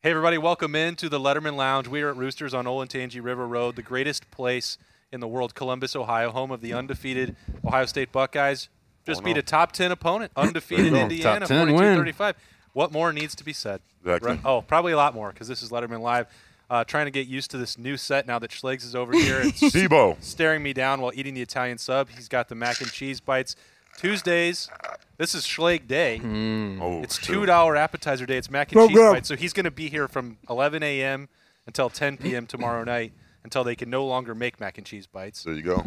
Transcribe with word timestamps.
Hey, 0.00 0.10
everybody, 0.10 0.38
welcome 0.38 0.76
in 0.76 0.94
to 0.96 1.08
the 1.08 1.18
Lettermen 1.18 1.56
Lounge. 1.56 1.88
We 1.88 2.02
are 2.02 2.10
at 2.10 2.16
Roosters 2.16 2.54
on 2.54 2.66
Olentangy 2.66 3.22
River 3.22 3.46
Road, 3.48 3.74
the 3.74 3.82
greatest 3.82 4.30
place 4.30 4.78
in 5.10 5.18
the 5.20 5.26
world, 5.26 5.54
Columbus, 5.56 5.96
Ohio, 5.96 6.30
home 6.30 6.50
of 6.52 6.60
the 6.60 6.72
undefeated 6.72 7.34
Ohio 7.64 7.84
State 7.86 8.12
Buckeyes. 8.12 8.68
Just 9.04 9.24
beat 9.24 9.36
a 9.38 9.42
top 9.42 9.72
10 9.72 9.90
opponent, 9.90 10.30
undefeated 10.36 10.92
Indiana, 10.92 11.46
42 11.48 11.76
35. 11.96 12.36
What 12.74 12.92
more 12.92 13.12
needs 13.12 13.34
to 13.36 13.44
be 13.44 13.52
said? 13.52 13.80
Exactly. 14.02 14.30
Right- 14.32 14.40
Oh, 14.44 14.62
probably 14.62 14.92
a 14.92 14.96
lot 14.96 15.14
more 15.14 15.32
because 15.32 15.48
this 15.48 15.62
is 15.62 15.70
Lettermen 15.70 16.00
Live. 16.00 16.26
Uh, 16.70 16.84
trying 16.84 17.06
to 17.06 17.10
get 17.10 17.26
used 17.26 17.50
to 17.50 17.56
this 17.56 17.78
new 17.78 17.96
set 17.96 18.26
now 18.26 18.38
that 18.38 18.50
Schlegs 18.50 18.84
is 18.84 18.94
over 18.94 19.12
here 19.14 19.40
and 19.40 19.52
Debo. 19.54 20.22
staring 20.22 20.62
me 20.62 20.74
down 20.74 21.00
while 21.00 21.12
eating 21.14 21.32
the 21.32 21.40
Italian 21.40 21.78
sub. 21.78 22.10
He's 22.10 22.28
got 22.28 22.48
the 22.50 22.54
mac 22.54 22.82
and 22.82 22.92
cheese 22.92 23.20
bites. 23.20 23.56
Tuesdays, 23.96 24.68
this 25.16 25.34
is 25.34 25.44
Schleg 25.44 25.86
Day. 25.88 26.18
Hmm. 26.18 26.80
Oh, 26.80 27.02
It's 27.02 27.18
two 27.18 27.46
dollar 27.46 27.76
appetizer 27.76 28.26
day. 28.26 28.36
It's 28.36 28.50
mac 28.50 28.70
and 28.72 28.76
Go, 28.80 28.86
cheese 28.88 28.96
go. 28.96 29.12
bites. 29.12 29.28
So 29.28 29.36
he's 29.36 29.52
going 29.52 29.64
to 29.64 29.70
be 29.70 29.88
here 29.88 30.06
from 30.08 30.38
11 30.48 30.82
a.m. 30.82 31.28
until 31.66 31.90
10 31.90 32.16
p.m. 32.18 32.46
tomorrow 32.46 32.84
night 32.84 33.12
until 33.44 33.64
they 33.64 33.74
can 33.74 33.90
no 33.90 34.04
longer 34.06 34.34
make 34.34 34.60
mac 34.60 34.78
and 34.78 34.86
cheese 34.86 35.06
bites. 35.06 35.42
There 35.42 35.54
you 35.54 35.62
go. 35.62 35.84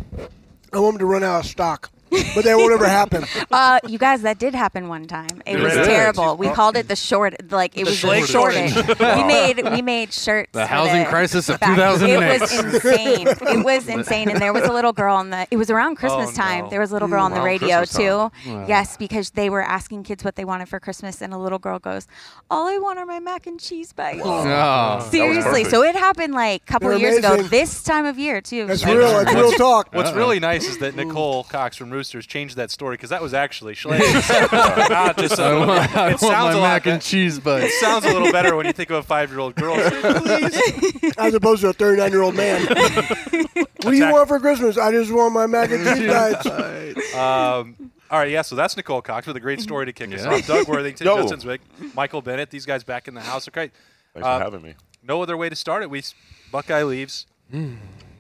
I 0.73 0.79
want 0.79 0.93
them 0.95 0.99
to 0.99 1.05
run 1.05 1.23
out 1.23 1.41
of 1.41 1.45
stock, 1.45 1.91
but 2.35 2.43
that 2.43 2.57
won't 2.57 2.73
ever 2.73 2.87
happen. 2.87 3.25
Uh, 3.51 3.79
you 3.87 3.97
guys, 3.97 4.21
that 4.21 4.39
did 4.39 4.55
happen 4.55 4.87
one 4.87 5.05
time. 5.05 5.27
It 5.45 5.55
Did 5.57 5.63
was 5.63 5.75
it? 5.75 5.83
terrible. 5.85 6.37
We 6.37 6.47
called 6.49 6.77
it 6.77 6.87
the 6.87 6.95
short, 6.95 7.51
like 7.51 7.75
it 7.75 7.83
The 7.85 7.91
was 7.91 8.01
the 8.01 8.07
Schleg 8.07 8.25
shortage. 8.27 8.71
shortage. 8.73 8.99
we 8.99 9.23
made 9.25 9.71
we 9.71 9.81
made 9.81 10.13
shirts. 10.13 10.51
The 10.53 10.61
for 10.61 10.65
housing 10.67 11.05
crisis 11.05 11.49
of 11.49 11.59
back- 11.59 11.75
2008. 11.75 12.13
It 12.35 12.41
was 12.41 12.51
insane. 12.75 13.27
It 13.27 13.65
was 13.65 13.87
insane, 13.97 14.29
and 14.29 14.39
there 14.39 14.53
was 14.53 14.63
a 14.63 14.71
little 14.71 14.93
girl 14.93 15.15
on 15.15 15.31
the. 15.31 15.47
It 15.51 15.57
was 15.57 15.69
around 15.69 15.95
Christmas 15.97 16.29
Oh, 16.29 16.33
time. 16.41 16.63
no. 16.65 16.69
There 16.69 16.79
was 16.79 16.91
a 16.91 16.93
little 16.93 17.09
girl 17.09 17.23
on 17.25 17.31
the 17.31 17.37
Around 17.37 17.45
radio 17.45 17.77
Christmas 17.79 17.97
too. 17.97 18.31
time. 18.51 18.65
Yes, 18.69 18.95
because 18.95 19.31
they 19.31 19.49
were 19.49 19.61
asking 19.63 20.03
kids 20.03 20.23
what 20.23 20.35
they 20.35 20.45
wanted 20.45 20.69
for 20.69 20.79
Christmas, 20.79 21.21
and 21.21 21.33
a 21.33 21.37
little 21.37 21.59
girl 21.59 21.77
goes, 21.79 22.07
"All 22.49 22.67
I 22.67 22.77
want 22.77 22.99
are 22.99 23.05
my 23.05 23.19
mac 23.19 23.47
and 23.47 23.59
cheese 23.59 23.91
bites." 23.91 24.21
Oh. 24.23 25.07
Seriously, 25.11 25.43
perfect. 25.63 25.69
so 25.71 25.83
it 25.83 25.95
happened 25.95 26.33
like 26.33 26.61
a 26.63 26.65
couple 26.65 26.87
They're 26.89 26.95
of 26.95 27.01
years 27.01 27.17
ago. 27.17 27.33
amazing. 27.33 27.49
This 27.49 27.83
time 27.83 28.05
of 28.05 28.17
year 28.17 28.39
too. 28.41 28.65
That's 28.67 28.81
So- 28.81 28.95
real. 28.95 29.11
That's 29.25 29.33
real 29.35 29.51
talk. 29.53 29.89
What's 29.93 30.13
really 30.13 30.39
nice 30.39 30.67
is 30.67 30.77
that 30.79 30.95
Nicole 30.95 31.43
Cox 31.43 31.75
from 31.75 31.89
Roosters 32.01 32.25
changed 32.25 32.55
that 32.57 32.71
story 32.71 32.95
because 32.95 33.11
that 33.11 33.21
was 33.21 33.33
actually 33.33 33.73
Schleg. 33.81 33.99
Not 34.89 35.17
just 35.17 35.39
I 35.39 35.51
a, 35.51 35.59
want, 35.59 35.95
I 35.95 36.07
it 36.07 36.09
want 36.09 36.19
sounds 36.19 36.55
my 36.55 36.59
a 36.59 36.61
mac 36.61 36.85
lot. 36.87 36.93
and 36.93 37.01
cheese 37.01 37.39
It 37.45 37.71
sounds 37.79 38.05
a 38.05 38.11
little 38.11 38.31
better 38.37 38.55
when 38.55 38.65
you 38.65 38.73
think 38.73 38.89
of 38.89 38.97
a 38.97 39.03
five-year-old 39.03 39.55
girl. 39.55 39.75
Please. 39.75 41.13
As 41.17 41.33
opposed 41.35 41.61
to 41.61 41.69
a 41.69 41.73
39 41.73 42.11
year 42.11 42.21
old 42.23 42.35
man. 42.35 42.65
what 42.65 43.81
do 43.91 43.93
you 43.95 44.11
want 44.11 44.27
for 44.27 44.39
Christmas? 44.39 44.77
I 44.77 44.91
just 44.91 45.11
want 45.11 45.33
my 45.33 45.45
mac 45.45 45.69
and 45.71 45.85
cheese 45.85 46.07
bites. 46.07 47.13
Um, 47.15 47.91
all 48.09 48.19
right, 48.19 48.29
yeah. 48.31 48.41
So 48.41 48.55
that's 48.55 48.75
Nicole 48.75 49.01
Cox 49.01 49.27
with 49.27 49.35
a 49.37 49.39
great 49.39 49.61
story 49.61 49.85
to 49.85 49.93
kick 49.93 50.13
us 50.13 50.25
off. 50.25 50.45
Doug 50.47 50.67
Worthington, 50.67 51.05
Yo. 51.05 51.17
Justin 51.27 51.39
Zwick, 51.39 51.59
Michael 51.95 52.21
Bennett. 52.21 52.49
These 52.49 52.65
guys 52.65 52.83
back 52.83 53.07
in 53.07 53.13
the 53.13 53.21
house. 53.21 53.47
Okay. 53.47 53.71
Thanks 54.13 54.27
Uh, 54.27 54.37
for 54.39 54.43
having 54.43 54.61
me. 54.61 54.73
no 55.03 55.21
other 55.21 55.37
way 55.37 55.49
to 55.49 55.55
start 55.55 55.83
it. 55.83 55.89
We 55.89 56.03
Buckeye 56.51 56.83
leaves. 56.83 57.27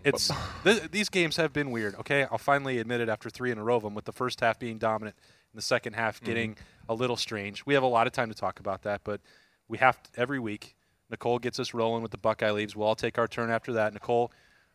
It's 0.03 0.31
th- 0.63 0.91
these 0.91 1.09
games 1.09 1.37
have 1.37 1.53
been 1.53 1.71
weird. 1.71 1.95
Okay, 1.95 2.25
I'll 2.31 2.37
finally 2.37 2.79
admit 2.79 3.01
it 3.01 3.09
after 3.09 3.29
three 3.29 3.51
in 3.51 3.57
a 3.57 3.63
row 3.63 3.77
of 3.77 3.83
them, 3.83 3.93
with 3.93 4.05
the 4.05 4.13
first 4.13 4.39
half 4.39 4.59
being 4.59 4.77
dominant 4.77 5.15
and 5.51 5.57
the 5.57 5.63
second 5.63 5.93
half 5.93 6.17
mm-hmm. 6.17 6.25
getting 6.25 6.57
a 6.89 6.93
little 6.93 7.17
strange. 7.17 7.65
We 7.65 7.73
have 7.73 7.83
a 7.83 7.87
lot 7.87 8.07
of 8.07 8.13
time 8.13 8.29
to 8.29 8.35
talk 8.35 8.59
about 8.59 8.83
that, 8.83 9.01
but 9.03 9.21
we 9.67 9.77
have 9.77 10.01
to, 10.03 10.09
every 10.19 10.39
week. 10.39 10.75
Nicole 11.09 11.39
gets 11.39 11.59
us 11.59 11.73
rolling 11.73 12.01
with 12.01 12.11
the 12.11 12.17
Buckeye 12.17 12.51
leaves. 12.51 12.75
We'll 12.75 12.87
all 12.87 12.95
take 12.95 13.17
our 13.17 13.27
turn 13.27 13.49
after 13.49 13.73
that. 13.73 13.93
Nicole, 13.93 14.31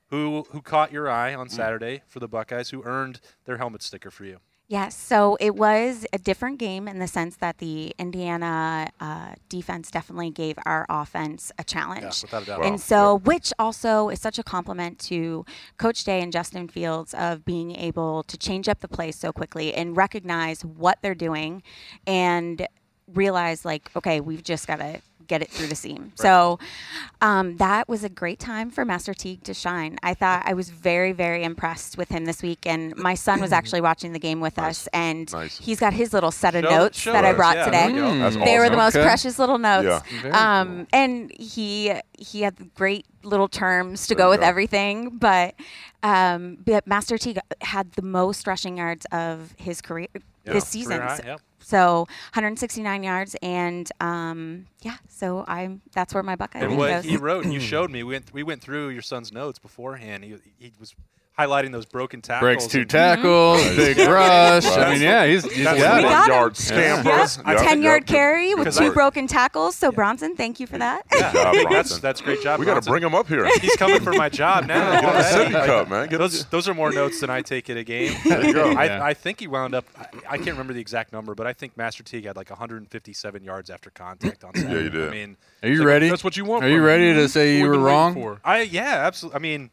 who 0.09 0.47
who 0.51 0.61
caught 0.61 0.93
your 0.93 1.09
eye 1.09 1.35
on 1.35 1.49
mm. 1.49 1.51
Saturday 1.51 2.03
for 2.07 2.21
the 2.21 2.29
Buckeyes? 2.29 2.71
Who 2.71 2.83
earned 2.85 3.21
their 3.45 3.57
helmet 3.57 3.83
sticker 3.83 4.11
for 4.11 4.25
you? 4.25 4.39
Yes, 4.69 4.97
so 4.97 5.37
it 5.39 5.55
was 5.55 6.07
a 6.13 6.19
different 6.19 6.59
game 6.59 6.89
in 6.89 6.99
the 6.99 7.07
sense 7.07 7.37
that 7.37 7.59
the 7.59 7.95
Indiana 8.01 8.91
uh, 8.99 9.35
defense 9.49 9.93
definitely 9.93 10.31
gave 10.31 10.59
our 10.67 10.85
offense 10.89 11.53
a 11.57 11.63
challenge. 11.63 12.23
without 12.23 12.43
a 12.43 12.47
doubt. 12.47 12.61
Wow. 12.61 12.67
And 12.67 12.81
so, 12.81 13.19
which 13.19 13.53
also 13.61 14.09
is 14.09 14.21
such 14.21 14.41
a 14.41 14.43
compliment 14.43 14.99
to 15.01 15.45
Coach 15.77 16.03
Day 16.03 16.21
and 16.21 16.33
Justin 16.33 16.67
Fields 16.67 17.15
of 17.15 17.45
being 17.45 17.77
able 17.77 18.25
to 18.25 18.37
change 18.37 18.69
up 18.69 18.81
the 18.81 18.89
play 18.89 19.13
so 19.13 19.33
quickly 19.33 19.73
and 19.73 19.97
recognize 19.97 20.65
what 20.65 20.99
they're 21.01 21.15
doing 21.15 21.63
and 22.05 22.67
realize, 23.15 23.65
like, 23.65 23.89
okay, 23.95 24.21
we've 24.21 24.43
just 24.43 24.67
got 24.67 24.81
to 24.81 25.01
get 25.27 25.43
it 25.43 25.51
through 25.51 25.67
the 25.69 25.75
seam. 25.75 26.13
So 26.15 26.59
um, 27.21 27.57
that 27.57 27.89
was 27.89 28.05
a 28.05 28.09
great 28.09 28.39
time 28.39 28.71
for 28.71 28.85
Master 28.85 29.15
Teague 29.15 29.43
to 29.45 29.55
shine. 29.55 29.99
I 30.03 30.15
thought 30.15 30.43
I 30.47 30.55
was 30.55 30.71
very, 30.71 31.13
very 31.13 31.43
impressed 31.45 31.97
with 31.99 32.09
him 32.09 32.25
this 32.25 32.43
week. 32.43 32.67
And 32.67 32.95
my 32.97 33.15
son 33.15 33.41
was 33.41 33.53
actually 33.53 33.81
watching 33.81 34.13
the 34.13 34.19
game 34.19 34.41
with 34.41 34.59
us, 34.59 34.87
and 34.93 35.31
Nice. 35.33 35.59
he's 35.59 35.81
got 35.81 35.93
his 35.93 36.13
little 36.13 36.31
set 36.31 36.55
of 36.55 36.65
Show- 36.65 36.71
notes 36.71 36.99
show 36.99 37.13
that 37.13 37.25
I 37.25 37.33
brought 37.33 37.57
Yeah, 37.57 37.65
today. 37.67 37.93
there 37.93 37.95
we 37.95 38.01
go. 38.01 38.19
That's 38.19 38.37
They 38.37 38.59
were 38.59 38.71
the 38.71 38.77
most 38.77 38.97
Okay. 38.97 39.05
precious 39.05 39.39
little 39.39 39.59
notes. 39.59 39.85
Yeah. 40.13 40.21
Very 40.23 40.35
Um, 40.35 40.87
and 40.93 41.33
he 41.39 41.93
he 42.19 42.43
had 42.43 42.75
great 42.75 43.05
little 43.23 43.49
terms 43.49 44.07
to 44.07 44.15
There 44.15 44.25
go 44.25 44.31
with 44.31 44.41
go. 44.41 44.47
everything, 44.47 45.11
but 45.19 45.55
um, 46.03 46.59
but 46.65 46.87
Master 46.87 47.19
Teague 47.19 47.39
had 47.61 47.93
the 47.93 48.03
most 48.03 48.47
rushing 48.47 48.77
yards 48.79 49.07
of 49.13 49.55
his 49.59 49.81
career 49.81 50.07
Yeah, 50.45 50.53
this 50.55 50.69
season. 50.69 51.01
high, 51.01 51.21
yep. 51.25 51.41
So 51.67 52.07
169 52.35 53.03
yards, 53.03 53.35
and 53.43 53.91
um, 53.99 54.67
yeah, 54.83 54.99
so 55.09 55.45
I'm 55.49 55.83
that's 55.93 56.15
where 56.15 56.23
my 56.23 56.37
Buckeye 56.37 56.61
And 56.61 56.79
what 56.79 56.91
goes. 56.91 57.05
he 57.05 57.17
wrote, 57.17 57.45
and 57.45 57.53
you 57.53 57.59
showed 57.59 57.91
me. 57.91 58.05
We 58.05 58.13
went, 58.13 58.33
we 58.33 58.45
went 58.45 58.63
through 58.63 58.91
your 58.91 59.03
son's 59.03 59.33
notes 59.33 59.59
beforehand. 59.59 60.23
He, 60.23 60.37
he 60.61 60.73
was 60.79 60.95
highlighting 61.39 61.71
those 61.73 61.85
broken 61.85 62.23
tackles. 62.23 62.41
Breaks 62.47 62.67
two 62.67 62.81
and- 62.81 62.91
tackles, 62.91 63.63
big 63.77 63.99
rush. 63.99 64.65
I 64.67 64.93
mean, 64.93 65.03
yeah, 65.03 65.27
he's, 65.27 65.45
he's 65.45 65.65
That's 65.65 65.79
got 65.81 65.95
what 65.95 66.03
We 66.03 66.09
it. 66.09 66.11
got 66.13 66.25
him. 66.29 66.33
yard 66.35 66.57
scampers. 66.57 67.39
yeah, 67.45 67.53
Yep, 67.53 67.63
10 67.63 67.83
yard 67.83 68.07
carry 68.07 68.55
with 68.55 68.75
two 68.77 68.85
I- 68.87 68.91
broken 68.91 69.27
tackles. 69.27 69.77
So 69.77 69.93
Bronson, 69.93 70.35
thank 70.35 70.61
you 70.61 70.67
for 70.67 70.79
that. 70.79 71.05
Yeah, 71.13 71.33
job, 71.33 71.55
that's 71.55 71.63
Bronson. 71.69 72.01
that's 72.01 72.21
a 72.21 72.25
great 72.25 72.43
job. 72.43 72.59
We 72.61 72.67
got 72.67 72.83
to 72.83 72.89
bring 72.91 73.03
him 73.03 73.15
up 73.15 73.29
here. 73.29 73.47
He's 73.61 73.77
coming 73.77 74.01
for 74.01 74.13
my 74.15 74.29
job 74.29 74.65
now. 74.69 74.93
Get 75.01 75.05
him 75.05 75.55
a 75.55 75.59
already. 75.59 75.67
cup, 75.67 75.89
man. 75.91 76.09
Get 76.09 76.19
Those 76.19 76.45
those 76.47 76.69
are 76.69 76.75
more 76.75 76.91
notes 76.91 77.21
than 77.21 77.29
I 77.31 77.43
take 77.43 77.69
at 77.69 77.77
a 77.77 77.85
game. 77.85 78.17
There 78.25 78.45
you 78.45 78.55
go. 78.55 78.71
I, 78.73 78.85
Yeah. 78.87 79.05
I 79.05 79.13
think 79.15 79.41
he 79.41 79.47
wound 79.47 79.75
up. 79.75 79.85
I, 79.99 80.07
I 80.31 80.37
can't 80.37 80.51
remember 80.53 80.73
the 80.73 80.81
exact 80.81 81.13
number, 81.13 81.35
but 81.35 81.47
I 81.47 81.53
think 81.53 81.77
Master 81.77 82.03
Teague 82.03 82.25
had 82.25 82.37
like 82.37 82.49
157 82.51 83.45
yards 83.45 83.69
after 83.71 83.91
contact 83.91 84.43
on 84.45 84.55
Saturday. 84.55 84.85
you 84.85 84.91
did. 84.91 85.09
I 85.09 85.11
mean, 85.11 85.37
Are 85.63 85.69
you 85.69 85.79
Like, 85.79 85.87
ready? 85.87 86.09
That's 86.09 86.25
what 86.25 86.37
you 86.37 86.45
want. 86.45 86.65
Are 86.65 86.69
you 86.71 86.83
ready 86.83 87.13
to 87.15 87.29
say 87.29 87.59
you 87.59 87.69
were 87.69 87.79
wrong? 87.79 88.39
I 88.45 88.63
yeah, 88.63 89.05
absolutely. 89.07 89.37
I 89.37 89.41
mean, 89.41 89.71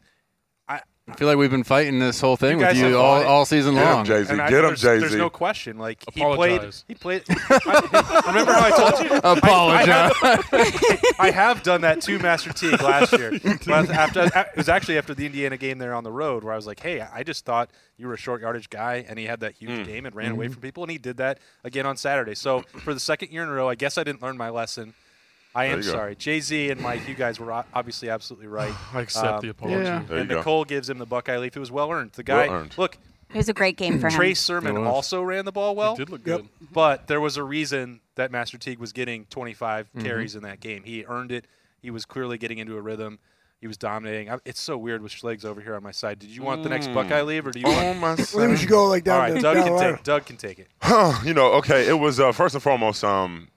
I 1.06 1.16
feel 1.16 1.28
like 1.28 1.38
we've 1.38 1.52
been 1.52 1.66
fighting 1.66 2.00
this 2.00 2.22
whole 2.22 2.38
thing 2.38 2.52
You 2.52 2.58
with 2.59 2.68
guys 2.68 2.78
you 2.78 2.86
have 2.86 2.96
all, 2.96 3.19
fought 3.19 3.28
all 3.28 3.46
season 3.46 3.74
Get 3.74 3.86
him, 3.86 3.94
long. 3.94 4.06
Jay 4.06 4.24
Z. 4.24 4.31
and 4.31 4.41
I, 4.41 4.50
Get 4.50 4.59
him, 4.59 4.68
there's, 4.68 4.81
Jay 4.81 5.00
there's 5.00 5.12
Z. 5.12 5.18
no 5.18 5.30
question. 5.30 5.78
Like 5.78 6.02
he 6.14 6.22
played. 6.22 6.74
He 6.88 6.96
played. 6.96 7.24
I, 7.30 8.24
remember 8.28 8.53
how 8.53 8.64
I 8.64 8.72
told 8.72 9.12
you? 9.12 9.18
Apologize. 9.18 10.14
I, 10.24 10.44
I, 10.53 10.64
have, 10.64 11.16
I 11.19 11.31
have 11.31 11.64
done 11.64 11.81
that 11.81 12.00
to 12.03 12.19
Master 12.19 12.53
Teague 12.53 12.81
last 12.81 13.12
year. 13.12 13.38
But 13.66 13.90
after 13.90 14.24
it 14.34 14.47
was 14.56 14.69
actually 14.69 14.97
after 14.97 15.14
the 15.14 15.25
Indiana 15.25 15.58
game 15.58 15.78
there 15.78 15.94
on 15.94 16.06
the 16.06 16.12
road, 16.12 16.46
where 16.46 16.53
I 16.53 16.56
was 16.56 16.68
like, 16.68 16.80
"Hey, 16.80 17.02
I 17.02 17.24
just 17.24 17.44
thought 17.44 17.70
you 17.97 18.08
were 18.08 18.14
a 18.14 18.18
short 18.18 18.40
yardage 18.40 18.70
guy," 18.70 19.06
and 19.08 19.20
he 19.20 19.25
had 19.25 19.41
that 19.41 19.56
huge 19.56 19.72
hmm. 19.72 19.84
game 19.84 20.06
and 20.06 20.16
ran 20.16 20.31
away 20.31 20.46
mm-hmm. 20.46 20.53
from 20.53 20.62
people, 20.62 20.84
and 20.84 20.91
he 20.91 20.97
did 20.97 21.18
that 21.18 21.40
again 21.66 21.85
on 21.85 21.97
Saturday. 21.97 22.35
So 22.35 22.62
for 22.62 22.94
the 22.94 23.00
second 23.02 23.31
year 23.31 23.44
in 23.44 23.50
a 23.50 23.53
row, 23.53 23.68
I 23.68 23.75
guess 23.75 23.97
I 23.97 24.06
didn't 24.06 24.22
learn 24.22 24.38
my 24.38 24.50
lesson. 24.50 24.94
I 25.56 25.66
am 25.66 25.69
There 25.72 25.78
you 25.80 25.84
go. 25.86 25.91
sorry, 25.91 26.16
Jay 26.16 26.40
Z 26.40 26.69
and 26.72 26.81
Mike. 26.81 27.08
You 27.08 27.14
guys 27.16 27.40
were 27.40 27.52
obviously 27.74 28.09
absolutely 28.09 28.47
right. 28.47 28.74
I 28.94 29.02
accept 29.02 29.25
Um, 29.28 29.40
the 29.41 29.50
apology. 29.50 29.84
yeah. 29.84 30.03
There 30.08 30.16
you 30.18 30.22
and 30.22 30.30
go. 30.30 30.38
Nicole 30.38 30.66
gives 30.66 30.90
him 30.90 30.97
the 30.97 31.06
Buckeye 31.06 31.38
leaf. 31.38 31.56
It 31.56 31.59
was 31.59 31.72
well 31.72 31.91
earned. 31.91 32.14
The 32.14 32.24
guy, 32.24 32.47
Well 32.47 32.56
earned. 32.58 32.78
look, 32.78 32.97
It 33.30 33.38
was 33.38 33.50
a 33.50 33.53
great 33.53 33.78
game 33.78 34.00
for 34.00 34.08
him. 34.08 34.14
Trey 34.14 34.34
Sermon 34.34 34.78
also 34.78 35.22
ran 35.22 35.46
the 35.46 35.52
ball 35.52 35.75
well. 35.75 35.94
It 35.94 35.97
did 35.97 36.09
look 36.09 36.24
good. 36.24 36.47
But 36.72 37.08
there 37.08 37.22
was 37.22 37.38
a 37.38 37.44
reason 37.44 38.00
that 38.16 38.31
Master 38.31 38.58
Teague 38.58 38.80
was 38.80 38.94
getting 38.94 39.25
25 39.25 39.88
Mm-hmm. 39.88 40.06
carries 40.06 40.36
in 40.36 40.44
that 40.44 40.59
game. 40.59 40.84
He 40.84 41.06
earned 41.06 41.31
it. 41.31 41.46
He 41.81 41.91
was 41.91 42.06
clearly 42.06 42.38
getting 42.38 42.58
into 42.59 42.78
a 42.78 42.81
rhythm. 42.81 43.20
He 43.59 43.68
was 43.68 43.78
dominating. 43.78 44.30
I, 44.30 44.40
it's 44.46 44.59
so 44.59 44.78
weird 44.78 45.02
with 45.02 45.12
Schlegs 45.14 45.46
over 45.46 45.62
here 45.62 45.75
on 45.75 45.84
my 45.84 45.91
side. 45.91 46.20
Did 46.20 46.30
you 46.31 46.44
want 46.44 46.64
the 46.64 46.70
next 46.70 46.88
Buckeye 46.94 47.22
leave, 47.22 47.47
or 47.47 47.52
do 47.52 47.59
you 47.59 47.66
Oh 47.68 47.72
want? 47.88 48.00
my 48.00 48.12
I 48.12 48.16
think 48.16 48.34
we 48.34 48.41
son. 48.41 48.58
should 48.58 48.70
go 48.70 48.85
like 48.88 49.08
All 49.08 49.20
down 49.20 49.31
right, 49.34 49.41
Doug 49.41 49.56
down 49.56 49.64
can 49.64 49.66
the 49.74 49.78
ladder. 49.80 49.96
take. 49.96 50.03
Doug 50.03 50.25
can 50.25 50.38
take 50.38 50.59
it. 50.59 50.68
you 51.25 51.34
know, 51.34 51.53
okay, 51.53 51.88
it 51.88 51.94
was 51.97 52.20
uh, 52.20 52.31
first 52.34 52.56
and 52.56 52.62
foremost, 52.64 53.03
um, 53.06 53.47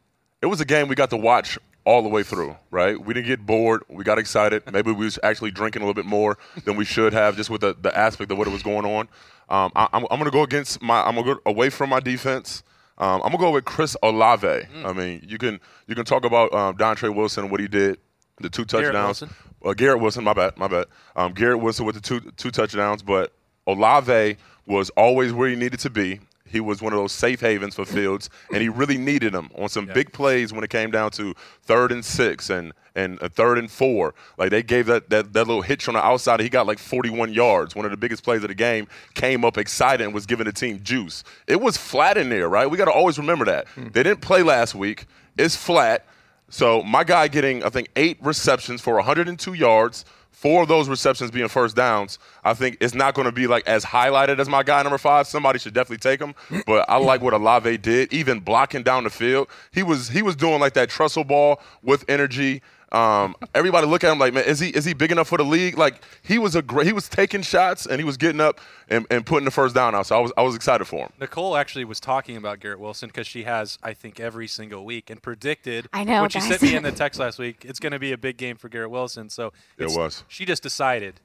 it 0.41 0.47
was 0.47 0.61
a 0.61 0.65
game 0.65 0.87
we 0.89 0.95
got 0.95 1.11
to 1.11 1.17
watch 1.17 1.59
all 1.87 2.03
the 2.03 2.09
way 2.09 2.25
through, 2.25 2.57
right? 2.71 3.01
We 3.03 3.15
didn't 3.15 3.29
get 3.29 3.47
bored. 3.47 3.85
We 3.89 4.03
got 4.03 4.19
excited. 4.19 4.65
Maybe 4.71 4.91
we 4.91 5.05
was 5.05 5.19
actually 5.23 5.53
drinking 5.53 5.83
a 5.83 5.85
little 5.87 5.95
bit 5.95 6.05
more 6.05 6.37
than 6.65 6.77
we 6.77 6.85
should 6.85 7.13
have, 7.13 7.37
just 7.37 7.49
with 7.49 7.61
the, 7.61 7.77
the 7.81 7.97
aspect 7.97 8.31
of 8.33 8.37
what 8.37 8.49
it 8.49 8.51
was 8.51 8.65
going 8.65 8.85
on. 8.85 9.09
Um, 9.49 9.71
I, 9.77 9.89
I'm, 9.93 10.05
I'm 10.11 10.19
going 10.19 10.25
to 10.25 10.31
go 10.33 10.43
against 10.43 10.83
my. 10.83 11.01
I'm 11.03 11.15
going 11.15 11.27
to 11.27 11.35
go 11.37 11.41
away 11.47 11.71
from 11.71 11.89
my 11.91 12.01
defense. 12.01 12.65
Um, 12.99 13.23
I'm 13.23 13.31
going 13.31 13.33
to 13.33 13.39
go 13.39 13.51
with 13.53 13.65
Chris 13.65 13.97
Olave. 14.03 14.47
I 14.85 14.93
mean, 14.93 15.25
you 15.27 15.39
can 15.39 15.61
you 15.87 15.95
can 15.95 16.05
talk 16.05 16.25
about 16.25 16.53
um, 16.53 16.77
Dontre 16.77 17.15
Wilson 17.15 17.45
and 17.45 17.51
what 17.53 17.61
he 17.61 17.69
did, 17.69 17.99
the 18.41 18.51
two 18.51 18.65
Garrett 18.65 18.87
touchdowns. 18.87 19.21
Wilson. 19.21 19.37
Uh, 19.65 19.75
Garrett 19.75 20.01
Wilson, 20.01 20.25
my 20.25 20.33
bad, 20.35 20.57
my 20.59 20.67
bad. 20.67 20.87
Um, 21.15 21.33
Garrett 21.33 21.61
Wilson 21.61 21.87
with 21.87 21.95
the 21.95 22.01
two 22.01 22.21
two 22.37 22.51
touchdowns, 22.51 23.03
but 23.03 23.33
Olave 23.67 24.37
was 24.67 24.91
always 24.91 25.33
where 25.33 25.49
he 25.49 25.55
needed 25.55 25.79
to 25.81 25.91
be. 25.91 26.21
He 26.57 26.61
was 26.61 26.81
one 26.81 26.95
of 26.95 26.99
those 26.99 27.13
safe 27.13 27.43
havens 27.43 27.75
for 27.75 27.85
Fields, 27.85 28.31
and 28.51 28.63
he 28.63 28.71
really 28.71 28.97
needed 28.97 29.35
him 29.35 29.51
on 29.59 29.69
some 29.69 29.85
big 29.85 30.11
plays 30.11 30.55
when 30.55 30.65
it 30.65 30.71
came 30.71 30.91
down 30.91 31.11
to 31.11 31.35
third 31.63 31.93
and 31.93 32.03
six 32.03 32.49
and 32.49 32.73
and 32.95 33.21
a 33.21 33.29
third 33.29 33.59
and 33.59 33.71
four. 33.71 34.15
Like 34.39 34.49
they 34.49 34.63
gave 34.63 34.87
that, 34.87 35.11
that 35.11 35.35
that 35.35 35.47
little 35.47 35.61
hitch 35.61 35.87
on 35.87 35.93
the 35.93 36.03
outside. 36.03 36.41
He 36.41 36.49
got 36.49 36.67
like 36.67 36.79
41 36.79 37.35
yards. 37.35 37.77
One 37.77 37.85
of 37.85 37.91
the 37.91 37.99
biggest 37.99 38.25
plays 38.25 38.43
of 38.43 38.49
the 38.49 38.55
game. 38.55 38.89
Came 39.13 39.45
up 39.45 39.59
excited 39.59 40.03
and 40.03 40.15
was 40.15 40.25
giving 40.25 40.47
the 40.47 40.53
team 40.53 40.81
juice. 40.83 41.25
It 41.47 41.61
was 41.61 41.77
flat 41.77 42.17
in 42.17 42.31
there, 42.31 42.49
right? 42.49 42.71
We 42.71 42.79
got 42.79 42.87
to 42.87 42.93
always 42.93 43.19
remember 43.19 43.45
that 43.45 43.69
hmm. 43.69 43.89
they 43.89 44.03
didn't 44.03 44.23
play 44.23 44.43
last 44.43 44.75
week. 44.75 45.05
It's 45.37 45.57
flat. 45.57 46.07
So 46.49 46.83
my 46.83 47.05
guy 47.05 47.29
getting, 47.29 47.65
I 47.65 47.69
think, 47.69 47.91
eight 47.97 48.17
receptions 48.23 48.81
for 48.81 48.95
102 48.95 49.53
yards. 49.53 50.07
Four 50.37 50.61
of 50.61 50.69
those 50.69 50.87
receptions 50.87 51.31
being 51.31 51.49
first 51.49 51.75
downs. 51.77 52.19
I 52.45 52.53
think 52.53 52.77
it's 52.79 52.95
not 52.95 53.15
going 53.15 53.25
to 53.25 53.33
be 53.33 53.47
like 53.47 53.67
as 53.67 53.87
highlighted 53.87 54.39
as 54.39 54.51
my 54.51 54.63
guy 54.63 54.83
number 54.83 54.99
five. 54.99 55.27
Somebody 55.27 55.59
should 55.59 55.73
definitely 55.73 55.97
take 55.97 56.21
him. 56.21 56.35
But 56.67 56.85
I 56.91 56.99
like 56.99 57.23
what 57.23 57.33
Olave 57.33 57.79
did, 57.79 58.13
even 58.13 58.41
blocking 58.41 58.83
down 58.83 59.05
the 59.05 59.11
field. 59.11 59.49
He 59.73 59.83
was 59.83 60.11
he 60.11 60.21
was 60.21 60.37
doing 60.37 60.61
like 60.61 60.75
that 60.75 60.91
trestle 60.91 61.25
ball 61.25 61.63
with 61.83 62.05
energy. 62.07 62.61
Um, 62.93 63.35
everybody 63.55 63.87
look 63.87 64.05
at 64.05 64.13
him 64.13 64.19
like, 64.19 64.33
man, 64.33 64.45
is 64.45 64.61
he 64.61 64.69
is 64.69 64.85
he 64.85 64.95
big 64.95 65.11
enough 65.11 65.27
for 65.29 65.39
the 65.39 65.45
league? 65.45 65.77
Like 65.77 66.03
he 66.23 66.39
was 66.39 66.55
a 66.55 66.63
great, 66.63 66.87
he 66.87 66.93
was 66.93 67.09
taking 67.09 67.43
shots 67.43 67.85
and 67.85 67.99
he 68.01 68.05
was 68.05 68.17
getting 68.17 68.41
up 68.41 68.61
and, 68.89 69.07
and 69.11 69.27
putting 69.27 69.45
the 69.45 69.51
first 69.51 69.75
down 69.75 69.95
out. 69.95 70.07
So 70.07 70.17
I 70.17 70.21
was 70.21 70.33
I 70.37 70.43
was 70.43 70.55
excited 70.55 70.85
for 70.85 71.01
him. 71.07 71.13
Nicole 71.19 71.57
actually 71.57 71.85
was 71.85 71.99
talking 71.99 72.37
about 72.37 72.61
Garrett 72.61 72.79
Wilson 72.79 73.09
because 73.09 73.27
she 73.27 73.43
has, 73.43 73.77
I 73.83 73.93
think, 73.93 74.21
every 74.21 74.47
single 74.47 74.85
week 74.85 75.11
and 75.11 75.21
predicted. 75.21 75.89
I 75.93 76.05
know, 76.05 76.21
When 76.21 76.31
she 76.31 76.41
sent 76.41 76.63
me 76.63 76.77
in 76.77 76.85
the 76.85 76.93
text 76.93 77.19
last 77.19 77.39
week, 77.41 77.65
it's 77.65 77.81
going 77.81 77.93
to 77.93 77.99
be 77.99 78.13
a 78.13 78.19
big 78.19 78.37
game 78.37 78.57
for 78.57 78.69
Garrett 78.69 78.91
Wilson. 78.91 79.31
So 79.31 79.53
It 79.79 79.91
was. 79.91 80.23
She 80.29 80.45
just 80.45 80.63
decided 80.63 81.21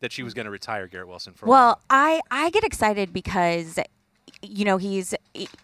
that 0.00 0.12
she 0.12 0.22
was 0.22 0.34
going 0.34 0.44
to 0.44 0.50
retire 0.50 0.86
Garrett 0.86 1.08
Wilson 1.08 1.32
for 1.32 1.46
a 1.46 1.48
Well, 1.48 1.66
while. 1.66 1.80
I 1.88 2.20
I 2.30 2.50
get 2.50 2.62
excited 2.62 3.14
because 3.14 3.78
you 4.42 4.64
know 4.64 4.76
he's 4.76 5.14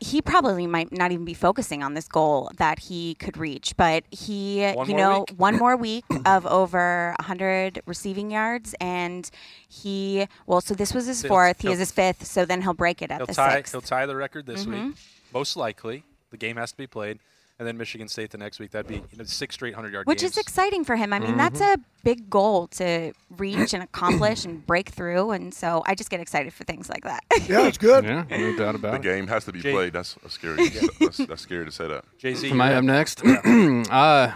he 0.00 0.20
probably 0.22 0.66
might 0.66 0.92
not 0.92 1.12
even 1.12 1.24
be 1.24 1.34
focusing 1.34 1.82
on 1.82 1.94
this 1.94 2.08
goal 2.08 2.50
that 2.58 2.78
he 2.78 3.14
could 3.16 3.36
reach, 3.36 3.76
but 3.76 4.04
he 4.10 4.62
One 4.72 4.88
you 4.88 4.96
know 4.96 5.20
week. 5.20 5.32
one 5.38 5.56
more 5.58 5.76
week 5.76 6.04
of 6.26 6.46
over 6.46 7.14
100 7.20 7.82
receiving 7.86 8.30
yards, 8.30 8.74
and 8.80 9.30
he 9.68 10.26
well, 10.46 10.60
so 10.60 10.74
this 10.74 10.92
was 10.94 11.06
his 11.06 11.24
fourth, 11.24 11.60
he 11.62 11.68
he'll- 11.68 11.78
his 11.78 11.92
fifth, 11.92 12.26
so 12.26 12.44
then 12.44 12.62
he'll 12.62 12.74
break 12.74 13.02
it 13.02 13.10
at 13.10 13.18
He'll 13.18 13.26
the 13.26 13.34
tie, 13.34 13.54
sixth. 13.56 13.72
he'll 13.72 13.80
tie 13.80 14.06
the 14.06 14.16
record 14.16 14.46
this 14.46 14.64
Mm-hmm. 14.64 14.88
week, 14.88 14.96
most 15.32 15.56
likely. 15.56 16.04
The 16.30 16.36
game 16.38 16.56
has 16.56 16.70
to 16.72 16.76
be 16.78 16.86
played. 16.86 17.18
And 17.58 17.68
then 17.68 17.76
Michigan 17.76 18.08
State 18.08 18.30
the 18.30 18.38
next 18.38 18.58
week. 18.58 18.72
That'd 18.72 18.88
be 18.88 18.96
you 18.96 19.18
know, 19.18 19.24
six 19.24 19.54
straight 19.54 19.72
100 19.74 19.92
yard 19.92 20.06
Which 20.06 20.20
games. 20.20 20.32
is 20.32 20.38
exciting 20.38 20.84
for 20.84 20.96
him. 20.96 21.12
I 21.12 21.20
mean, 21.20 21.36
that's 21.36 21.60
a 21.60 21.76
big 22.02 22.28
goal 22.28 22.66
to 22.68 23.12
reach 23.36 23.72
and 23.72 23.82
accomplish 23.84 24.44
and 24.44 24.66
break 24.66 24.88
through, 24.88 25.30
and 25.30 25.54
so 25.54 25.82
I 25.86 25.94
just 25.94 26.10
get 26.10 26.18
excited 26.18 26.52
for 26.52 26.64
things 26.64 26.88
like 26.88 27.04
that. 27.04 27.22
Yeah, 27.48 27.66
it's 27.68 27.78
good. 27.78 28.04
Yeah, 28.12 28.24
no 28.30 28.56
doubt 28.56 28.74
about 28.74 28.90
The 28.92 28.96
it. 28.96 29.02
The 29.02 29.08
game 29.16 29.26
has 29.28 29.44
to 29.44 29.52
be 29.52 29.60
Jay- 29.60 29.70
played. 29.72 29.92
That's 29.92 30.16
a 30.24 30.28
scary. 30.30 30.68
that's, 31.00 31.18
that's 31.18 31.42
scary 31.42 31.64
to 31.66 31.70
say 31.70 31.86
that. 31.86 32.04
Jay 32.18 32.34
Z. 32.34 32.50
Am 32.50 32.60
I 32.60 32.74
up 32.74 32.82
next? 32.84 33.24
uh, 33.26 34.32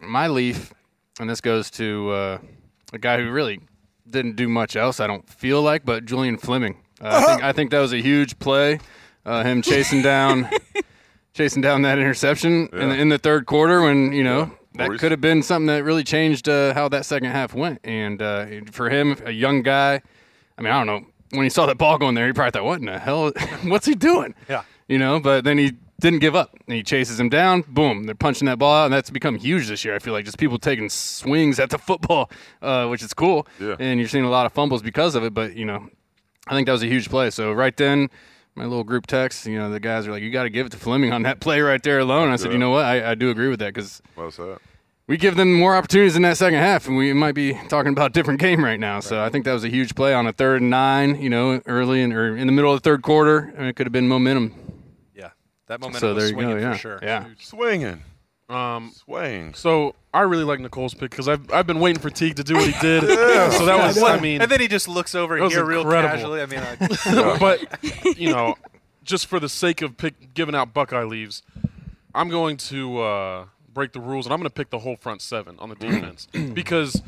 my 0.00 0.28
leaf, 0.28 0.72
and 1.18 1.28
this 1.28 1.40
goes 1.40 1.70
to 1.72 2.10
uh, 2.10 2.38
a 2.92 2.98
guy 2.98 3.18
who 3.20 3.30
really 3.30 3.60
didn't 4.08 4.36
do 4.36 4.48
much 4.48 4.76
else. 4.76 5.00
I 5.00 5.06
don't 5.06 5.28
feel 5.28 5.62
like, 5.62 5.84
but 5.84 6.04
Julian 6.04 6.36
Fleming. 6.36 6.76
Uh, 7.00 7.08
I, 7.08 7.26
think, 7.26 7.42
I 7.42 7.52
think 7.52 7.70
that 7.72 7.80
was 7.80 7.92
a 7.92 8.00
huge 8.00 8.38
play. 8.38 8.78
Uh, 9.24 9.42
him 9.42 9.60
chasing 9.60 10.02
down, 10.02 10.48
chasing 11.36 11.60
down 11.62 11.82
that 11.82 11.98
interception 11.98 12.68
in, 12.72 12.88
the, 12.88 12.94
in 12.96 13.08
the 13.10 13.18
third 13.18 13.46
quarter 13.46 13.82
when 13.82 14.12
you 14.12 14.24
know. 14.24 14.50
That 14.74 14.98
could 14.98 15.10
have 15.10 15.22
been 15.22 15.42
something 15.42 15.68
that 15.68 15.84
really 15.84 16.04
changed 16.04 16.50
uh, 16.50 16.74
how 16.74 16.90
that 16.90 17.06
second 17.06 17.30
half 17.30 17.54
went. 17.54 17.80
And 17.82 18.20
uh, 18.20 18.46
for 18.72 18.90
him, 18.90 19.16
a 19.24 19.30
young 19.30 19.62
guy, 19.62 20.02
I 20.58 20.62
mean, 20.62 20.70
I 20.70 20.84
don't 20.84 20.86
know. 20.86 21.06
When 21.30 21.44
he 21.44 21.48
saw 21.48 21.64
that 21.64 21.78
ball 21.78 21.96
going 21.96 22.14
there, 22.14 22.26
he 22.26 22.34
probably 22.34 22.50
thought, 22.50 22.64
"What 22.64 22.80
in 22.80 22.84
the 22.86 22.98
hell? 22.98 23.32
What's 23.64 23.86
he 23.86 23.94
doing?" 23.94 24.34
Yeah. 24.50 24.64
you 24.86 24.98
know. 24.98 25.18
But 25.18 25.44
then 25.44 25.56
he 25.56 25.72
didn't 25.98 26.18
give 26.18 26.36
up. 26.36 26.54
And 26.66 26.76
he 26.76 26.82
chases 26.82 27.18
him 27.18 27.30
down. 27.30 27.62
Boom! 27.68 28.04
They're 28.04 28.14
punching 28.14 28.44
that 28.46 28.58
ball 28.58 28.74
out, 28.74 28.84
and 28.84 28.92
that's 28.92 29.08
become 29.08 29.36
huge 29.36 29.66
this 29.68 29.82
year. 29.82 29.94
I 29.94 29.98
feel 29.98 30.12
like 30.12 30.26
just 30.26 30.36
people 30.36 30.58
taking 30.58 30.90
swings 30.90 31.58
at 31.58 31.70
the 31.70 31.78
football, 31.78 32.30
uh, 32.60 32.86
which 32.86 33.02
is 33.02 33.14
cool. 33.14 33.46
Yeah. 33.58 33.76
And 33.78 33.98
you're 33.98 34.10
seeing 34.10 34.24
a 34.24 34.30
lot 34.30 34.44
of 34.44 34.52
fumbles 34.52 34.82
because 34.82 35.14
of 35.14 35.24
it. 35.24 35.32
But 35.32 35.56
you 35.56 35.64
know, 35.64 35.88
I 36.46 36.54
think 36.54 36.66
that 36.66 36.72
was 36.72 36.82
a 36.82 36.86
huge 36.86 37.08
play. 37.08 37.30
So 37.30 37.50
right 37.52 37.76
then, 37.76 38.10
my 38.56 38.64
little 38.64 38.84
group 38.84 39.06
text, 39.06 39.46
you 39.46 39.58
know, 39.58 39.70
the 39.70 39.78
guys 39.80 40.06
are 40.06 40.10
like, 40.12 40.22
"You 40.22 40.30
got 40.30 40.44
to 40.44 40.50
give 40.50 40.66
it 40.66 40.70
to 40.72 40.78
Fleming 40.78 41.12
on 41.12 41.22
that 41.22 41.40
play 41.40 41.60
right 41.60 41.82
there 41.82 41.98
alone." 41.98 42.30
I 42.30 42.36
said, 42.36 42.46
Yeah. 42.48 42.52
"You 42.54 42.58
know 42.58 42.70
what? 42.70 42.84
I, 42.84 43.12
I 43.12 43.14
do 43.14 43.30
agree 43.30 43.48
with 43.48 43.58
that 43.60 43.74
because." 43.74 44.02
Well 44.16 44.30
said. 44.30 44.58
we 45.06 45.16
give 45.16 45.36
them 45.36 45.52
more 45.52 45.76
opportunities 45.76 46.16
in 46.16 46.22
that 46.22 46.36
second 46.36 46.58
half, 46.58 46.88
and 46.88 46.96
we 46.96 47.12
might 47.12 47.34
be 47.34 47.54
talking 47.68 47.92
about 47.92 48.10
a 48.10 48.12
different 48.12 48.40
game 48.40 48.64
right 48.64 48.80
now. 48.80 48.98
So 49.00 49.22
I 49.22 49.28
think 49.28 49.44
that 49.44 49.52
was 49.52 49.62
a 49.62 49.68
huge 49.68 49.94
play 49.94 50.12
on 50.14 50.26
a 50.26 50.32
third 50.32 50.62
and 50.62 50.70
nine, 50.70 51.20
you 51.22 51.30
know, 51.30 51.60
early 51.66 52.02
in, 52.02 52.12
or 52.12 52.36
in 52.36 52.46
the 52.46 52.52
middle 52.52 52.72
of 52.72 52.82
the 52.82 52.88
third 52.90 53.02
quarter, 53.02 53.52
and 53.56 53.66
it 53.68 53.76
could 53.76 53.86
have 53.86 53.92
been 53.92 54.08
momentum. 54.08 54.52
Yeah. 55.14 55.30
That 55.68 55.80
momentum 55.80 56.00
So 56.00 56.14
was 56.14 56.24
there 56.24 56.28
you 56.28 56.34
swinging 56.34 56.56
go. 56.58 56.62
Yeah, 56.62 56.72
for 56.72 56.78
sure. 56.78 56.98
yeah. 57.02 57.24
Swinging, 57.38 58.02
Um, 58.48 58.92
swing. 58.94 59.54
so 59.54 59.94
I 60.14 60.20
really 60.20 60.44
like 60.44 60.60
Nicole's 60.60 60.94
pick 60.94 61.10
because 61.10 61.28
I've, 61.28 61.50
I've 61.52 61.66
been 61.66 61.80
waiting 61.80 62.00
for 62.00 62.10
Teague 62.10 62.36
to 62.36 62.44
do 62.44 62.54
what 62.54 62.64
he 62.66 62.72
did. 62.80 63.02
So 63.02 63.66
that 63.66 63.76
was, 63.78 64.00
I 64.02 64.20
mean, 64.20 64.40
And 64.40 64.50
then 64.50 64.60
he 64.60 64.68
just 64.68 64.86
looks 64.88 65.14
over 65.16 65.36
That 65.36 65.42
was 65.44 65.52
here 65.52 65.64
real 65.64 65.80
incredible. 65.80 66.14
casually. 66.14 66.40
I 66.42 66.46
mean, 66.46 66.60
I, 66.60 67.38
but 67.40 68.18
you 68.18 68.30
know, 68.30 68.54
just 69.02 69.26
for 69.26 69.40
the 69.40 69.48
sake 69.48 69.82
of 69.82 69.96
pick, 69.96 70.32
giving 70.34 70.54
out 70.54 70.72
Buckeye 70.72 71.02
leaves, 71.02 71.42
I'm 72.14 72.28
going 72.28 72.56
to 72.58 73.00
uh, 73.00 73.44
break 73.74 73.92
the 73.92 74.00
rules 74.00 74.26
and 74.26 74.32
I'm 74.32 74.38
going 74.38 74.48
to 74.48 74.54
pick 74.54 74.70
the 74.70 74.78
whole 74.78 74.96
front 74.96 75.22
seven 75.22 75.56
on 75.58 75.68
the 75.68 75.74
defense 75.74 76.26
because 76.54 77.02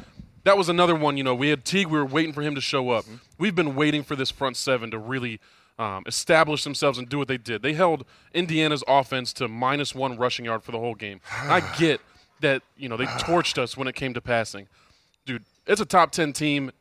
that 0.44 0.58
was 0.58 0.68
another 0.68 0.94
one. 0.96 1.16
You 1.16 1.24
know, 1.24 1.34
we 1.36 1.50
had 1.50 1.64
Teague. 1.64 1.86
We 1.86 1.98
were 1.98 2.04
waiting 2.06 2.32
for 2.32 2.42
him 2.42 2.54
to 2.56 2.60
show 2.60 2.90
up. 2.90 3.04
We've 3.38 3.54
been 3.54 3.74
waiting 3.76 4.02
for 4.02 4.16
this 4.16 4.30
front 4.30 4.56
seven 4.56 4.90
to 4.90 4.98
really. 4.98 5.40
Um, 5.78 6.02
establish 6.06 6.64
themselves 6.64 6.98
and 6.98 7.08
do 7.08 7.18
what 7.18 7.28
they 7.28 7.38
did. 7.38 7.62
They 7.62 7.72
held 7.72 8.04
Indiana's 8.34 8.82
offense 8.88 9.32
to 9.34 9.46
minus 9.46 9.94
one 9.94 10.16
rushing 10.16 10.44
yard 10.44 10.64
for 10.64 10.72
the 10.72 10.78
whole 10.78 10.96
game. 10.96 11.20
I 11.30 11.60
get 11.78 12.00
that 12.40 12.62
you 12.76 12.88
know 12.88 12.96
they 12.96 13.06
torched 13.06 13.58
us 13.58 13.76
when 13.76 13.86
it 13.86 13.94
came 13.94 14.12
to 14.14 14.20
passing, 14.20 14.66
dude, 15.24 15.44
it's 15.66 15.80
a 15.80 15.84
top 15.86 16.10
10 16.10 16.32
team. 16.32 16.72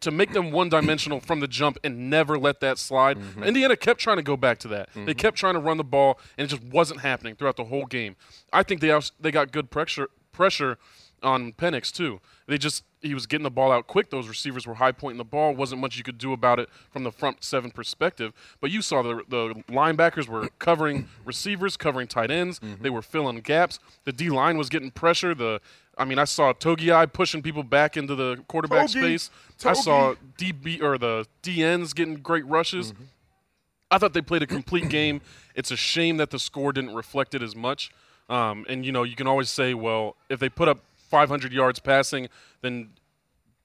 To 0.00 0.10
make 0.10 0.32
them 0.32 0.52
one 0.52 0.68
dimensional 0.68 1.18
from 1.18 1.40
the 1.40 1.48
jump 1.48 1.78
and 1.82 2.10
never 2.10 2.38
let 2.38 2.60
that 2.60 2.78
slide, 2.78 3.18
Indiana 3.42 3.76
kept 3.76 3.98
trying 4.00 4.18
to 4.18 4.22
go 4.22 4.36
back 4.36 4.58
to 4.58 4.68
that. 4.68 4.90
They 4.94 5.14
kept 5.14 5.36
trying 5.36 5.54
to 5.54 5.60
run 5.60 5.78
the 5.78 5.84
ball, 5.84 6.20
and 6.36 6.44
it 6.44 6.48
just 6.48 6.62
wasn't 6.62 7.00
happening 7.00 7.34
throughout 7.36 7.56
the 7.56 7.64
whole 7.64 7.86
game. 7.86 8.16
I 8.52 8.62
think 8.62 8.80
they, 8.82 8.96
they 9.18 9.30
got 9.30 9.50
good 9.50 9.70
pressure, 9.70 10.08
pressure 10.30 10.78
on 11.24 11.52
Penix, 11.52 11.90
too. 11.90 12.20
They 12.46 12.58
just, 12.58 12.84
he 13.00 13.14
was 13.14 13.26
getting 13.26 13.44
the 13.44 13.50
ball 13.50 13.72
out 13.72 13.86
quick. 13.86 14.10
Those 14.10 14.28
receivers 14.28 14.66
were 14.66 14.74
high 14.74 14.92
pointing 14.92 15.18
the 15.18 15.24
ball. 15.24 15.54
Wasn't 15.54 15.80
much 15.80 15.96
you 15.96 16.04
could 16.04 16.18
do 16.18 16.32
about 16.32 16.58
it 16.58 16.68
from 16.90 17.04
the 17.04 17.12
front 17.12 17.42
seven 17.42 17.70
perspective. 17.70 18.32
But 18.60 18.70
you 18.70 18.82
saw 18.82 19.02
the, 19.02 19.22
the 19.28 19.54
linebackers 19.68 20.28
were 20.28 20.48
covering 20.58 21.08
receivers, 21.24 21.76
covering 21.76 22.06
tight 22.06 22.30
ends. 22.30 22.60
They 22.80 22.90
were 22.90 23.02
filling 23.02 23.38
gaps. 23.40 23.78
The 24.04 24.12
D 24.12 24.30
line 24.30 24.58
was 24.58 24.68
getting 24.68 24.90
pressure. 24.90 25.34
The 25.34 25.60
I 25.96 26.04
mean, 26.04 26.18
I 26.18 26.24
saw 26.24 26.52
Togiai 26.52 27.12
pushing 27.12 27.42
people 27.42 27.62
back 27.62 27.96
into 27.96 28.14
the 28.14 28.38
quarterback 28.48 28.88
Togi. 28.88 29.00
space. 29.00 29.30
I 29.64 29.74
saw 29.74 30.14
DB 30.38 30.82
or 30.82 30.98
the 30.98 31.26
DNs 31.42 31.94
getting 31.94 32.16
great 32.16 32.46
rushes. 32.46 32.92
I 33.90 33.98
thought 33.98 34.12
they 34.12 34.22
played 34.22 34.42
a 34.42 34.46
complete 34.46 34.88
game. 34.88 35.20
It's 35.54 35.70
a 35.70 35.76
shame 35.76 36.16
that 36.16 36.30
the 36.30 36.38
score 36.38 36.72
didn't 36.72 36.94
reflect 36.94 37.34
it 37.34 37.42
as 37.42 37.54
much. 37.54 37.90
Um, 38.28 38.64
and 38.68 38.84
you 38.84 38.90
know, 38.92 39.02
you 39.02 39.14
can 39.14 39.26
always 39.26 39.50
say, 39.50 39.74
well, 39.74 40.16
if 40.28 40.40
they 40.40 40.48
put 40.48 40.68
up 40.68 40.80
500 41.14 41.52
yards 41.52 41.78
passing, 41.78 42.28
then 42.60 42.88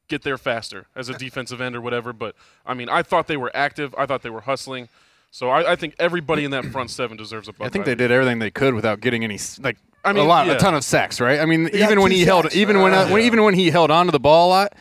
get 0.08 0.22
there 0.22 0.38
faster 0.38 0.86
as 0.96 1.10
a 1.10 1.14
defensive 1.14 1.60
end 1.60 1.76
or 1.76 1.82
whatever. 1.82 2.14
But 2.14 2.36
I 2.64 2.76
mean, 2.76 2.90
I 2.90 3.02
thought 3.02 3.26
they 3.26 3.38
were 3.38 3.50
active. 3.56 3.96
I 3.98 4.06
thought 4.06 4.22
they 4.22 4.30
were 4.30 4.42
hustling. 4.42 4.88
So 5.32 5.50
I, 5.50 5.72
I 5.72 5.76
think 5.76 5.96
everybody 5.98 6.46
in 6.46 6.52
that 6.52 6.66
front 6.66 6.92
seven 6.92 7.18
deserves 7.18 7.48
a 7.48 7.54
Buckeye. 7.54 7.66
I 7.66 7.70
think 7.70 7.86
they 7.86 7.96
did 7.96 8.12
everything 8.12 8.38
they 8.38 8.52
could 8.52 8.76
without 8.76 9.00
getting 9.00 9.24
any 9.24 9.40
like 9.62 9.78
I 10.06 10.14
mean, 10.14 10.26
a 10.26 10.28
lot, 10.28 10.46
yeah. 10.46 10.54
a 10.54 10.60
ton 10.60 10.76
of 10.76 10.84
sacks, 10.84 11.20
right? 11.20 11.40
I 11.40 11.46
mean, 11.46 11.64
got 11.64 11.74
even 11.74 12.02
when 12.02 12.12
two 12.12 12.18
he 12.18 12.26
held, 12.26 12.44
sacks. 12.44 12.56
even 12.56 12.82
when, 12.82 12.94
uh, 12.94 13.08
when 13.10 13.24
even 13.24 13.44
when 13.44 13.56
he 13.56 13.72
held 13.72 13.90
onto 13.90 14.12
the 14.12 14.20
ball 14.20 14.50
a 14.50 14.52
lot, 14.52 14.74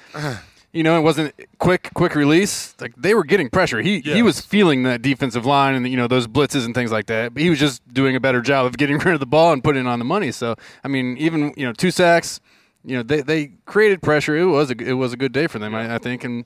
you 0.73 0.83
know, 0.83 0.99
it 0.99 1.03
wasn't 1.03 1.35
quick, 1.59 1.89
quick 1.95 2.15
release. 2.15 2.75
Like 2.83 2.95
they 2.97 3.15
were 3.15 3.25
getting 3.25 3.49
pressure. 3.49 3.81
He 3.81 4.01
he 4.01 4.23
was 4.23 4.43
feeling 4.43 4.83
that 4.83 5.01
defensive 5.01 5.47
line 5.47 5.75
and 5.75 5.89
you 5.89 5.97
know 5.97 6.07
those 6.07 6.27
blitzes 6.27 6.67
and 6.67 6.75
things 6.75 6.93
like 6.93 7.07
that. 7.07 7.33
But 7.33 7.43
he 7.43 7.49
was 7.49 7.59
just 7.59 7.87
doing 7.93 8.15
a 8.15 8.21
better 8.21 8.43
job 8.43 8.67
of 8.67 8.77
getting 8.77 8.99
rid 9.05 9.15
of 9.15 9.21
the 9.21 9.27
ball 9.27 9.53
and 9.53 9.65
putting 9.65 9.87
it 9.87 9.89
on 9.89 9.99
the 9.99 10.05
money. 10.05 10.31
So 10.31 10.57
I 10.85 10.89
mean, 10.89 11.17
even 11.17 11.55
you 11.57 11.65
know 11.65 11.73
two 11.73 11.91
sacks, 11.91 12.41
you 12.85 12.97
know 12.97 13.03
they, 13.03 13.21
they 13.21 13.47
created 13.67 14.03
pressure. 14.03 14.37
It 14.37 14.47
was 14.47 14.71
a 14.71 14.77
it 14.77 14.95
was 14.95 15.13
a 15.13 15.17
good 15.17 15.33
day 15.33 15.47
for 15.47 15.59
them, 15.59 15.75
I, 15.75 15.97
I 15.97 15.99
think, 15.99 16.25
and. 16.25 16.45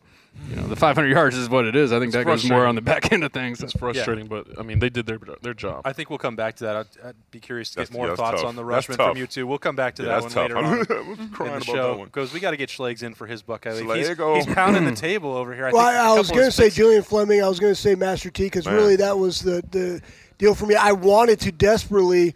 You 0.48 0.56
know, 0.56 0.66
the 0.66 0.76
500 0.76 1.08
yards 1.08 1.36
is 1.36 1.50
what 1.50 1.66
it 1.66 1.76
is. 1.76 1.92
I 1.92 1.98
think 2.00 2.12
that 2.14 2.24
goes 2.24 2.48
more 2.48 2.64
on 2.64 2.74
the 2.74 2.80
back 2.90 3.12
end 3.12 3.22
of 3.22 3.34
things. 3.34 3.62
It's 3.62 3.74
frustrating, 3.74 4.28
but 4.28 4.58
I 4.58 4.62
mean, 4.62 4.78
they 4.78 4.88
did 4.88 5.04
their 5.04 5.18
their 5.42 5.52
job. 5.52 5.82
I 5.84 5.92
think 5.92 6.08
we'll 6.08 6.18
come 6.18 6.36
back 6.36 6.56
to 6.56 6.64
that. 6.64 6.76
I'd, 6.76 6.86
I'd 7.08 7.14
be 7.30 7.38
curious 7.38 7.68
to 7.72 7.76
That's- 7.76 7.90
get 7.90 7.98
more 7.98 8.08
yeah, 8.08 8.14
thoughts 8.14 8.40
tough. 8.40 8.48
on 8.48 8.56
the 8.56 8.64
That's 8.64 8.88
rushman 8.88 8.96
from 8.96 9.18
you 9.18 9.26
two. 9.26 9.46
We'll 9.46 9.58
come 9.58 9.76
back 9.76 9.94
to 9.96 10.02
Yeah, 10.02 10.20
that 10.20 10.22
that's 10.22 10.34
one 10.34 10.48
tough. 10.48 10.56
later 10.56 10.96
on. 10.96 11.08
In 11.18 11.26
the 11.26 11.56
about 11.56 11.64
show 11.64 12.04
because 12.06 12.32
we 12.32 12.40
got 12.40 12.52
to 12.52 12.56
get 12.56 12.70
Schlegs 12.70 13.02
in 13.02 13.12
for 13.12 13.26
his 13.26 13.42
Buckeye 13.42 13.72
League. 13.74 13.90
He's, 13.94 14.08
he's 14.08 14.54
pounding 14.54 14.86
the 14.86 14.92
oh. 14.92 14.94
table 14.94 15.36
over 15.36 15.54
here. 15.54 15.66
I 15.66 15.72
Well, 15.72 15.84
think 15.84 16.00
I, 16.00 16.06
a 16.08 16.14
I 16.14 16.18
was 16.18 16.30
going 16.30 16.46
to 16.46 16.50
say 16.50 16.70
Julian 16.70 17.02
Fleming. 17.02 17.42
I 17.42 17.48
was 17.48 17.60
going 17.60 17.74
to 17.74 17.80
say 17.80 17.94
Master 17.94 18.30
Teague 18.30 18.52
because 18.52 18.66
really 18.66 18.96
that 18.96 19.18
was 19.18 19.40
the, 19.40 19.62
the 19.70 20.00
deal 20.38 20.54
for 20.54 20.64
me. 20.64 20.76
I 20.76 20.92
wanted 20.92 21.40
to 21.40 21.52
desperately 21.52 22.34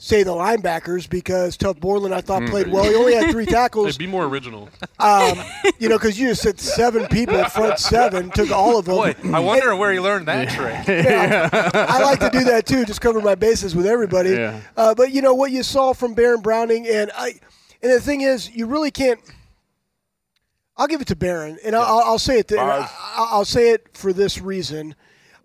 say 0.00 0.22
the 0.22 0.30
linebackers 0.30 1.10
because 1.10 1.56
Tuf 1.58 1.80
Borland 1.80 2.14
I 2.14 2.20
thought 2.20 2.48
played 2.48 2.68
well. 2.68 2.84
He 2.84 2.94
only 2.94 3.14
had 3.14 3.30
three 3.32 3.44
Hey, 3.44 3.50
tackles. 3.52 3.98
be 3.98 4.06
more 4.06 4.24
original. 4.26 4.68
Um, 5.00 5.38
you 5.78 5.88
know, 5.88 5.96
because 5.98 6.18
you 6.18 6.28
just 6.28 6.42
said 6.42 6.60
seven 6.60 7.06
people 7.08 7.42
front 7.46 7.78
seven, 7.80 8.30
took 8.30 8.50
all 8.52 8.78
of 8.78 8.84
them. 8.84 8.94
Boy, 8.94 9.14
I 9.34 9.40
wonder 9.40 9.74
where 9.74 9.92
he 9.92 9.98
learned 9.98 10.26
that 10.28 10.48
trick. 10.50 10.88
I 11.74 12.02
like 12.02 12.20
to 12.20 12.30
do 12.30 12.44
that 12.44 12.64
too, 12.66 12.84
just 12.84 13.00
cover 13.00 13.20
my 13.20 13.34
bases 13.34 13.74
with 13.74 13.86
everybody. 13.86 14.30
Yeah. 14.30 14.60
Uh, 14.76 14.94
but 14.94 15.10
you 15.12 15.20
know 15.20 15.34
what 15.34 15.50
you 15.50 15.62
saw 15.64 15.92
from 15.92 16.14
Baron 16.14 16.40
Browning, 16.42 16.86
and 16.86 17.10
I, 17.16 17.34
and 17.82 17.92
the 17.92 18.00
thing 18.00 18.20
is, 18.20 18.48
you 18.50 18.66
really 18.66 18.90
can't. 18.92 19.20
I'll 20.76 20.86
give 20.86 21.00
it 21.00 21.08
to 21.08 21.16
Baron, 21.16 21.58
and 21.64 21.74
I'll, 21.74 21.98
I'll 22.04 22.18
say 22.20 22.38
it. 22.38 22.46
th- 22.48 22.60
I'll 22.60 22.88
I'll 23.16 23.44
say 23.44 23.70
it 23.70 23.88
for 23.96 24.12
this 24.12 24.40
reason. 24.40 24.94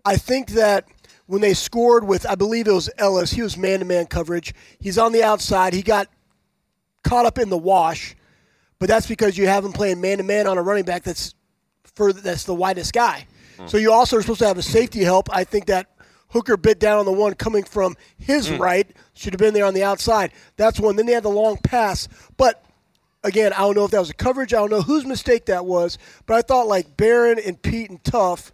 I 0.04 0.16
think 0.16 0.50
that 0.50 0.86
when 1.26 1.40
they 1.40 1.54
scored 1.54 2.04
with, 2.04 2.26
I 2.26 2.34
believe 2.34 2.68
it 2.68 2.72
was 2.72 2.90
Ellis. 2.98 3.30
He 3.30 3.42
was 3.42 3.56
man-to-man 3.56 4.06
coverage. 4.06 4.54
He's 4.78 4.98
on 4.98 5.12
the 5.12 5.22
outside. 5.22 5.72
He 5.72 5.82
got 5.82 6.08
caught 7.02 7.26
up 7.26 7.38
in 7.38 7.48
the 7.48 7.58
wash, 7.58 8.14
but 8.78 8.88
that's 8.88 9.06
because 9.06 9.38
you 9.38 9.46
have 9.46 9.64
him 9.64 9.72
playing 9.72 10.00
man-to-man 10.00 10.46
on 10.46 10.58
a 10.58 10.62
running 10.62 10.84
back 10.84 11.02
that's 11.02 11.34
for 11.94 12.12
that's 12.12 12.44
the 12.44 12.54
widest 12.54 12.92
guy. 12.92 13.26
Hmm. 13.56 13.66
So 13.66 13.76
you 13.76 13.92
also 13.92 14.16
are 14.16 14.22
supposed 14.22 14.40
to 14.40 14.46
have 14.46 14.58
a 14.58 14.62
safety 14.62 15.02
help. 15.02 15.28
I 15.34 15.44
think 15.44 15.66
that 15.66 15.88
Hooker 16.28 16.56
bit 16.56 16.80
down 16.80 16.98
on 16.98 17.04
the 17.04 17.12
one 17.12 17.34
coming 17.34 17.64
from 17.64 17.96
his 18.18 18.48
hmm. 18.48 18.60
right. 18.60 18.96
Should 19.14 19.32
have 19.32 19.40
been 19.40 19.54
there 19.54 19.64
on 19.64 19.74
the 19.74 19.84
outside. 19.84 20.32
That's 20.56 20.80
one. 20.80 20.96
Then 20.96 21.06
they 21.06 21.12
had 21.12 21.22
the 21.22 21.28
long 21.28 21.56
pass, 21.58 22.08
but 22.36 22.64
again, 23.22 23.52
I 23.52 23.58
don't 23.58 23.74
know 23.74 23.84
if 23.84 23.90
that 23.92 24.00
was 24.00 24.10
a 24.10 24.14
coverage. 24.14 24.52
I 24.52 24.58
don't 24.58 24.70
know 24.70 24.82
whose 24.82 25.06
mistake 25.06 25.46
that 25.46 25.64
was, 25.64 25.98
but 26.26 26.34
I 26.34 26.42
thought 26.42 26.66
like 26.66 26.96
Baron 26.96 27.38
and 27.38 27.60
Pete 27.60 27.90
and 27.90 28.02
Tuf, 28.02 28.50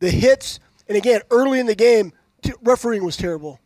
the 0.00 0.10
hits, 0.10 0.60
and 0.90 0.98
again 0.98 1.22
early 1.30 1.60
in 1.60 1.66
the 1.66 1.74
game, 1.74 2.12
t- 2.42 2.52
refereeing 2.62 3.04
was 3.04 3.16
terrible 3.16 3.60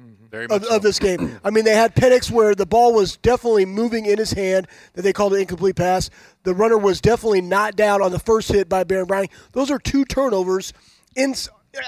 mm-hmm. 0.00 0.26
Very 0.30 0.46
much 0.46 0.62
of, 0.62 0.68
so. 0.68 0.76
of 0.76 0.82
this 0.82 0.98
game. 0.98 1.40
I 1.44 1.50
mean, 1.50 1.64
they 1.64 1.74
had 1.74 1.94
Penix 1.94 2.30
where 2.30 2.54
the 2.54 2.66
ball 2.66 2.94
was 2.94 3.16
definitely 3.16 3.66
moving 3.66 4.06
in 4.06 4.16
his 4.16 4.32
hand 4.32 4.68
that 4.94 5.02
they 5.02 5.12
called 5.12 5.34
an 5.34 5.40
incomplete 5.40 5.76
pass. 5.76 6.08
The 6.44 6.54
runner 6.54 6.78
was 6.78 7.00
definitely 7.00 7.40
not 7.40 7.76
down 7.76 8.00
on 8.00 8.12
the 8.12 8.18
first 8.18 8.50
hit 8.50 8.68
by 8.68 8.84
Baron 8.84 9.06
Browning. 9.06 9.30
Those 9.52 9.70
are 9.70 9.78
two 9.78 10.04
turnovers 10.04 10.72
in, 11.16 11.34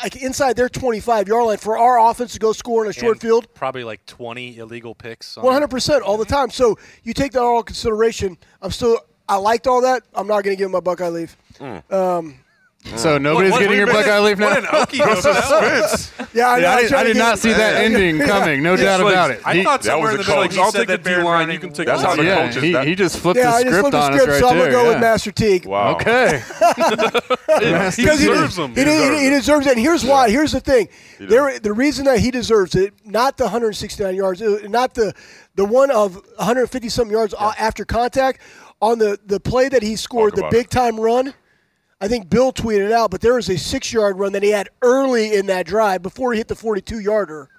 like 0.03 0.17
inside 0.17 0.57
their 0.57 0.69
25 0.69 1.29
yard 1.29 1.47
line 1.47 1.59
for 1.59 1.79
our 1.79 2.11
offense 2.11 2.33
to 2.33 2.39
go 2.39 2.53
score 2.53 2.85
in 2.85 2.91
a 2.91 2.93
short 2.93 3.13
And 3.13 3.21
field. 3.21 3.55
Probably 3.55 3.85
like 3.85 4.05
20 4.07 4.59
illegal 4.59 4.95
picks. 4.95 5.37
on 5.37 5.45
One 5.45 5.53
hundred 5.53 5.71
percent 5.71 6.03
all 6.03 6.17
the 6.17 6.25
mm-hmm. 6.25 6.35
time. 6.35 6.51
So 6.51 6.79
you 7.05 7.15
take 7.15 7.33
that 7.33 7.43
all 7.43 7.59
in 7.59 7.65
consideration. 7.65 8.37
I'm 8.61 8.73
still. 8.73 8.99
I 9.29 9.37
liked 9.37 9.69
all 9.69 9.83
that. 9.83 10.03
I'm 10.13 10.27
not 10.27 10.43
going 10.43 10.57
to 10.57 10.59
give 10.59 10.67
him 10.67 10.73
my 10.73 10.81
Buckeye 10.81 11.09
leave. 11.09 11.37
Mm. 11.61 11.93
Um, 11.93 12.41
So 12.97 13.19
nobody's 13.19 13.53
What- 13.53 13.61
getting 13.61 13.77
your 13.77 13.87
what- 13.87 14.07
Buckeye 14.07 14.19
leaf 14.21 14.39
now. 14.39 14.47
What 14.47 14.59
an 14.59 14.65
Okie 14.65 14.99
doke 15.05 15.23
that 15.23 15.83
was. 15.91 16.13
Yeah, 16.33 16.49
I, 16.49 16.57
know, 16.61 16.63
Yeah, 16.63 16.71
I, 16.71 16.77
I'm 16.77 16.83
did, 16.85 16.93
I 16.95 17.03
did 17.05 17.17
not 17.19 17.39
see 17.39 17.53
that 17.53 17.77
ending 17.77 18.19
coming. 18.27 18.63
No 18.63 18.75
doubt 18.75 19.01
Schlegs, 19.01 19.11
about 19.13 19.31
it. 19.33 19.41
I 19.45 19.55
He- 19.57 19.65
thought 19.65 19.83
That 19.83 19.89
somewhere 19.91 20.13
was 20.13 20.13
in 20.13 20.17
the 20.19 20.23
the 20.25 20.29
middle 20.31 20.43
coach. 20.45 20.55
he 20.55 20.61
I'll 20.61 20.73
take 20.73 20.89
that 20.89 21.05
the 21.05 21.11
D-line, 21.17 21.51
you 21.51 21.59
can 21.59 21.73
take 21.75 21.87
That's 21.87 22.03
how 22.03 22.17
the 22.17 22.25
yeah, 22.25 22.47
coaches. 22.47 22.63
he, 22.63 22.73
that- 22.73 22.87
he 22.87 22.95
just 22.95 23.19
flipped 23.19 23.37
Yeah, 23.39 23.51
the 23.51 23.59
script 23.59 23.75
flipped 23.81 23.93
the 23.93 23.99
on 23.99 24.13
script, 24.15 24.23
us 24.23 24.29
right 24.35 24.41
so 24.41 24.49
I'm 24.49 24.59
there. 24.59 24.71
gonna 24.73 24.85
go 24.85 24.89
with. 24.93 25.01
Master 25.01 25.31
Teague. 25.31 25.67
wow. 25.67 25.93
Okay. 25.95 26.43
He 27.97 28.05
deserves 28.07 28.57
them. 28.57 28.75
He, 28.75 28.85
he, 28.85 29.25
he 29.25 29.31
deserves 29.31 29.67
it. 29.67 29.73
And 29.73 29.81
here's 29.81 30.05
why. 30.05 30.31
Here's 30.31 30.53
the 30.53 30.61
thing. 30.61 30.89
There, 31.19 31.59
the 31.59 31.73
reason 31.73 32.07
that 32.07 32.19
he 32.21 32.31
deserves 32.31 32.75
it, 32.75 32.95
not 33.05 33.37
the 33.37 33.45
169 33.45 34.15
yards, 34.15 34.41
uh, 34.41 34.61
not 34.69 34.95
the 34.95 35.13
the 35.55 35.65
one 35.65 35.91
of 35.91 36.15
150 36.37 36.89
something 36.89 37.13
yards 37.13 37.35
after 37.35 37.85
contact, 37.85 38.41
on 38.81 38.99
the 38.99 39.19
the 39.27 39.39
play 39.39 39.69
that 39.69 39.83
he 39.83 39.97
scored, 39.97 40.35
the 40.35 40.49
big 40.51 40.71
time 40.71 40.99
run. 40.99 41.35
I 42.01 42.09
think 42.09 42.31
Bill 42.31 42.53
tweeted 42.53 42.93
out, 42.93 43.11
but 43.11 43.21
there 43.21 43.35
was 43.35 43.49
a 43.51 43.59
six 43.59 43.93
yard 43.93 44.19
run 44.19 44.33
that 44.33 44.43
he 44.43 44.51
had 44.51 44.71
early 44.81 45.35
in 45.35 45.47
that 45.47 45.67
drive 45.67 46.03
before 46.03 46.33
he 46.33 46.39
hit 46.39 46.49
the 46.49 46.57
42 46.57 46.99
yarder, 46.99 47.51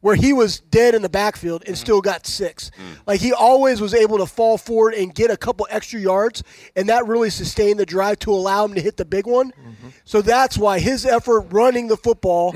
where 0.00 0.14
he 0.14 0.34
was 0.34 0.60
dead 0.60 0.94
in 0.94 1.00
the 1.00 1.08
backfield 1.08 1.62
and 1.66 1.74
mm-hmm. 1.74 1.82
still 1.82 2.02
got 2.02 2.26
six. 2.26 2.70
Mm. 2.76 2.98
Like 3.06 3.20
he 3.20 3.32
always 3.32 3.80
was 3.80 3.94
able 3.94 4.18
to 4.18 4.26
fall 4.26 4.58
forward 4.58 4.92
and 4.92 5.14
get 5.14 5.30
a 5.30 5.36
couple 5.36 5.66
extra 5.70 5.98
yards, 5.98 6.42
and 6.76 6.90
that 6.90 7.06
really 7.06 7.30
sustained 7.30 7.80
the 7.80 7.86
drive 7.86 8.18
to 8.20 8.30
allow 8.32 8.66
him 8.66 8.74
to 8.74 8.82
hit 8.82 8.98
the 8.98 9.06
big 9.06 9.26
one. 9.26 9.50
Mm-hmm. 9.52 9.88
So 10.04 10.20
that's 10.20 10.58
why 10.58 10.78
his 10.78 11.06
effort 11.06 11.40
running 11.50 11.88
the 11.88 11.96
football, 11.96 12.54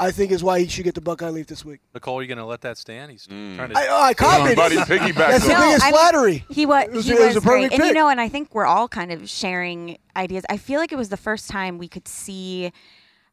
I 0.00 0.10
think, 0.10 0.32
is 0.32 0.42
why 0.44 0.60
he 0.60 0.68
should 0.68 0.84
get 0.84 0.94
the 0.94 1.00
Buckeye 1.00 1.28
leaf 1.30 1.46
this 1.46 1.64
week. 1.64 1.80
Nicole, 1.94 2.18
are 2.18 2.22
you 2.22 2.28
going 2.28 2.38
to 2.38 2.44
let 2.44 2.60
that 2.62 2.78
stand? 2.78 3.10
He's 3.12 3.26
trying 3.26 3.70
to. 3.70 3.78
I, 3.78 4.08
I 4.08 4.14
copied. 4.14 4.56
Somebody 4.56 4.76
piggyback 4.76 5.14
That's 5.16 5.46
the 5.46 5.52
No, 5.54 5.60
biggest 5.60 5.84
I 5.84 5.86
mean, 5.90 5.92
flattery. 5.94 6.44
He 6.50 6.66
was, 6.66 6.84
It 6.84 6.92
was- 6.92 7.04
he 7.06 7.12
it 7.12 7.18
was 7.18 7.26
was, 7.28 7.36
a 7.36 7.40
perfect 7.40 7.70
great, 7.70 7.80
and 7.80 7.88
you 7.88 7.94
know, 7.94 8.08
and 8.08 8.20
I 8.20 8.28
think 8.28 8.54
we're 8.54 8.66
all 8.66 8.88
kind 8.88 9.12
of 9.12 9.28
sharing 9.28 9.98
ideas. 10.16 10.44
I 10.50 10.56
feel 10.56 10.80
like 10.80 10.92
it 10.92 10.96
was 10.98 11.08
the 11.08 11.16
first 11.16 11.48
time 11.48 11.78
we 11.78 11.88
could 11.88 12.06
see 12.08 12.72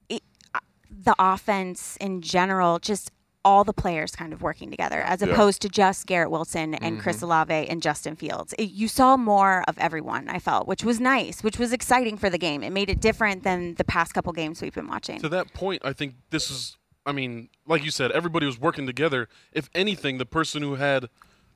it, 0.10 0.24
uh, 0.54 0.60
the 0.90 1.16
offense 1.20 1.98
in 2.02 2.22
general, 2.22 2.80
just 2.80 3.12
all 3.50 3.64
the 3.64 3.74
players 3.74 4.12
kind 4.16 4.32
of 4.34 4.42
working 4.42 4.70
together, 4.70 5.02
as 5.02 5.22
Yeah. 5.22 5.30
opposed 5.30 5.62
to 5.64 5.70
just 5.70 6.06
Garrett 6.06 6.30
Wilson 6.32 6.76
and 6.76 7.00
Chris 7.02 7.22
Olave 7.22 7.54
and 7.72 7.82
Justin 7.82 8.16
Fields. 8.16 8.54
It, 8.60 8.70
you 8.72 8.88
saw 8.88 9.18
more 9.18 9.64
of 9.68 9.78
everyone. 9.80 10.30
I 10.30 10.40
felt, 10.40 10.68
which 10.68 10.84
was 10.84 11.00
nice, 11.00 11.44
which 11.44 11.58
was 11.58 11.74
exciting 11.74 12.16
for 12.18 12.30
the 12.30 12.38
game. 12.38 12.62
It 12.64 12.70
made 12.72 12.90
it 12.90 13.00
different 13.02 13.44
than 13.44 13.74
the 13.76 13.84
past 13.84 14.14
couple 14.14 14.32
games 14.34 14.62
we've 14.62 14.74
been 14.74 14.88
watching. 14.88 15.20
to 15.22 15.30
that 15.30 15.54
point, 15.54 15.82
I 15.84 15.94
think 15.94 16.14
this 16.30 16.52
is. 16.52 16.78
I 17.06 17.12
mean, 17.12 17.50
like 17.66 17.84
you 17.84 17.92
said, 17.92 18.12
everybody 18.12 18.46
was 18.46 18.60
working 18.60 18.86
together. 18.86 19.28
If 19.52 19.70
anything, 19.74 20.20
the 20.20 20.26
person 20.28 20.62
who 20.62 20.76
had 20.76 21.10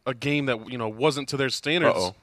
a 0.05 0.13
game 0.15 0.45
that 0.47 0.69
you 0.71 0.77
know 0.77 0.89
wasn't 0.89 1.29
to 1.29 1.37
their 1.37 1.49
standards 1.49 1.95
Uh-oh. 1.97 2.15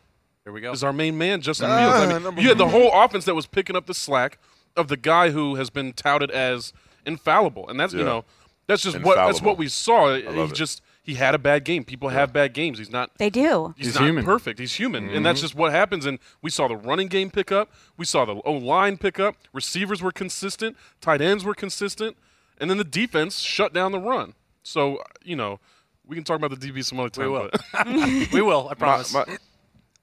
Here 0.45 0.53
we 0.53 0.61
go. 0.61 0.73
is 0.73 0.83
our 0.83 0.93
main 0.93 1.17
man, 1.17 1.41
Justin 1.43 1.69
Ah, 1.71 1.77
Fields. 2.09 2.27
I 2.27 2.31
mean, 2.31 2.39
you 2.43 2.49
had 2.49 2.59
the 2.59 2.69
whole 2.69 2.91
offense 2.93 3.25
that 3.27 3.35
was 3.35 3.47
picking 3.47 3.77
up 3.77 3.87
the 3.87 3.95
slack 3.95 4.39
of 4.77 4.89
the 4.89 4.97
guy 4.97 5.31
who 5.31 5.55
has 5.57 5.71
been 5.71 5.93
touted 5.93 6.31
as 6.31 6.73
infallible, 7.07 7.69
and 7.69 7.79
that's 7.79 7.93
you 7.93 8.03
know 8.05 8.25
that's 8.71 8.83
just 8.83 9.01
what 9.03 9.17
that's 9.17 9.43
what 9.43 9.59
we 9.59 9.69
saw. 9.69 10.15
He 10.15 10.53
just 10.53 10.83
he 11.03 11.15
had 11.15 11.35
a 11.35 11.39
bad 11.39 11.65
game. 11.65 11.85
People 11.85 12.09
have 12.11 12.33
bad 12.33 12.53
games. 12.53 12.79
He's 12.79 12.91
not. 12.91 13.11
they 13.19 13.31
do. 13.31 13.75
He's, 13.77 13.87
He's 13.87 13.95
not 13.97 14.05
human. 14.05 14.25
perfect. 14.25 14.59
He's 14.59 14.75
human, 14.75 15.05
and 15.05 15.13
Mm-hmm. 15.15 15.23
that's 15.25 15.41
just 15.41 15.55
what 15.55 15.73
happens. 15.73 16.07
And 16.07 16.19
we 16.43 16.51
saw 16.51 16.69
the 16.69 16.77
running 16.77 17.09
game 17.09 17.31
pick 17.31 17.51
up. 17.51 17.71
We 17.97 18.05
saw 18.05 18.25
the 18.25 18.37
O 18.45 18.53
line 18.53 18.97
pick 18.99 19.19
up. 19.19 19.37
Receivers 19.53 20.03
were 20.03 20.13
consistent. 20.13 20.77
Tight 21.01 21.21
ends 21.21 21.45
were 21.45 21.55
consistent, 21.55 22.17
and 22.59 22.71
then 22.71 22.79
the 22.79 22.85
defense 22.85 23.39
shut 23.41 23.73
down 23.73 23.93
the 23.93 23.99
run. 23.99 24.35
So 24.63 25.03
you 25.25 25.37
know, 25.37 25.59
we 26.07 26.15
can 26.17 26.25
talk 26.25 26.37
about 26.37 26.59
the 26.59 26.71
DB 26.73 26.85
some 26.85 27.01
other 27.01 27.09
time. 27.11 27.25
We 27.27 27.31
will. 27.31 27.51
we 28.33 28.43
will. 28.43 28.67
I 28.69 28.71
my, 28.71 28.75
promise. 28.75 29.15
my 29.15 29.25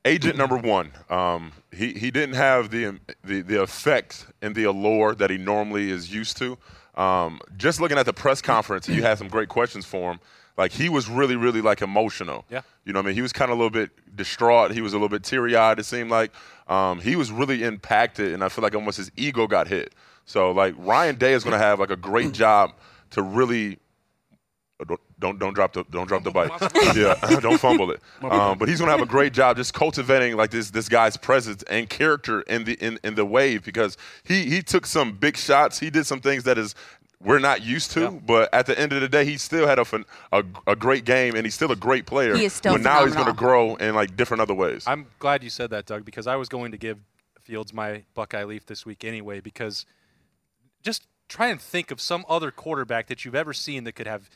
agent 0.05 0.35
number 0.37 0.57
one. 0.57 0.91
Um, 1.09 1.51
he 1.71 1.93
he 1.93 2.11
didn't 2.11 2.35
have 2.35 2.69
the 2.71 2.99
the 3.23 3.41
the 3.41 3.61
effect 3.61 4.25
and 4.41 4.55
the 4.55 4.63
allure 4.63 5.13
that 5.15 5.29
he 5.29 5.37
normally 5.37 5.91
is 5.91 6.11
used 6.13 6.37
to. 6.37 6.57
Um, 6.97 7.39
just 7.57 7.79
looking 7.79 7.97
at 7.97 8.05
the 8.05 8.13
press 8.13 8.41
conference, 8.41 8.89
you 8.89 9.03
had 9.03 9.17
some 9.17 9.27
great 9.27 9.49
questions 9.49 9.85
for 9.85 10.11
him. 10.11 10.19
Like 10.57 10.71
he 10.71 10.89
was 10.89 11.07
really, 11.07 11.35
really 11.35 11.61
like 11.61 11.81
emotional. 11.83 12.43
Yeah. 12.49 12.61
You 12.83 12.91
know, 12.91 12.99
what 12.99 13.05
I 13.05 13.07
mean, 13.07 13.15
he 13.15 13.21
was 13.21 13.31
kind 13.31 13.51
of 13.51 13.57
a 13.57 13.61
little 13.61 13.69
bit 13.69 13.91
distraught. 14.15 14.71
He 14.71 14.81
was 14.81 14.93
a 14.93 14.95
little 14.95 15.09
bit 15.09 15.23
teary 15.23 15.55
eyed. 15.55 15.77
It 15.77 15.85
seemed 15.85 16.09
like 16.09 16.31
um, 16.67 16.99
he 16.99 17.15
was 17.15 17.31
really 17.31 17.63
impacted, 17.63 18.33
and 18.33 18.43
I 18.43 18.49
feel 18.49 18.63
like 18.63 18.73
almost 18.73 18.97
his 18.97 19.11
ego 19.15 19.45
got 19.45 19.67
hit. 19.67 19.93
So 20.25 20.51
like 20.51 20.73
Ryan 20.77 21.15
Day 21.15 21.33
is 21.33 21.43
going 21.43 21.53
to 21.53 21.63
have 21.63 21.79
like 21.79 21.91
a 21.91 21.95
great 21.95 22.31
job 22.33 22.73
to 23.11 23.21
really 23.21 23.77
don't 24.85 24.99
don't 25.19 25.39
don't 25.39 25.53
drop 25.53 25.73
the 25.73 25.83
don't 25.85 26.07
drop 26.07 26.23
the 26.23 26.31
bike. 26.31 26.51
yeah, 26.95 27.39
don't 27.39 27.59
fumble 27.59 27.89
it. 27.91 27.99
Um, 28.23 28.57
but 28.57 28.69
he's 28.69 28.79
gonna 28.79 28.91
have 28.91 29.01
a 29.01 29.07
great 29.07 29.33
job 29.33 29.57
just 29.57 29.73
cultivating 29.73 30.35
like 30.35 30.51
this 30.51 30.69
this 30.69 30.87
guy's 30.87 31.17
presence 31.17 31.63
and 31.63 31.89
character 31.89 32.41
in 32.41 32.63
the 32.63 32.73
in, 32.73 32.99
in 33.03 33.15
the 33.15 33.25
wave 33.25 33.63
because 33.63 33.97
he 34.23 34.45
he 34.45 34.61
took 34.61 34.85
some 34.85 35.13
big 35.13 35.35
shots. 35.37 35.79
He 35.79 35.89
did 35.89 36.05
some 36.05 36.19
things 36.19 36.43
that 36.43 36.57
is 36.57 36.75
we're 37.19 37.39
not 37.39 37.63
used 37.63 37.91
to. 37.91 38.01
Yeah. 38.01 38.09
But 38.09 38.53
at 38.53 38.67
the 38.67 38.77
end 38.79 38.93
of 38.93 39.01
the 39.01 39.09
day, 39.09 39.25
he 39.25 39.37
still 39.37 39.65
had 39.65 39.79
a, 39.79 39.85
fin- 39.85 40.05
a 40.31 40.43
a 40.67 40.75
great 40.75 41.05
game 41.05 41.35
and 41.35 41.45
he's 41.45 41.55
still 41.55 41.71
a 41.71 41.75
great 41.75 42.05
player. 42.05 42.35
He 42.35 42.45
is 42.45 42.53
still 42.53 42.73
But 42.73 42.81
now 42.81 43.03
he's 43.05 43.15
gonna 43.15 43.33
grow 43.33 43.75
in 43.75 43.95
like 43.95 44.15
different 44.15 44.41
other 44.41 44.53
ways. 44.53 44.83
I'm 44.85 45.07
glad 45.19 45.43
you 45.43 45.49
said 45.49 45.71
that, 45.71 45.85
Doug, 45.85 46.05
because 46.05 46.27
I 46.27 46.35
was 46.35 46.49
going 46.49 46.71
to 46.71 46.77
give 46.77 46.99
Fields 47.41 47.73
my 47.73 48.03
Buckeye 48.13 48.43
leaf 48.43 48.65
this 48.65 48.85
week 48.85 49.03
anyway. 49.03 49.39
Because 49.39 49.85
just 50.83 51.07
try 51.27 51.47
and 51.47 51.59
think 51.59 51.91
of 51.91 51.99
some 51.99 52.25
other 52.29 52.51
quarterback 52.51 53.07
that 53.07 53.25
you've 53.25 53.35
ever 53.35 53.53
seen 53.53 53.83
that 53.85 53.93
could 53.93 54.07
have. 54.07 54.29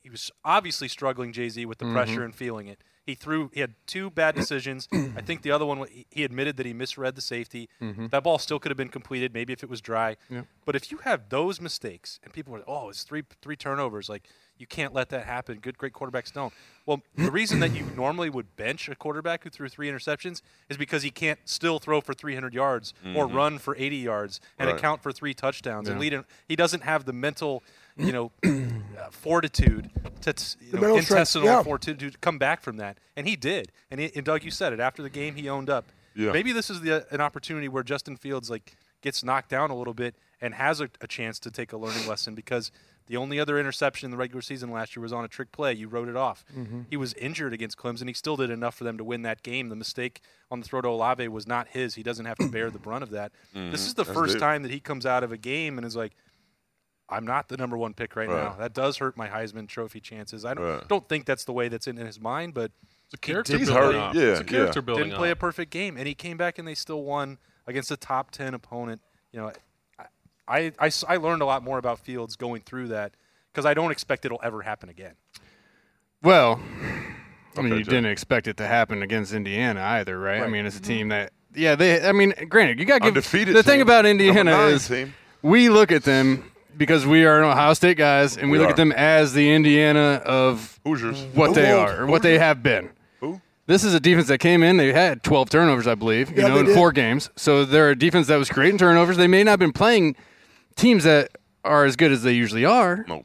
He 0.00 0.10
was 0.10 0.30
obviously 0.44 0.88
struggling, 0.88 1.32
Jay 1.32 1.48
Z, 1.48 1.66
with 1.66 1.78
the 1.78 1.84
mm-hmm. 1.84 1.94
pressure 1.94 2.24
and 2.24 2.34
feeling 2.34 2.66
it. 2.68 2.80
He 3.04 3.14
threw. 3.16 3.50
He 3.52 3.60
had 3.60 3.74
two 3.86 4.10
bad 4.10 4.34
decisions. 4.36 4.88
I 4.92 5.20
think 5.22 5.42
the 5.42 5.50
other 5.50 5.66
one. 5.66 5.86
he- 5.88 6.06
He 6.10 6.24
admitted 6.24 6.56
that 6.56 6.66
he 6.66 6.72
misread 6.72 7.16
the 7.16 7.20
safety. 7.20 7.68
Mm-hmm. 7.80 8.06
That 8.08 8.22
ball 8.22 8.38
still 8.38 8.58
could 8.60 8.70
have 8.70 8.76
been 8.76 8.88
completed, 8.88 9.34
maybe 9.34 9.52
if 9.52 9.62
it 9.62 9.68
was 9.68 9.80
dry. 9.80 10.16
But 10.64 10.76
if 10.76 10.90
you 10.92 10.98
have 10.98 11.28
those 11.28 11.60
mistakes 11.60 12.20
and 12.22 12.32
people 12.32 12.54
are, 12.54 12.62
oh, 12.66 12.88
it's 12.90 13.02
three 13.02 13.24
three 13.42 13.56
turnovers, 13.56 14.08
like 14.08 14.28
you 14.56 14.66
can't 14.68 14.94
let 14.94 15.08
that 15.08 15.24
happen. 15.26 15.58
Good, 15.58 15.76
great 15.76 15.92
quarterbacks 15.92 16.32
don't. 16.32 16.52
Well, 16.86 17.02
the 17.16 17.32
reason 17.32 17.58
that 17.60 17.74
you 17.74 17.84
normally 17.96 18.30
would 18.30 18.54
bench 18.56 18.88
a 18.88 18.94
quarterback 18.94 19.42
who 19.42 19.50
threw 19.50 19.68
three 19.68 19.88
interceptions 19.90 20.40
is 20.68 20.76
because 20.76 21.02
he 21.02 21.10
can't 21.10 21.40
still 21.44 21.80
throw 21.80 22.00
for 22.00 22.14
300 22.14 22.54
yards 22.54 22.94
or 23.16 23.26
mm-hmm. 23.26 23.36
run 23.36 23.58
for 23.58 23.74
80 23.76 23.96
yards 23.96 24.40
and 24.60 24.68
Right. 24.68 24.76
account 24.78 25.02
for 25.02 25.10
three 25.10 25.34
touchdowns 25.34 25.88
and 25.88 25.98
lead. 25.98 26.12
In, 26.12 26.24
he 26.46 26.54
doesn't 26.54 26.84
have 26.84 27.04
the 27.06 27.12
mental, 27.12 27.64
you 27.96 28.12
know, 28.12 28.30
uh, 28.98 29.10
fortitude 29.10 29.90
to 30.22 30.32
t- 30.32 30.56
you 30.72 30.78
know, 30.78 30.96
intestinal 30.96 31.46
yeah. 31.46 31.62
fortitude 31.62 32.12
to 32.12 32.18
come 32.18 32.38
back 32.38 32.60
from 32.60 32.76
that, 32.78 32.98
and 33.16 33.26
he 33.26 33.36
did. 33.36 33.72
And, 33.90 34.00
he, 34.00 34.10
and 34.14 34.24
Doug, 34.24 34.44
you 34.44 34.50
said 34.50 34.72
it 34.72 34.80
after 34.80 35.02
the 35.02 35.10
game. 35.10 35.34
He 35.34 35.48
owned 35.48 35.70
up. 35.70 35.86
Yeah. 36.14 36.32
Maybe 36.32 36.52
this 36.52 36.70
is 36.70 36.80
the 36.80 37.02
uh, 37.02 37.04
an 37.10 37.20
opportunity 37.20 37.68
where 37.68 37.82
Justin 37.82 38.16
Fields 38.16 38.50
like 38.50 38.76
gets 39.00 39.24
knocked 39.24 39.48
down 39.48 39.70
a 39.70 39.76
little 39.76 39.94
bit 39.94 40.14
and 40.40 40.54
has 40.54 40.80
a, 40.80 40.88
a 41.00 41.06
chance 41.06 41.38
to 41.40 41.50
take 41.50 41.72
a 41.72 41.76
learning 41.76 42.06
lesson 42.06 42.34
because 42.34 42.70
the 43.06 43.16
only 43.16 43.40
other 43.40 43.58
interception 43.58 44.06
in 44.06 44.10
the 44.10 44.16
regular 44.16 44.40
season 44.42 44.70
last 44.70 44.94
year 44.94 45.02
was 45.02 45.12
on 45.12 45.24
a 45.24 45.28
trick 45.28 45.50
play. 45.50 45.72
You 45.72 45.88
wrote 45.88 46.08
it 46.08 46.16
off. 46.16 46.44
He 46.88 46.96
was 46.96 47.14
injured 47.14 47.52
against 47.52 47.76
Clemson. 47.76 48.06
He 48.06 48.14
still 48.14 48.36
did 48.36 48.48
enough 48.48 48.76
for 48.76 48.84
them 48.84 48.96
to 48.98 49.04
win 49.04 49.22
that 49.22 49.42
game. 49.42 49.68
The 49.68 49.76
mistake 49.76 50.20
on 50.50 50.60
the 50.60 50.66
throw 50.66 50.80
to 50.80 50.88
Olave 50.88 51.26
was 51.28 51.46
not 51.46 51.68
his. 51.68 51.96
He 51.96 52.02
doesn't 52.02 52.26
have 52.26 52.38
to 52.38 52.48
bear 52.48 52.70
the 52.70 52.78
brunt 52.78 53.02
of 53.02 53.10
that. 53.10 53.32
Mm-hmm. 53.54 53.72
This 53.72 53.86
is 53.86 53.94
the 53.94 54.04
That's 54.04 54.16
first 54.16 54.34
big. 54.34 54.40
time 54.40 54.62
that 54.62 54.70
he 54.70 54.78
comes 54.78 55.04
out 55.04 55.24
of 55.24 55.32
a 55.32 55.36
game 55.36 55.78
and 55.78 55.86
is 55.86 55.96
like, 55.96 56.12
I'm 57.12 57.26
not 57.26 57.48
the 57.48 57.56
number 57.56 57.76
one 57.76 57.94
pick 57.94 58.16
right, 58.16 58.28
Right. 58.28 58.42
now. 58.42 58.56
That 58.58 58.72
does 58.74 58.96
hurt 58.96 59.16
my 59.16 59.28
Heisman 59.28 59.68
Trophy 59.68 60.00
chances. 60.00 60.44
I 60.44 60.54
don't, 60.54 60.64
Right. 60.64 60.88
don't 60.88 61.08
think 61.08 61.26
that's 61.26 61.44
the 61.44 61.52
way 61.52 61.68
that's 61.68 61.86
in 61.86 61.96
his 61.96 62.18
mind, 62.20 62.54
but 62.54 62.72
It's 63.04 63.14
a 63.14 63.18
character 63.18 63.58
He's 63.58 63.68
building 63.68 64.00
hurt. 64.00 64.08
up. 64.10 64.14
Yeah, 64.14 64.22
it's 64.22 64.40
a 64.40 64.44
character 64.44 64.80
yeah. 64.80 64.84
building 64.84 65.04
didn't 65.04 65.18
play 65.18 65.30
a 65.30 65.36
perfect 65.36 65.70
game, 65.70 65.96
and 65.96 66.08
he 66.08 66.14
came 66.14 66.36
back 66.36 66.58
and 66.58 66.66
they 66.66 66.74
still 66.74 67.02
won 67.02 67.38
against 67.66 67.90
a 67.90 67.96
top 67.96 68.30
ten 68.30 68.54
opponent. 68.54 69.00
You 69.32 69.40
know, 69.40 69.52
I 70.48 70.72
I 70.80 71.16
learned 71.16 71.42
a 71.42 71.46
lot 71.46 71.62
more 71.62 71.78
about 71.78 71.98
Fields 71.98 72.36
going 72.36 72.62
through 72.62 72.88
that 72.88 73.14
because 73.52 73.66
I 73.66 73.74
don't 73.74 73.90
expect 73.90 74.24
it'll 74.24 74.40
ever 74.42 74.62
happen 74.62 74.88
again. 74.88 75.14
Well, 76.22 76.60
I 77.56 77.60
mean, 77.62 77.72
Okay, 77.72 77.78
you 77.78 77.84
Joe. 77.84 77.90
didn't 77.90 78.06
expect 78.06 78.46
it 78.46 78.56
to 78.58 78.66
happen 78.66 79.02
against 79.02 79.32
Indiana 79.32 79.80
either, 79.82 80.18
right? 80.18 80.42
I 80.42 80.48
mean, 80.48 80.66
it's 80.66 80.76
a 80.76 80.80
mm-hmm. 80.80 80.88
team 80.88 81.08
that, 81.08 81.32
yeah, 81.54 81.74
they. 81.74 82.06
I 82.06 82.12
mean, 82.12 82.32
granted, 82.48 82.78
you 82.78 82.84
got 82.86 82.94
to 82.94 83.00
give 83.00 83.08
Undefeated 83.08 83.54
the 83.54 83.62
thing 83.62 83.80
about 83.80 84.06
Indiana 84.06 84.52
is 84.66 84.88
team. 84.88 85.14
we 85.42 85.68
look 85.68 85.92
at 85.92 86.04
them 86.04 86.50
because 86.76 87.06
we 87.06 87.24
are 87.24 87.42
Ohio 87.42 87.74
State 87.74 87.96
guys, 87.96 88.36
and 88.36 88.50
we, 88.50 88.52
We 88.52 88.58
look 88.58 88.68
are. 88.68 88.70
at 88.70 88.76
them 88.76 88.92
as 88.92 89.32
the 89.32 89.52
Indiana 89.52 90.20
of 90.24 90.78
Hoosiers. 90.84 91.22
what 91.34 91.54
they 91.54 91.72
Old. 91.72 91.88
are, 91.88 92.02
or 92.02 92.06
what 92.06 92.22
they 92.22 92.38
have 92.38 92.62
been. 92.62 92.90
Who? 93.20 93.40
This 93.66 93.84
is 93.84 93.94
a 93.94 94.00
defense 94.00 94.28
that 94.28 94.38
came 94.38 94.62
in. 94.62 94.76
They 94.76 94.92
had 94.92 95.22
12 95.22 95.50
turnovers, 95.50 95.86
I 95.86 95.94
believe, 95.94 96.30
you 96.30 96.36
Yeah, 96.42 96.48
know, 96.48 96.54
they 96.54 96.60
in 96.60 96.66
did. 96.66 96.74
four 96.74 96.92
games. 96.92 97.30
So 97.36 97.64
they're 97.64 97.90
a 97.90 97.96
defense 97.96 98.26
that 98.28 98.36
was 98.36 98.48
creating 98.48 98.78
turnovers. 98.78 99.16
They 99.16 99.26
may 99.28 99.44
not 99.44 99.52
have 99.52 99.58
been 99.60 99.72
playing 99.72 100.16
teams 100.76 101.04
that 101.04 101.30
are 101.64 101.84
as 101.84 101.96
good 101.96 102.10
as 102.12 102.22
they 102.22 102.32
usually 102.32 102.64
are, 102.64 103.04
No. 103.08 103.24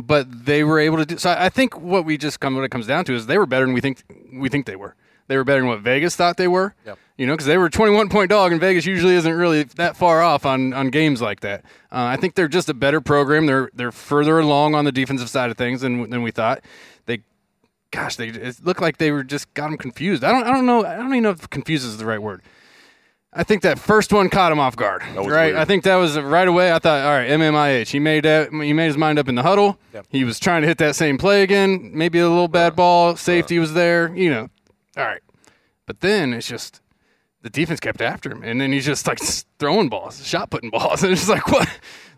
but 0.00 0.44
they 0.46 0.62
were 0.64 0.78
able 0.78 0.98
to 0.98 1.04
do. 1.06 1.18
So 1.18 1.30
I 1.36 1.48
think 1.48 1.78
what 1.80 2.04
we 2.04 2.16
just 2.16 2.38
come 2.40 2.54
what 2.54 2.64
it 2.64 2.70
comes 2.70 2.86
down 2.86 3.04
to 3.06 3.14
is 3.14 3.26
they 3.26 3.38
were 3.38 3.46
better 3.46 3.64
than 3.64 3.74
we 3.74 3.80
think 3.80 4.02
we 4.32 4.48
think 4.48 4.66
they 4.66 4.76
were. 4.76 4.94
They 5.26 5.36
were 5.36 5.44
better 5.44 5.60
than 5.60 5.68
what 5.68 5.80
Vegas 5.80 6.14
thought 6.16 6.36
they 6.36 6.48
were. 6.48 6.74
Yep. 6.84 6.98
You 7.16 7.26
know, 7.26 7.34
because 7.34 7.46
they 7.46 7.58
were 7.58 7.66
a 7.66 7.70
21 7.70 8.08
point 8.08 8.30
dog, 8.30 8.50
and 8.50 8.60
Vegas 8.60 8.86
usually 8.86 9.14
isn't 9.14 9.32
really 9.32 9.62
that 9.76 9.96
far 9.96 10.20
off 10.20 10.44
on, 10.44 10.72
on 10.72 10.88
games 10.88 11.22
like 11.22 11.40
that. 11.40 11.64
Uh, 11.92 12.06
I 12.06 12.16
think 12.16 12.34
they're 12.34 12.48
just 12.48 12.68
a 12.68 12.74
better 12.74 13.00
program. 13.00 13.46
They're 13.46 13.70
they're 13.72 13.92
further 13.92 14.40
along 14.40 14.74
on 14.74 14.84
the 14.84 14.90
defensive 14.90 15.30
side 15.30 15.50
of 15.50 15.56
things 15.56 15.82
than 15.82 16.10
than 16.10 16.22
we 16.22 16.32
thought. 16.32 16.60
They, 17.06 17.22
gosh, 17.92 18.16
they 18.16 18.28
it 18.28 18.64
looked 18.64 18.80
like 18.82 18.98
they 18.98 19.12
were 19.12 19.22
just 19.22 19.52
got 19.54 19.68
them 19.68 19.78
confused. 19.78 20.24
I 20.24 20.32
don't 20.32 20.42
I 20.42 20.50
don't 20.50 20.66
know. 20.66 20.84
I 20.84 20.96
don't 20.96 21.10
even 21.10 21.22
know 21.22 21.30
if 21.30 21.48
confused 21.50 21.86
is 21.86 21.98
the 21.98 22.06
right 22.06 22.20
word. 22.20 22.42
I 23.36 23.42
think 23.42 23.62
that 23.62 23.78
first 23.78 24.12
one 24.12 24.28
caught 24.28 24.52
him 24.52 24.60
off 24.60 24.76
guard. 24.76 25.02
right. 25.02 25.26
weird. 25.26 25.56
I 25.56 25.64
think 25.64 25.82
that 25.84 25.96
was 25.96 26.16
right 26.18 26.46
away. 26.46 26.72
I 26.72 26.78
thought, 26.78 27.04
all 27.04 27.10
right, 27.10 27.28
MMIH. 27.28 27.90
He 27.90 27.98
made 27.98 28.24
that. 28.24 28.50
He 28.52 28.72
made 28.72 28.86
his 28.86 28.96
mind 28.96 29.18
up 29.18 29.28
in 29.28 29.34
the 29.34 29.42
huddle. 29.42 29.78
Yep. 29.92 30.06
He 30.08 30.24
was 30.24 30.38
trying 30.38 30.62
to 30.62 30.68
hit 30.68 30.78
that 30.78 30.94
same 30.94 31.18
play 31.18 31.42
again. 31.42 31.90
Maybe 31.94 32.20
a 32.20 32.28
little 32.28 32.48
bad 32.48 32.76
ball. 32.76 33.16
Safety 33.16 33.58
was 33.58 33.74
there. 33.74 34.14
You 34.14 34.30
know. 34.30 34.48
All 34.96 35.04
right. 35.04 35.20
But 35.86 36.00
then 36.00 36.32
it's 36.32 36.48
just 36.48 36.80
the 37.44 37.50
defense 37.50 37.78
kept 37.78 38.00
after 38.00 38.32
him, 38.32 38.42
and 38.42 38.58
then 38.58 38.72
he's 38.72 38.86
just 38.86 39.06
like 39.06 39.20
throwing 39.58 39.90
balls, 39.90 40.26
shot 40.26 40.48
putting 40.50 40.70
balls, 40.70 41.02
and 41.04 41.12
it's 41.12 41.20
just 41.26 41.30
like 41.30 41.46
what. 41.48 41.68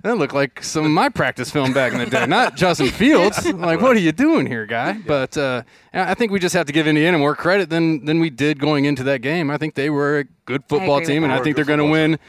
That 0.02 0.18
looked 0.18 0.35
like 0.35 0.62
some 0.62 0.85
of 0.85 0.90
my 0.92 1.09
practice 1.09 1.50
film 1.50 1.73
back 1.73 1.92
in 1.92 1.99
the 1.99 2.06
day, 2.06 2.26
not 2.26 2.54
Justin 2.54 2.88
Fields. 2.90 3.45
Like, 3.52 3.80
what 3.80 3.97
are 3.97 3.99
you 3.99 4.12
doing 4.12 4.47
here, 4.47 4.64
guy? 4.64 4.92
But 4.92 5.37
uh, 5.37 5.62
I 5.92 6.14
think 6.14 6.30
we 6.30 6.38
just 6.38 6.54
have 6.54 6.66
to 6.66 6.73
give 6.73 6.87
Indiana 6.87 7.18
more 7.18 7.35
credit 7.35 7.71
than 7.71 8.04
than 8.04 8.21
we 8.21 8.30
did 8.30 8.61
going 8.61 8.85
into 8.85 9.02
that 9.04 9.21
game. 9.21 9.50
I 9.50 9.56
think 9.56 9.75
they 9.75 9.90
were 9.90 10.21
a 10.21 10.25
good 10.45 10.62
football 10.68 11.00
team, 11.00 11.25
and. 11.25 11.33
I 11.33 11.37
think 11.42 11.56
They 11.56 11.62
they're 11.62 11.76
going 11.76 11.85
to 11.85 11.90
win, 11.90 12.21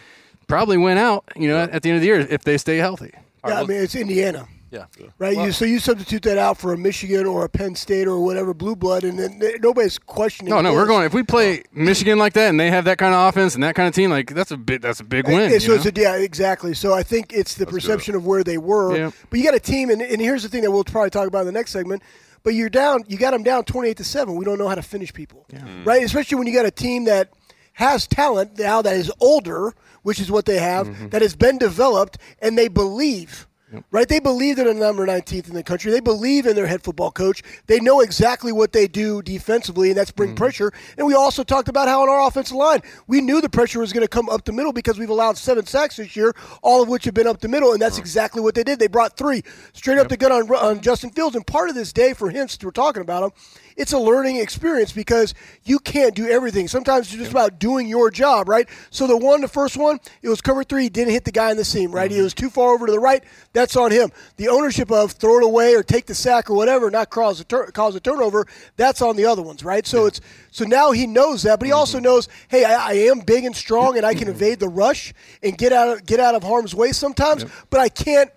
probably 0.48 0.78
win 0.78 0.98
out. 0.98 1.26
You 1.36 1.50
know, 1.50 1.58
at 1.60 1.84
the 1.84 1.90
end 1.90 1.98
of 1.98 2.02
the 2.02 2.08
year 2.08 2.20
if 2.22 2.44
they 2.44 2.58
stay 2.58 2.78
healthy. 2.78 3.12
Yeah, 3.46 3.62
I 3.62 3.64
mean 3.66 3.82
it's 3.82 3.94
Indiana, 3.96 4.48
Yeah. 4.70 4.86
right? 5.18 5.38
you, 5.38 5.52
so 5.52 5.64
you 5.66 5.80
substitute 5.80 6.24
that 6.24 6.38
out 6.38 6.58
for 6.58 6.74
a 6.74 6.78
Michigan 6.78 7.26
or 7.26 7.46
a 7.46 7.50
Penn 7.50 7.76
State 7.76 8.08
or 8.08 8.20
whatever 8.20 8.54
blue 8.54 8.76
blood, 8.76 9.04
and 9.04 9.18
then 9.18 9.42
nobody's 9.62 9.98
questioning. 9.98 10.50
No, 10.54 10.62
no, 10.62 10.74
we're 10.74 10.86
going. 10.88 11.06
If 11.06 11.14
we 11.14 11.24
play 11.24 11.64
Michigan 11.72 12.18
like 12.20 12.34
that, 12.34 12.50
and 12.50 12.60
they 12.60 12.70
have 12.70 12.86
that 12.86 12.98
kind 12.98 13.14
of 13.14 13.30
offense 13.30 13.56
and 13.56 13.64
that 13.64 13.76
kind 13.76 13.88
of 13.88 13.96
team, 13.96 14.10
like 14.12 14.34
that's 14.34 14.52
a 14.52 14.58
big, 14.58 14.82
that's 14.82 15.00
a 15.00 15.04
big 15.06 15.28
win. 15.28 15.52
And 15.54 15.62
so 15.62 15.72
you 15.74 15.78
it's 15.80 15.86
a, 15.86 15.92
yeah, 16.02 16.16
exactly. 16.18 16.74
So 16.74 16.94
I 16.94 17.04
think 17.04 17.32
it's 17.34 17.56
the 17.56 17.66
perception 17.66 18.14
of 18.16 18.26
where 18.26 18.44
they 18.44 18.58
were. 18.58 18.96
Yeah. 18.98 19.12
But 19.30 19.40
you 19.40 19.46
got 19.46 19.56
a 19.56 19.60
team, 19.60 19.90
and, 19.90 20.02
and 20.02 20.20
here's 20.22 20.44
the 20.44 20.50
thing 20.50 20.64
that 20.64 20.72
we'll 20.72 20.84
probably 20.84 21.10
talk 21.12 21.28
about 21.28 21.42
in 21.42 21.46
the 21.48 21.52
next 21.54 21.72
segment. 21.72 22.02
But 22.44 22.54
you're 22.54 22.70
down. 22.70 23.04
You 23.08 23.18
got 23.18 23.32
them 23.32 23.44
down 23.44 23.64
28 23.66 23.98
to 23.98 24.04
seven. 24.04 24.36
We 24.36 24.46
don't 24.46 24.58
know 24.58 24.68
how 24.70 24.76
to 24.76 24.82
finish 24.82 25.12
people, 25.14 25.46
right? 25.86 26.04
Especially 26.04 26.38
when 26.38 26.48
you 26.48 26.54
got 26.54 26.66
a 26.66 26.72
team 26.72 27.06
that 27.06 27.32
has 27.74 28.08
talent 28.08 28.58
now 28.58 28.82
that 28.82 28.96
is 28.96 29.12
older, 29.20 29.74
which 30.04 30.20
is 30.20 30.32
what 30.32 30.46
they 30.46 30.58
have, 30.58 30.88
Mm-hmm. 30.88 31.10
that 31.10 31.22
has 31.22 31.36
been 31.36 31.58
developed, 31.58 32.18
and 32.42 32.58
they 32.58 32.68
believe. 32.68 33.47
Right, 33.92 34.08
they 34.08 34.20
believe 34.20 34.56
they're 34.56 34.74
the 34.74 34.80
number 34.80 35.06
19th 35.06 35.50
in 35.50 35.54
the 35.54 35.62
country. 35.62 35.92
They 35.92 36.00
believe 36.00 36.46
in 36.46 36.56
their 36.56 36.68
head 36.68 36.84
football 36.84 37.12
coach. 37.12 37.44
They 37.66 37.82
know 37.82 38.00
exactly 38.00 38.54
what 38.54 38.72
they 38.72 38.88
do 38.88 39.22
defensively, 39.22 39.90
and 39.90 39.98
that's 39.98 40.12
bring 40.12 40.30
Mm-hmm. 40.30 40.36
pressure. 40.38 40.72
And 40.98 41.06
we 41.06 41.14
also 41.14 41.44
talked 41.44 41.68
about 41.68 41.88
how 41.88 42.02
on 42.02 42.10
our 42.10 42.28
offensive 42.28 42.56
line, 42.56 42.82
we 43.08 43.20
knew 43.22 43.42
the 43.42 43.50
pressure 43.50 43.80
was 43.80 43.92
going 43.92 44.06
to 44.06 44.10
come 44.10 44.30
up 44.30 44.46
the 44.46 44.52
middle 44.54 44.72
because 44.72 44.98
we've 44.98 45.10
allowed 45.10 45.38
seven 45.38 45.66
sacks 45.66 45.98
this 45.98 46.16
year, 46.16 46.34
all 46.62 46.82
of 46.82 46.88
which 46.88 47.06
have 47.06 47.14
been 47.14 47.28
up 47.28 47.40
the 47.42 47.48
middle, 47.50 47.74
and 47.74 47.82
that's 47.82 47.98
exactly 47.98 48.42
what 48.42 48.56
they 48.56 48.64
did. 48.64 48.80
They 48.80 48.88
brought 48.88 49.18
three 49.18 49.44
straight 49.74 49.98
up 49.98 50.08
the 50.08 50.18
gun 50.18 50.32
on, 50.32 50.50
on 50.56 50.82
Justin 50.82 51.10
Fields. 51.10 51.36
And 51.36 51.46
part 51.46 51.70
of 51.70 51.76
this 51.76 51.92
day 51.92 52.14
for 52.14 52.30
him, 52.30 52.48
since 52.48 52.64
we're 52.64 52.72
talking 52.72 53.02
about 53.02 53.24
him, 53.24 53.32
it's 53.76 53.94
a 53.94 54.00
learning 54.00 54.38
experience 54.38 54.92
because 54.92 55.34
you 55.64 55.78
can't 55.80 56.16
do 56.16 56.28
everything. 56.28 56.68
Sometimes 56.68 57.08
it's 57.08 57.18
just 57.18 57.32
about 57.32 57.60
doing 57.60 57.88
your 57.88 58.10
job, 58.10 58.50
right? 58.50 58.68
So 58.90 59.08
the 59.08 59.18
one, 59.18 59.42
the 59.42 59.48
first 59.48 59.78
one, 59.78 60.00
it 60.22 60.30
was 60.30 60.42
cover 60.42 60.64
three. 60.64 60.90
Didn't 60.90 61.14
hit 61.14 61.26
the 61.26 61.32
guy 61.32 61.52
in 61.52 61.58
the 61.58 61.66
seam, 61.66 61.92
right? 61.92 62.10
He 62.10 62.22
was 62.22 62.34
too 62.34 62.50
far 62.50 62.74
over 62.74 62.88
to 62.88 62.92
the 62.92 63.00
right. 63.00 63.24
That's 63.58 63.76
on 63.76 63.90
him. 63.90 64.12
The 64.36 64.50
ownership 64.50 64.92
of 64.92 65.14
throw 65.14 65.40
it 65.40 65.44
away 65.44 65.74
or 65.74 65.82
take 65.82 66.06
the 66.06 66.14
sack 66.14 66.48
or 66.52 66.56
whatever, 66.56 66.92
not 66.92 67.10
cause 67.10 67.40
a 67.40 67.44
tur- 67.44 67.72
cause 67.72 67.96
a 67.96 68.00
turnover, 68.00 68.46
that's 68.76 69.02
on 69.02 69.16
the 69.16 69.26
other 69.26 69.42
ones, 69.42 69.64
right? 69.64 69.84
So 69.88 70.06
it's 70.06 70.22
so 70.52 70.64
now 70.64 70.92
he 70.92 71.08
knows 71.08 71.42
that, 71.42 71.58
but 71.58 71.66
he 71.66 71.72
also 71.72 71.98
mm-hmm. 71.98 72.04
knows, 72.04 72.30
hey, 72.50 72.66
I, 72.66 72.90
I 72.90 72.94
am 73.10 73.22
big 73.22 73.46
and 73.46 73.56
strong 73.56 73.98
and 73.98 74.06
I 74.06 74.14
can 74.14 74.28
mm-hmm. 74.28 74.36
evade 74.36 74.60
the 74.60 74.70
rush 74.70 75.12
and 75.42 75.58
get 75.58 75.74
out 75.74 75.90
of 75.90 76.06
get 76.06 76.20
out 76.20 76.36
of 76.36 76.44
harm's 76.44 76.76
way 76.76 76.92
sometimes, 76.92 77.46
but 77.72 77.80
I 77.80 77.90
can't 77.90 78.30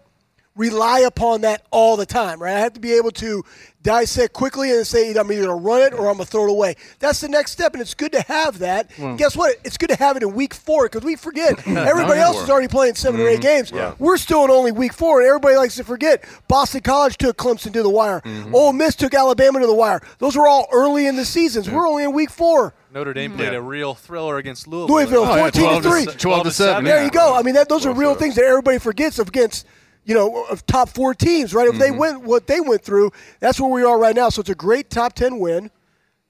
rely 0.57 1.01
upon 1.01 1.43
that 1.43 1.65
all 1.71 1.97
the 1.97 2.07
time, 2.07 2.43
right? 2.43 2.55
I 2.55 2.61
have 2.61 2.75
to 2.75 2.81
be 2.81 2.93
able 2.95 3.13
to 3.13 3.45
dissect 3.83 4.35
quickly 4.35 4.71
and 4.71 4.87
say 4.87 5.11
I'm 5.11 5.33
either 5.33 5.47
going 5.47 5.59
to 5.59 5.65
run 5.65 5.81
it 5.81 5.95
or 5.95 6.09
I'm 6.09 6.17
going 6.17 6.19
to 6.19 6.25
throw 6.27 6.45
it 6.45 6.51
away. 6.51 6.75
That's 6.99 7.21
the 7.21 7.29
next 7.29 7.53
step, 7.53 7.73
and 7.73 7.81
it's 7.81 7.95
good 7.95 8.13
to 8.13 8.21
have 8.23 8.59
that. 8.59 8.91
Guess 9.17 9.37
what? 9.37 9.57
It's 9.65 9.79
good 9.79 9.91
to 9.91 9.97
have 9.97 10.17
it 10.17 10.23
in 10.23 10.35
week 10.35 10.55
four 10.55 10.87
because 10.87 11.03
we 11.03 11.17
forget. 11.17 11.67
Everybody 11.67 12.21
else 12.21 12.43
is 12.43 12.51
already 12.51 12.69
playing 12.69 12.95
7 12.95 13.19
or 13.19 13.29
eight 13.29 13.35
mm-hmm. 13.35 13.43
games. 13.43 13.71
Yeah. 13.71 13.95
We're 13.99 14.19
still 14.19 14.45
in 14.45 14.51
only 14.51 14.73
week 14.73 14.93
four, 14.93 15.21
and 15.21 15.29
everybody 15.29 15.57
likes 15.57 15.77
to 15.77 15.85
forget. 15.85 16.25
Boston 16.49 16.83
College 16.83 17.17
took 17.17 17.37
Clemson 17.37 17.73
to 17.73 17.83
the 17.83 17.91
wire. 17.91 18.21
Mm-hmm. 18.21 18.55
Ole 18.55 18.73
Miss 18.73 18.97
took 18.97 19.15
Alabama 19.15 19.61
to 19.61 19.67
the 19.67 19.75
wire. 19.75 20.01
Those 20.19 20.37
were 20.37 20.49
all 20.49 20.67
early 20.73 21.07
in 21.07 21.17
the 21.17 21.25
seasons. 21.25 21.71
We're 21.71 21.89
only 21.89 22.05
in 22.05 22.13
week 22.13 22.31
four. 22.31 22.75
Notre 22.93 23.15
Dame 23.15 23.31
mm-hmm. 23.31 23.39
played 23.39 23.55
a 23.55 23.63
real 23.63 23.95
thriller 23.95 24.39
against 24.39 24.67
Louisville. 24.67 24.97
Louisville, 24.97 25.25
Oh, 25.25 25.37
yeah, 25.37 25.43
14 25.43 25.63
12 25.63 25.83
to 25.83 25.89
to 25.89 25.95
3. 25.95 26.05
se- 26.07 26.19
12 26.19 26.43
to 26.45 26.51
7. 26.51 26.85
There 26.85 26.97
yeah. 26.97 27.05
you 27.05 27.11
go. 27.11 27.35
I 27.35 27.43
mean, 27.43 27.55
that 27.55 27.69
those 27.69 27.87
are 27.87 27.95
real 27.95 28.15
things 28.15 28.35
that 28.35 28.45
everybody 28.45 28.79
forgets 28.79 29.19
against, 29.19 29.67
you 30.11 30.17
know, 30.17 30.43
of 30.47 30.67
top 30.67 30.89
four 30.89 31.15
teams, 31.15 31.55
right? 31.55 31.69
If 31.69 31.79
they 31.79 31.91
mm-hmm. 31.91 31.99
went 31.99 32.23
what 32.23 32.49
they 32.49 32.61
went 32.61 32.83
through, 32.83 33.13
that's 33.39 33.61
where 33.61 33.71
we 33.71 33.85
are 33.85 33.97
right 33.97 34.17
now. 34.17 34.29
So 34.29 34.41
it's 34.41 34.51
a 34.51 34.57
great 34.57 34.91
top 34.91 35.13
ten 35.13 35.39
win. 35.39 35.71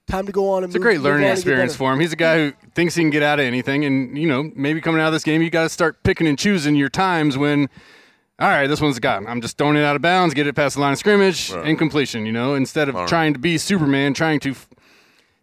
Time 0.05 0.27
to 0.27 0.31
go 0.31 0.51
on 0.51 0.63
and 0.63 0.69
It's 0.69 0.75
a 0.75 0.79
great 0.79 1.01
learning 1.01 1.27
experience 1.29 1.75
for 1.75 1.91
him. 1.91 1.99
He's 1.99 2.13
a 2.13 2.15
guy 2.15 2.37
who 2.37 2.53
thinks 2.75 2.93
he 2.93 3.01
can 3.01 3.09
get 3.09 3.23
out 3.23 3.39
of 3.39 3.45
anything, 3.45 3.83
and 3.83 4.15
you 4.15 4.27
know, 4.27 4.51
maybe 4.55 4.81
coming 4.81 5.01
out 5.01 5.07
of 5.07 5.13
this 5.13 5.23
game, 5.23 5.41
you 5.41 5.49
got 5.49 5.63
to 5.63 5.69
start 5.69 6.03
picking 6.03 6.27
and 6.27 6.37
choosing 6.37 6.75
your 6.75 6.89
times 6.89 7.39
when. 7.39 7.69
All 8.37 8.47
right, 8.47 8.67
this 8.67 8.81
one's 8.81 8.99
got. 8.99 9.27
I'm 9.27 9.41
just 9.41 9.57
throwing 9.57 9.77
it 9.77 9.83
out 9.83 9.95
of 9.95 10.03
bounds, 10.03 10.35
get 10.35 10.45
it 10.45 10.55
past 10.55 10.75
the 10.75 10.81
line 10.81 10.93
of 10.93 10.99
scrimmage, 10.99 11.51
Right. 11.51 11.65
incompletion. 11.65 12.25
You 12.25 12.31
know, 12.31 12.53
instead 12.53 12.87
of 12.87 13.07
trying 13.07 13.33
to 13.33 13.39
be 13.39 13.57
Superman, 13.57 14.13
trying 14.15 14.39
to, 14.41 14.55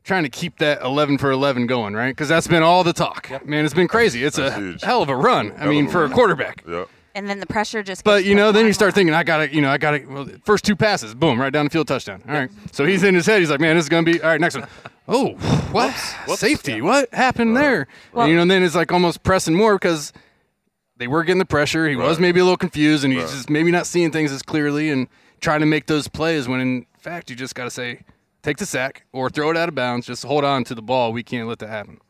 trying 0.04 0.24
to 0.24 0.28
keep 0.28 0.58
that 0.58 0.82
11 0.82 1.18
for 1.18 1.30
11 1.30 1.66
going, 1.66 1.94
right? 1.94 2.10
Because 2.10 2.28
that's 2.28 2.48
been 2.48 2.64
all 2.64 2.82
the 2.82 2.92
talk. 2.92 3.30
Man, 3.46 3.64
it's 3.64 3.74
been 3.74 3.86
crazy. 3.86 4.24
It's 4.24 4.36
That's 4.36 4.56
a 4.56 4.58
huge. 4.58 4.82
hell 4.82 5.02
of 5.02 5.08
a 5.08 5.16
run. 5.16 5.52
I 5.52 5.64
of 5.64 5.70
mean, 5.70 5.86
a 5.86 5.90
for 5.90 6.04
a 6.04 6.10
quarterback. 6.10 6.64
Yeah. 6.68 6.86
And 7.14 7.28
then 7.28 7.40
the 7.40 7.46
pressure 7.46 7.82
just. 7.82 8.04
But 8.04 8.24
you 8.24 8.34
know, 8.34 8.52
then 8.52 8.66
you 8.66 8.72
start 8.72 8.94
thinking, 8.94 9.14
I 9.14 9.24
gotta, 9.24 9.52
you 9.52 9.60
know, 9.60 9.70
I 9.70 9.78
gotta. 9.78 10.04
Well, 10.08 10.28
first 10.44 10.64
two 10.64 10.76
passes, 10.76 11.14
boom, 11.14 11.40
right 11.40 11.52
down 11.52 11.64
the 11.66 11.70
field, 11.70 11.88
touchdown. 11.88 12.22
All 12.28 12.34
right, 12.34 12.50
so 12.72 12.84
he's 12.84 13.02
in 13.02 13.14
his 13.14 13.26
head. 13.26 13.40
He's 13.40 13.50
like, 13.50 13.60
man, 13.60 13.76
this 13.76 13.84
is 13.86 13.88
gonna 13.88 14.04
be 14.04 14.20
all 14.22 14.28
right. 14.30 14.40
Next 14.40 14.54
one, 14.56 14.68
oh, 15.08 15.30
what 15.72 15.92
safety? 16.38 16.80
What 16.80 17.12
happened 17.12 17.56
there? 17.56 17.88
Well- 18.12 18.22
and, 18.24 18.30
you 18.30 18.36
know, 18.36 18.42
and 18.42 18.50
then 18.50 18.62
it's 18.62 18.74
like 18.74 18.92
almost 18.92 19.22
pressing 19.22 19.54
more 19.54 19.74
because 19.74 20.12
they 20.96 21.06
were 21.08 21.24
getting 21.24 21.38
the 21.38 21.44
pressure. 21.46 21.88
He 21.88 21.96
was 21.96 22.18
maybe 22.20 22.40
a 22.40 22.44
little 22.44 22.56
confused, 22.56 23.04
and 23.04 23.12
he's 23.12 23.22
Right. 23.24 23.32
just 23.32 23.50
maybe 23.50 23.70
not 23.70 23.86
seeing 23.86 24.10
things 24.12 24.30
as 24.30 24.42
clearly 24.42 24.90
and 24.90 25.08
trying 25.40 25.60
to 25.60 25.66
make 25.66 25.86
those 25.86 26.08
plays. 26.08 26.46
When 26.48 26.60
in 26.60 26.86
fact, 26.98 27.30
you 27.30 27.36
just 27.36 27.54
gotta 27.54 27.70
say, 27.70 28.00
take 28.42 28.58
the 28.58 28.66
sack 28.66 29.04
or 29.12 29.30
throw 29.30 29.50
it 29.50 29.56
out 29.56 29.68
of 29.68 29.74
bounds. 29.74 30.06
Just 30.06 30.24
hold 30.24 30.44
on 30.44 30.62
to 30.64 30.74
the 30.74 30.82
ball. 30.82 31.12
We 31.12 31.22
can't 31.22 31.48
let 31.48 31.58
that 31.60 31.68
happen. 31.68 32.00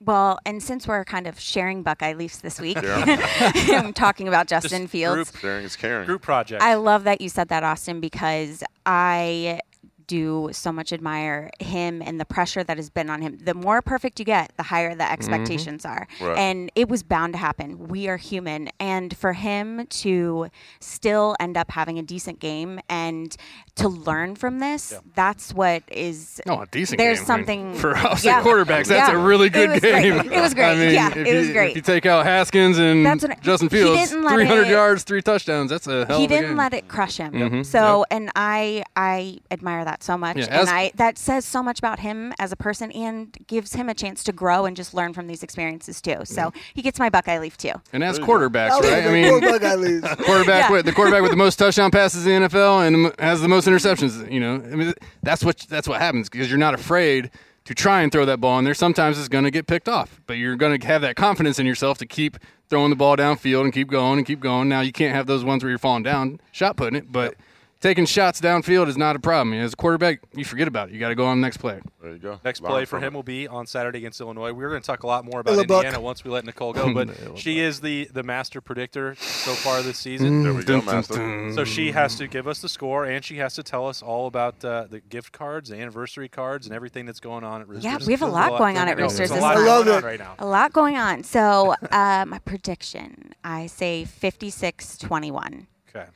Yeah. 0.00 0.04
Well, 0.06 0.38
and 0.44 0.62
since 0.62 0.86
we're 0.86 1.04
kind 1.04 1.26
of 1.26 1.38
sharing 1.40 1.82
Buckeye 1.82 2.12
Leafs 2.14 2.38
this 2.38 2.60
week, 2.60 2.78
I'm 2.82 3.92
talking 3.92 4.28
about 4.28 4.46
Just 4.46 4.64
Justin 4.64 4.86
Fields. 4.86 5.30
Group, 5.30 5.40
Sharing 5.40 5.64
is 5.64 5.76
caring. 5.76 6.06
group 6.06 6.22
project. 6.22 6.62
I 6.62 6.74
love 6.74 7.04
that 7.04 7.20
you 7.20 7.28
said 7.28 7.48
that, 7.48 7.62
Austin, 7.64 8.00
because 8.00 8.62
I 8.84 9.60
do 10.06 10.48
so 10.52 10.72
much 10.72 10.92
admire 10.92 11.50
him 11.60 12.02
and 12.02 12.20
the 12.20 12.24
pressure 12.24 12.62
that 12.64 12.76
has 12.76 12.90
been 12.90 13.10
on 13.10 13.22
him. 13.22 13.38
The 13.38 13.54
more 13.54 13.82
perfect 13.82 14.18
you 14.18 14.24
get, 14.24 14.52
the 14.56 14.62
higher 14.64 14.94
the 14.94 15.10
expectations 15.10 15.84
are. 15.84 16.06
Right. 16.20 16.38
And 16.38 16.70
it 16.74 16.88
was 16.88 17.02
bound 17.02 17.32
to 17.34 17.38
happen. 17.38 17.88
We 17.88 18.08
are 18.08 18.16
human. 18.16 18.68
And 18.78 19.16
for 19.16 19.32
him 19.32 19.86
to 19.86 20.48
still 20.80 21.34
end 21.40 21.56
up 21.56 21.70
having 21.70 21.98
a 21.98 22.02
decent 22.02 22.38
game 22.40 22.80
and 22.88 23.36
to 23.76 23.88
learn 23.88 24.34
from 24.36 24.58
this, 24.60 24.94
that's 25.14 25.52
what 25.52 25.82
is. 25.88 26.40
Oh, 26.46 26.60
a 26.62 26.66
decent 26.66 26.98
There's 26.98 27.20
game. 27.20 27.30
I 27.30 27.36
mean, 27.36 27.46
something 27.46 27.74
for 27.80 27.96
us 27.96 28.24
yeah. 28.24 28.42
quarterbacks. 28.42 28.86
That's 28.86 29.10
Yeah. 29.10 29.12
a 29.12 29.18
really 29.18 29.48
good 29.50 29.70
was 29.70 29.80
game. 29.80 30.14
great. 30.18 30.32
It 30.32 30.40
was 30.40 30.54
great. 30.54 30.66
I 30.72 30.74
mean, 30.76 30.94
Yeah, 30.94 31.12
it 31.16 31.34
was 31.34 31.48
you, 31.48 31.52
great. 31.52 31.70
If 31.70 31.76
you 31.76 31.82
take 31.82 32.06
out 32.06 32.24
Haskins 32.24 32.78
and 32.78 33.04
what 33.04 33.40
Justin 33.42 33.68
Fields, 33.68 34.10
300 34.10 34.66
it- 34.66 34.70
yards, 34.70 35.02
three 35.04 35.22
touchdowns. 35.22 35.70
That's 35.70 35.86
a 35.86 36.06
hell 36.06 36.18
he 36.18 36.24
of 36.26 36.30
a 36.30 36.34
didn't 36.34 36.56
let 36.56 36.74
it 36.74 36.88
crush 36.88 37.16
him. 37.18 37.32
Mhm. 37.32 37.66
So, 37.66 38.04
and 38.10 38.30
I 38.36 38.84
I 38.94 39.38
admire 39.50 39.84
that 39.84 39.95
that 39.96 40.04
so 40.04 40.16
much, 40.18 40.36
Yeah, 40.36 40.60
and 40.60 40.68
I 40.68 40.92
that 40.96 41.18
says 41.18 41.44
so 41.44 41.62
much 41.62 41.78
about 41.78 42.00
him 42.00 42.32
as 42.38 42.52
a 42.52 42.56
person, 42.56 42.90
and 42.92 43.36
gives 43.46 43.74
him 43.74 43.88
a 43.88 43.94
chance 43.94 44.22
to 44.24 44.32
grow 44.32 44.66
and 44.66 44.76
just 44.76 44.94
learn 44.94 45.12
from 45.12 45.26
these 45.26 45.42
experiences 45.42 46.00
too. 46.00 46.18
So 46.24 46.52
he 46.74 46.82
gets 46.82 46.98
my 46.98 47.08
Buckeye 47.08 47.38
leaf 47.38 47.56
too. 47.56 47.72
And 47.92 48.04
as 48.04 48.18
quarterbacks, 48.18 48.80
That 48.80 48.82
right? 48.82 49.06
I 49.06 49.12
mean, 49.12 49.40
poor 49.40 49.52
Buckeye 49.52 49.74
leaves. 49.74 50.06
quarterback 50.24 50.68
Yeah. 50.68 50.72
with 50.72 50.84
the 50.86 50.92
quarterback 50.92 51.22
with 51.22 51.30
the 51.30 51.36
most 51.36 51.56
touchdown 51.56 51.90
passes 51.90 52.26
in 52.26 52.42
the 52.42 52.48
NFL 52.48 52.86
and 52.86 53.12
has 53.20 53.40
the 53.40 53.48
most 53.48 53.66
interceptions. 53.66 54.30
You 54.30 54.40
know, 54.40 54.54
I 54.56 54.76
mean, 54.76 54.94
that's 55.22 55.44
what 55.44 55.58
that's 55.68 55.88
what 55.88 56.00
happens 56.00 56.28
because 56.28 56.48
you're 56.50 56.58
not 56.58 56.74
afraid 56.74 57.30
to 57.64 57.74
try 57.74 58.02
and 58.02 58.12
throw 58.12 58.24
that 58.24 58.40
ball 58.40 58.58
in 58.58 58.64
there. 58.64 58.74
Sometimes 58.74 59.18
it's 59.18 59.28
going 59.28 59.44
to 59.44 59.50
get 59.50 59.66
picked 59.66 59.88
off, 59.88 60.20
but 60.26 60.34
you're 60.34 60.54
going 60.56 60.78
to 60.78 60.86
have 60.86 61.02
that 61.02 61.16
confidence 61.16 61.58
in 61.58 61.66
yourself 61.66 61.98
to 61.98 62.06
keep 62.06 62.36
throwing 62.68 62.90
the 62.90 62.96
ball 62.96 63.16
downfield 63.16 63.64
and 63.64 63.72
keep 63.72 63.88
going 63.88 64.18
and 64.18 64.26
keep 64.26 64.40
going. 64.40 64.68
Now 64.68 64.80
you 64.82 64.92
can't 64.92 65.14
have 65.14 65.26
those 65.26 65.42
ones 65.44 65.62
where 65.64 65.70
you're 65.70 65.78
falling 65.78 66.02
down, 66.02 66.40
shot 66.52 66.76
putting 66.76 66.96
it, 66.98 67.10
but. 67.10 67.34
Taking 67.80 68.06
shots 68.06 68.40
downfield 68.40 68.88
is 68.88 68.96
not 68.96 69.16
a 69.16 69.18
problem. 69.18 69.52
As 69.54 69.74
a 69.74 69.76
quarterback, 69.76 70.20
you 70.34 70.46
forget 70.46 70.66
about 70.66 70.88
it. 70.88 70.94
You 70.94 70.98
got 71.00 71.10
to 71.10 71.14
go 71.14 71.26
on 71.26 71.40
the 71.40 71.46
next 71.46 71.58
play. 71.58 71.78
There 72.00 72.12
you 72.12 72.18
go. 72.18 72.40
Next 72.42 72.62
Learn 72.62 72.72
play 72.72 72.84
for 72.86 73.00
him 73.00 73.12
will 73.12 73.22
be 73.22 73.46
on 73.46 73.66
Saturday 73.66 73.98
against 73.98 74.18
Illinois. 74.18 74.52
We're 74.54 74.70
going 74.70 74.80
to 74.80 74.86
talk 74.86 75.02
a 75.02 75.06
lot 75.06 75.26
more 75.26 75.40
about 75.40 75.52
Illa 75.52 75.66
Buck. 75.66 75.84
Indiana 75.84 76.00
once 76.02 76.24
we 76.24 76.30
let 76.30 76.46
Nicole 76.46 76.72
go, 76.72 76.94
but 76.94 77.10
she 77.36 77.60
is 77.60 77.80
the, 77.80 78.08
the 78.14 78.22
master 78.22 78.62
predictor 78.62 79.14
so 79.16 79.52
far 79.52 79.82
this 79.82 79.98
season. 79.98 80.42
There 80.42 80.54
we 80.54 80.64
go, 80.64 80.80
Dun, 80.80 80.86
dun, 80.86 80.94
master. 80.96 81.52
So 81.52 81.64
she 81.64 81.92
has 81.92 82.16
to 82.16 82.26
give 82.26 82.48
us 82.48 82.60
the 82.60 82.68
score, 82.70 83.04
and 83.04 83.22
she 83.22 83.36
has 83.36 83.54
to 83.56 83.62
tell 83.62 83.86
us 83.86 84.02
all 84.02 84.26
about 84.26 84.64
uh, 84.64 84.86
the 84.88 85.00
gift 85.00 85.32
cards, 85.32 85.68
the 85.68 85.76
anniversary 85.76 86.30
cards, 86.30 86.66
and 86.66 86.74
everything 86.74 87.04
that's 87.04 87.20
going 87.20 87.44
on 87.44 87.60
at 87.60 87.68
Roosters. 87.68 87.84
Yeah, 87.84 87.98
we 88.06 88.12
have 88.12 88.22
a 88.22 88.24
There's 88.24 88.32
lot 88.32 88.58
going 88.58 88.78
on 88.78 88.88
at 88.88 88.96
There's 88.96 89.12
Roosters 89.12 89.30
a 89.32 89.34
this 89.34 89.42
lot 89.42 89.56
going 89.56 89.68
I 89.68 89.70
love 89.70 89.88
on 89.88 89.98
it. 89.98 90.02
right 90.04 90.18
now. 90.18 90.34
A 90.38 90.46
lot 90.46 90.72
going 90.72 90.96
on. 90.96 91.24
So 91.24 91.74
uh, 91.92 92.24
my 92.26 92.38
prediction, 92.38 93.34
I 93.44 93.66
say 93.66 94.06
56-21. 94.08 95.66
Okay. 95.94 96.06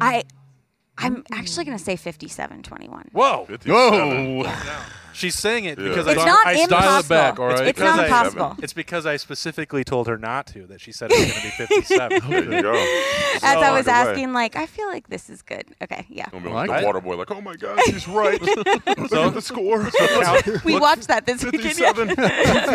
I 0.00 0.22
I'm 1.00 1.24
actually 1.32 1.64
going 1.64 1.78
to 1.78 1.82
say 1.84 1.94
57-21. 1.96 3.12
Whoa! 3.12 3.44
57. 3.46 4.38
Whoa! 4.42 4.52
She's 5.12 5.34
saying 5.34 5.64
it 5.64 5.78
Yeah. 5.78 5.88
because 5.88 6.06
It's 6.06 6.20
I, 6.20 6.26
not 6.26 6.46
I 6.46 6.52
impossible. 6.52 6.78
dial 6.78 7.00
it 7.00 7.08
back, 7.08 7.38
all 7.40 7.46
right? 7.46 7.66
It's 7.66 7.78
because 7.78 7.96
not 7.96 8.00
I- 8.00 8.04
impossible. 8.06 8.56
It's 8.62 8.72
because 8.72 9.04
I 9.06 9.16
specifically 9.16 9.82
told 9.82 10.06
her 10.06 10.16
not 10.18 10.46
to. 10.48 10.66
That 10.66 10.80
she 10.80 10.92
said 10.92 11.10
it 11.10 11.18
was 11.18 11.28
going 11.28 11.40
to 11.40 11.42
be 11.42 11.66
57. 11.80 12.20
There 12.30 12.44
you 12.56 12.62
go. 12.62 12.72
As 13.42 13.42
I 13.42 13.70
was 13.72 13.88
either 13.88 14.04
way. 14.06 14.10
asking, 14.12 14.32
like, 14.32 14.54
I 14.56 14.66
feel 14.66 14.86
like 14.88 15.08
this 15.08 15.28
is 15.30 15.42
good. 15.42 15.64
Okay, 15.82 16.06
yeah. 16.08 16.26
Gonna 16.30 16.44
be 16.44 16.50
like 16.50 16.68
like 16.68 16.80
the 16.80 16.84
it. 16.84 16.86
water 16.86 17.00
boy, 17.00 17.16
like, 17.16 17.30
oh 17.32 17.40
my 17.40 17.56
God, 17.56 17.80
she's 17.86 18.06
right. 18.22 18.40
Look 18.40 18.58
at 19.12 19.34
the 19.34 19.40
score. 19.42 19.88
We 20.64 20.78
watched 20.78 21.08
that 21.08 21.26
this 21.26 21.42
weekend. 21.44 21.78
yeah. 21.78 21.92
57. 21.92 22.16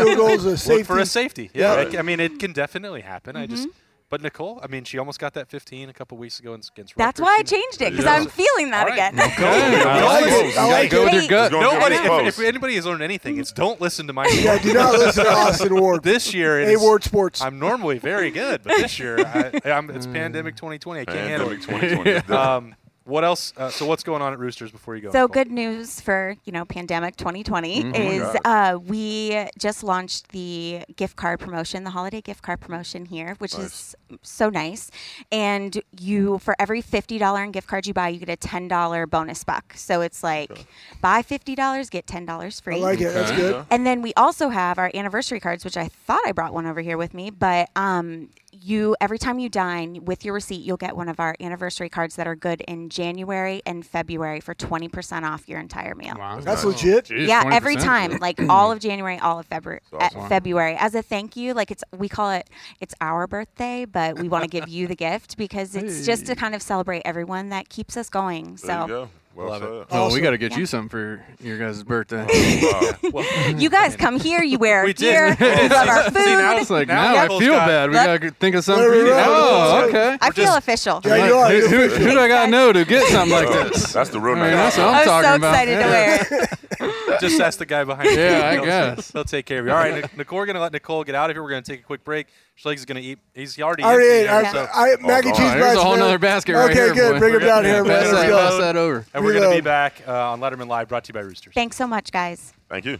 Field 0.06 0.18
goals, 0.18 0.46
a 0.46 0.50
Look 0.50 0.58
safety. 0.60 0.84
for 0.84 1.00
a 1.00 1.06
safety. 1.06 1.52
Yeah, 1.54 1.82
Yeah. 1.84 1.98
I, 1.98 2.00
I 2.00 2.02
mean 2.02 2.20
it 2.20 2.40
can 2.40 2.52
definitely 2.54 3.02
happen. 3.02 3.36
I 3.36 3.44
Mm-hmm. 3.48 3.56
just, 3.56 3.68
but 4.14 4.22
Nicole, 4.22 4.60
I 4.62 4.68
mean, 4.68 4.84
she 4.84 5.00
almost 5.00 5.18
got 5.18 5.34
that 5.34 5.48
15 5.48 5.90
a 5.90 5.94
couple 5.94 6.20
weeks 6.20 6.40
ago 6.40 6.54
against. 6.54 6.76
That's 6.76 7.20
Rutgers. 7.20 7.24
why 7.24 7.38
I 7.40 7.42
changed 7.42 7.82
it 7.82 7.90
because 7.94 8.06
Yeah. 8.06 8.14
I'm 8.14 8.28
feeling 8.28 8.70
that 8.70 8.84
All 8.84 8.90
right. 8.96 9.12
again. 9.12 9.20
Okay. 9.20 9.82
I 9.84 9.90
I 9.90 10.02
like 10.04 10.22
like 10.22 10.32
it. 10.32 10.46
it. 10.46 10.58
I 10.60 10.88
Go 10.88 11.04
with 11.06 11.14
your 11.14 11.28
gut. 11.28 11.52
Nobody, 11.52 11.96
if, 11.96 12.38
if 12.38 12.46
anybody 12.46 12.76
has 12.76 12.86
learned 12.86 13.02
anything, 13.02 13.40
it's 13.40 13.52
don't 13.52 13.82
listen 13.82 14.06
to 14.06 14.14
my. 14.14 14.28
Yeah, 14.44 14.60
do 14.60 14.72
not 14.72 14.94
listen 14.94 15.26
to 15.26 15.32
Austin 15.32 15.76
Ward. 15.80 16.04
This 16.04 16.32
year, 16.32 16.60
it 16.60 16.76
A 16.76 16.80
Ward 16.80 17.04
Sports. 17.04 17.42
I'm 17.42 17.58
normally 17.58 17.98
very 17.98 18.30
good, 18.30 18.62
but 18.62 18.78
this 18.78 19.00
year, 19.00 19.18
I, 19.20 19.60
I'm, 19.66 19.90
it's 19.90 20.06
pandemic 20.06 20.58
2020. 20.58 21.02
I 21.02 21.06
can't 21.06 21.18
handle 21.18 21.50
Pandemic 21.50 21.82
it. 21.82 22.24
2020. 22.28 22.34
Um, 22.40 22.76
what 23.06 23.24
else? 23.24 23.54
Uh, 23.58 23.70
so 23.70 23.86
what's 23.86 24.04
going 24.04 24.22
on 24.22 24.34
at 24.34 24.40
Roosters 24.40 24.72
before 24.72 24.96
you 24.96 25.02
go? 25.04 25.12
So 25.12 25.24
Nicole? 25.24 25.28
good 25.44 25.52
news 25.52 26.00
for 26.00 26.36
you 26.46 26.52
know 26.52 26.66
pandemic 26.66 27.16
2020 27.18 27.84
Mm-hmm. 27.84 27.96
is 27.96 28.38
uh, 28.46 28.78
we 28.82 29.48
just 29.58 29.84
launched 29.84 30.30
the 30.30 30.84
gift 30.96 31.16
card 31.16 31.40
promotion, 31.40 31.84
the 31.84 31.90
holiday 31.90 32.22
gift 32.22 32.42
card 32.44 32.60
promotion 32.62 33.06
here, 33.06 33.36
which 33.40 33.56
is 33.56 33.96
so 34.22 34.50
nice. 34.50 34.90
And 35.32 35.82
you 36.00 36.40
for 36.40 36.56
every 36.60 36.82
fifty 36.82 37.18
dollar 37.18 37.44
in 37.44 37.52
gift 37.52 37.68
card 37.68 37.86
you 37.88 37.94
buy, 37.94 38.10
you 38.10 38.20
get 38.20 38.30
a 38.30 38.36
ten 38.36 38.68
dollar 38.68 39.06
bonus 39.06 39.44
buck. 39.44 39.74
So 39.76 40.02
it's 40.02 40.24
like 40.24 40.66
buy 41.02 41.22
fifty 41.22 41.56
dollars, 41.56 41.90
get 41.90 42.08
ten 42.08 42.26
dollars 42.26 42.60
free. 42.60 42.76
I 42.78 42.80
like 42.80 43.02
it. 43.02 43.14
That's 43.14 43.32
good. 43.32 43.66
And 43.70 43.86
then 43.86 44.02
we 44.02 44.14
also 44.16 44.50
have 44.50 44.78
our 44.78 44.92
anniversary 44.94 45.40
cards, 45.40 45.66
which 45.66 45.78
I 45.78 45.88
thought 45.88 46.22
I 46.26 46.32
brought 46.32 46.54
one 46.54 46.66
over 46.66 46.82
here 46.82 46.98
with 46.98 47.14
me, 47.14 47.30
but 47.32 47.70
um, 47.76 48.30
you 48.62 48.96
every 49.02 49.18
time 49.18 49.40
you 49.40 49.50
dine 49.50 50.06
with 50.06 50.24
your 50.24 50.34
receipt, 50.34 50.62
you'll 50.64 50.78
get 50.78 50.96
one 50.96 51.10
of 51.10 51.20
our 51.20 51.36
anniversary 51.40 51.90
cards 51.90 52.16
that 52.16 52.28
are 52.28 52.36
good 52.36 52.62
in 52.62 52.90
January 52.90 53.62
and 53.66 53.86
February 53.86 54.40
for 54.40 54.54
twenty 54.54 54.88
percent 54.88 55.26
off 55.26 55.48
your 55.50 55.60
entire 55.60 55.96
meal. 55.96 56.16
Wow. 56.18 56.40
That's 56.40 56.64
legit. 56.64 57.06
Jeez, 57.06 57.28
Yeah, 57.28 57.44
every 57.52 57.76
20%. 57.76 57.84
time, 57.84 58.18
like 58.20 58.40
all 58.50 58.72
of 58.72 58.80
January, 58.80 59.18
all 59.20 59.40
of 59.40 59.46
February, 59.48 59.82
uh, 59.92 59.98
awesome. 59.98 60.30
February, 60.30 60.76
as 60.78 60.96
a 60.96 61.02
thank 61.02 61.36
you. 61.36 61.54
Like 61.54 61.72
it's 61.72 61.84
we 61.98 62.08
call 62.10 62.32
it 62.32 62.50
it's 62.80 62.94
our 63.02 63.28
birthday, 63.28 63.86
but 63.86 64.20
we 64.20 64.30
want 64.30 64.44
to 64.44 64.50
give 64.50 64.68
you 64.68 64.88
the 64.88 64.96
gift 64.96 65.38
because 65.38 65.76
it's 65.76 66.06
just 66.06 66.26
to 66.28 66.36
kind 66.36 66.56
of 66.56 66.62
celebrate 66.62 67.02
everyone 67.06 67.50
that 67.50 67.70
keeps 67.70 67.98
us 67.98 68.10
going. 68.10 68.58
There 68.62 68.76
you 68.76 68.82
So 68.82 68.88
go. 68.88 69.10
Well 69.36 69.48
Love 69.50 69.64
it. 69.64 69.88
said. 69.90 69.98
Oh, 69.98 70.14
we 70.14 70.22
got 70.22 70.32
to 70.32 70.38
get 70.38 70.56
you 70.56 70.66
something 70.68 70.90
for 70.90 71.26
your 71.42 71.58
guys' 71.58 71.82
birthday. 71.84 72.26
Well, 73.12 73.26
you 73.58 73.70
guys 73.70 73.96
come 73.96 74.20
here, 74.20 74.42
you 74.44 74.58
wear 74.58 74.80
our 74.80 74.86
We 74.86 74.94
did. 74.94 75.12
gear, 75.12 75.30
We 75.30 75.36
did. 75.36 75.64
you 75.64 75.70
have 75.78 75.88
our 75.88 76.04
See, 76.06 76.20
see, 76.24 76.36
now 76.36 76.54
food. 76.54 76.62
It's 76.62 76.70
like 76.70 76.88
Now 76.88 77.14
now, 77.14 77.24
I 77.24 77.28
feel 77.40 77.52
got- 77.54 77.68
bad. 77.68 77.90
We 77.90 77.94
got 77.96 78.22
to 78.22 78.32
think 78.32 78.56
of 78.56 78.64
something 78.64 78.88
for 78.88 78.96
you. 78.96 79.12
right, 79.12 79.26
Oh, 79.28 79.86
okay. 79.90 80.18
I 80.22 80.32
feel 80.32 80.46
just- 80.46 80.58
official. 80.60 81.02
Yeah, 81.04 81.28
you 81.28 81.34
are. 81.34 81.50
Who, 81.52 81.68
who, 81.68 81.88
who 81.90 82.12
do 82.12 82.20
I 82.20 82.28
got 82.28 82.46
to 82.46 82.52
know 82.52 82.72
to 82.74 82.86
get 82.86 83.08
something 83.10 83.32
like 83.32 83.48
Oh, 83.48 83.70
this? 83.70 83.92
That's 83.94 84.10
the 84.12 84.20
real 84.20 84.36
I 84.38 84.42
mean, 84.42 84.52
that's 84.52 84.78
what 84.78 84.88
I'm 84.88 85.06
talking 85.06 85.08
about. 85.08 85.26
I 85.26 85.28
was 85.28 85.42
talking 85.42 85.42
so 85.42 85.48
excited 85.48 85.72
Yeah. 85.72 85.84
to 85.84 86.36
wear 86.36 86.44
it. 86.44 86.93
Just 87.20 87.40
ask 87.40 87.60
the 87.60 87.66
guy 87.66 87.84
behind 87.84 88.10
you. 88.10 88.16
Yeah, 88.20 88.42
I 88.46 88.54
He'll- 88.54 88.66
guess. 88.66 89.12
He'll 89.12 89.24
take 89.24 89.46
care 89.46 89.60
of 89.60 89.66
you. 89.66 89.72
All 89.72 89.78
right, 89.78 90.18
Nicole, 90.18 90.38
we're 90.40 90.46
going 90.46 90.56
to 90.56 90.62
let 90.62 90.72
Nicole 90.74 91.04
get 91.04 91.16
out 91.16 91.30
of 91.30 91.36
here. 91.36 91.44
We're 91.44 91.50
going 91.50 91.64
to 91.64 91.72
take 91.72 91.82
a 91.82 91.84
quick 91.84 92.04
break. 92.04 92.28
Schleg's 92.56 92.86
going 92.86 93.02
to 93.02 93.08
eat. 93.08 93.20
He's 93.34 93.60
already 93.60 93.84
I 93.84 93.92
already 93.94 94.28
empty 94.28 94.48
ate. 94.50 94.54
there, 94.54 94.68
so- 94.68 94.72
I, 94.74 94.96
mac 95.02 95.26
and 95.26 95.34
Oh, 95.34 95.38
cheese 95.38 95.46
Oh, 95.52 95.58
here's 95.58 95.78
a 95.78 95.82
whole 95.84 95.92
man. 95.92 96.00
nother 96.00 96.18
basket 96.20 96.54
right 96.54 96.66
okay, 96.72 96.74
here, 96.74 96.94
good. 96.94 97.14
boy. 97.14 97.20
Bring 97.20 97.34
them 97.34 97.42
down 97.44 97.66
here. 97.66 97.84
Pass 97.84 97.88
Let's 98.08 98.12
that, 98.12 98.28
go. 98.28 98.38
pass 98.38 98.58
that 98.60 98.76
over. 98.76 99.06
and 99.14 99.24
we're 99.24 99.34
going 99.34 99.50
to 99.50 99.56
be 99.56 99.62
back 99.62 100.02
uh, 100.08 100.32
on 100.32 100.40
Lettermen 100.40 100.68
Live, 100.68 100.88
brought 100.90 101.04
to 101.06 101.10
you 101.10 101.14
by 101.14 101.22
Roosters. 101.22 101.54
Thanks 101.54 101.76
so 101.76 101.88
much, 101.88 102.12
guys. 102.12 102.54
Thank 102.70 102.86
you. 102.86 103.00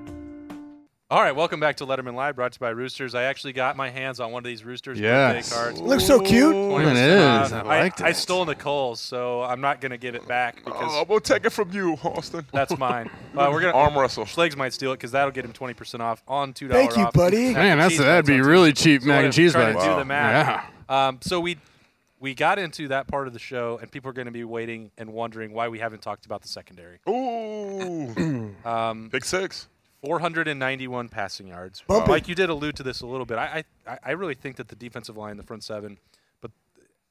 All 1.11 1.21
right, 1.21 1.35
welcome 1.35 1.59
back 1.59 1.75
to 1.75 1.85
Lettermen 1.85 2.13
Live, 2.15 2.37
brought 2.37 2.53
to 2.53 2.55
you 2.55 2.59
by 2.61 2.69
Roosters. 2.69 3.15
I 3.15 3.23
actually 3.23 3.51
got 3.51 3.75
my 3.75 3.89
hands 3.89 4.21
on 4.21 4.31
one 4.31 4.39
of 4.39 4.45
these 4.45 4.63
Roosters 4.63 4.97
Yes. 4.97 5.49
birthday 5.49 5.55
cards. 5.55 5.81
Looks 5.81 6.05
so 6.05 6.21
cute. 6.21 6.55
It 6.55 6.95
is. 6.95 7.51
I 7.51 7.63
liked 7.63 7.99
I, 8.01 8.11
it. 8.11 8.15
stole 8.15 8.45
Nicole's, 8.45 9.01
so 9.01 9.41
I'm 9.43 9.59
not 9.59 9.81
going 9.81 9.89
to 9.91 9.97
give 9.97 10.15
it 10.15 10.25
back 10.25 10.63
because 10.63 10.89
Oh, 10.89 11.05
we'll 11.09 11.19
take 11.19 11.43
it 11.43 11.49
from 11.49 11.69
you, 11.73 11.95
Austin. 12.01 12.45
that's 12.53 12.77
mine. 12.77 13.09
Uh, 13.35 13.47
we're 13.49 13.61
gonna 13.61 13.71
Arm 13.73 13.97
wrestle. 13.97 14.25
Schlegs 14.25 14.57
might 14.57 14.73
steal 14.73 14.91
it 14.91 14.95
because 14.97 15.11
that'll 15.13 15.31
get 15.31 15.45
him 15.45 15.53
20% 15.53 16.01
off 16.01 16.21
on 16.27 16.53
$2 16.53 16.69
Thank 16.69 16.97
you, 16.97 17.03
off. 17.05 17.13
buddy. 17.13 17.53
Man, 17.53 17.77
that's 17.77 17.97
that'd 17.97 18.25
be 18.25 18.41
really 18.41 18.73
cheap 18.73 19.01
So 19.03 19.07
mac 19.07 19.23
and 19.23 19.33
cheese 19.33 19.53
trying 19.53 19.67
to 19.67 19.73
bites. 19.75 19.85
do 19.85 19.91
Wow. 19.91 19.99
the 19.99 20.05
math. 20.05 20.65
Yeah. 20.89 21.07
Um, 21.07 21.19
so 21.21 21.39
we 21.39 21.57
we 22.19 22.33
got 22.35 22.59
into 22.59 22.89
that 22.89 23.07
part 23.07 23.27
of 23.27 23.33
the 23.33 23.39
show, 23.39 23.79
and 23.81 23.89
people 23.89 24.09
are 24.09 24.13
going 24.13 24.25
to 24.25 24.31
be 24.33 24.43
waiting 24.43 24.91
and 24.97 25.13
wondering 25.13 25.53
why 25.53 25.69
we 25.69 25.79
haven't 25.79 26.01
talked 26.01 26.25
about 26.25 26.41
the 26.41 26.49
secondary. 26.49 26.99
Ooh. 27.09 28.53
Um, 28.65 29.07
Big 29.09 29.23
six. 29.23 29.67
491 30.01 31.09
passing 31.09 31.47
yards. 31.47 31.83
Bump. 31.87 32.07
Mike, 32.07 32.27
you 32.27 32.35
did 32.35 32.49
allude 32.49 32.75
to 32.77 32.83
this 32.83 33.01
a 33.01 33.05
little 33.05 33.25
bit. 33.25 33.37
I, 33.37 33.63
I 33.87 33.97
I 34.03 34.11
really 34.11 34.33
think 34.33 34.55
that 34.55 34.67
the 34.67 34.75
defensive 34.75 35.15
line, 35.15 35.37
the 35.37 35.43
front 35.43 35.63
seven, 35.63 35.99
but 36.41 36.51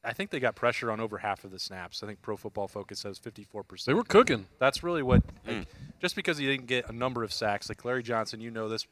I 0.05 0.13
think 0.13 0.31
they 0.31 0.41
got 0.41 0.57
pressure 0.57 0.91
on 0.91 1.01
over 1.01 1.19
half 1.19 1.45
of 1.45 1.53
the 1.53 1.59
snaps. 1.59 2.03
I 2.03 2.07
think 2.07 2.21
Pro 2.21 2.37
Football 2.37 2.69
Focus 2.69 2.99
says 3.01 3.19
54 3.19 3.63
percent. 3.63 3.87
They 3.87 3.95
were 3.95 4.05
cooking. 4.05 4.47
That's 4.59 4.83
really 4.83 5.03
what. 5.03 5.23
Hmm. 5.47 5.59
Like, 5.59 5.69
just 6.01 6.17
because 6.17 6.39
he 6.39 6.47
didn't 6.47 6.67
get 6.67 6.89
a 6.89 6.93
number 6.93 7.23
of 7.23 7.33
sacks, 7.33 7.69
like 7.69 7.85
Larry 7.85 8.03
Johnson, 8.03 8.41
you 8.41 8.51
know 8.51 8.69
this. 8.69 8.87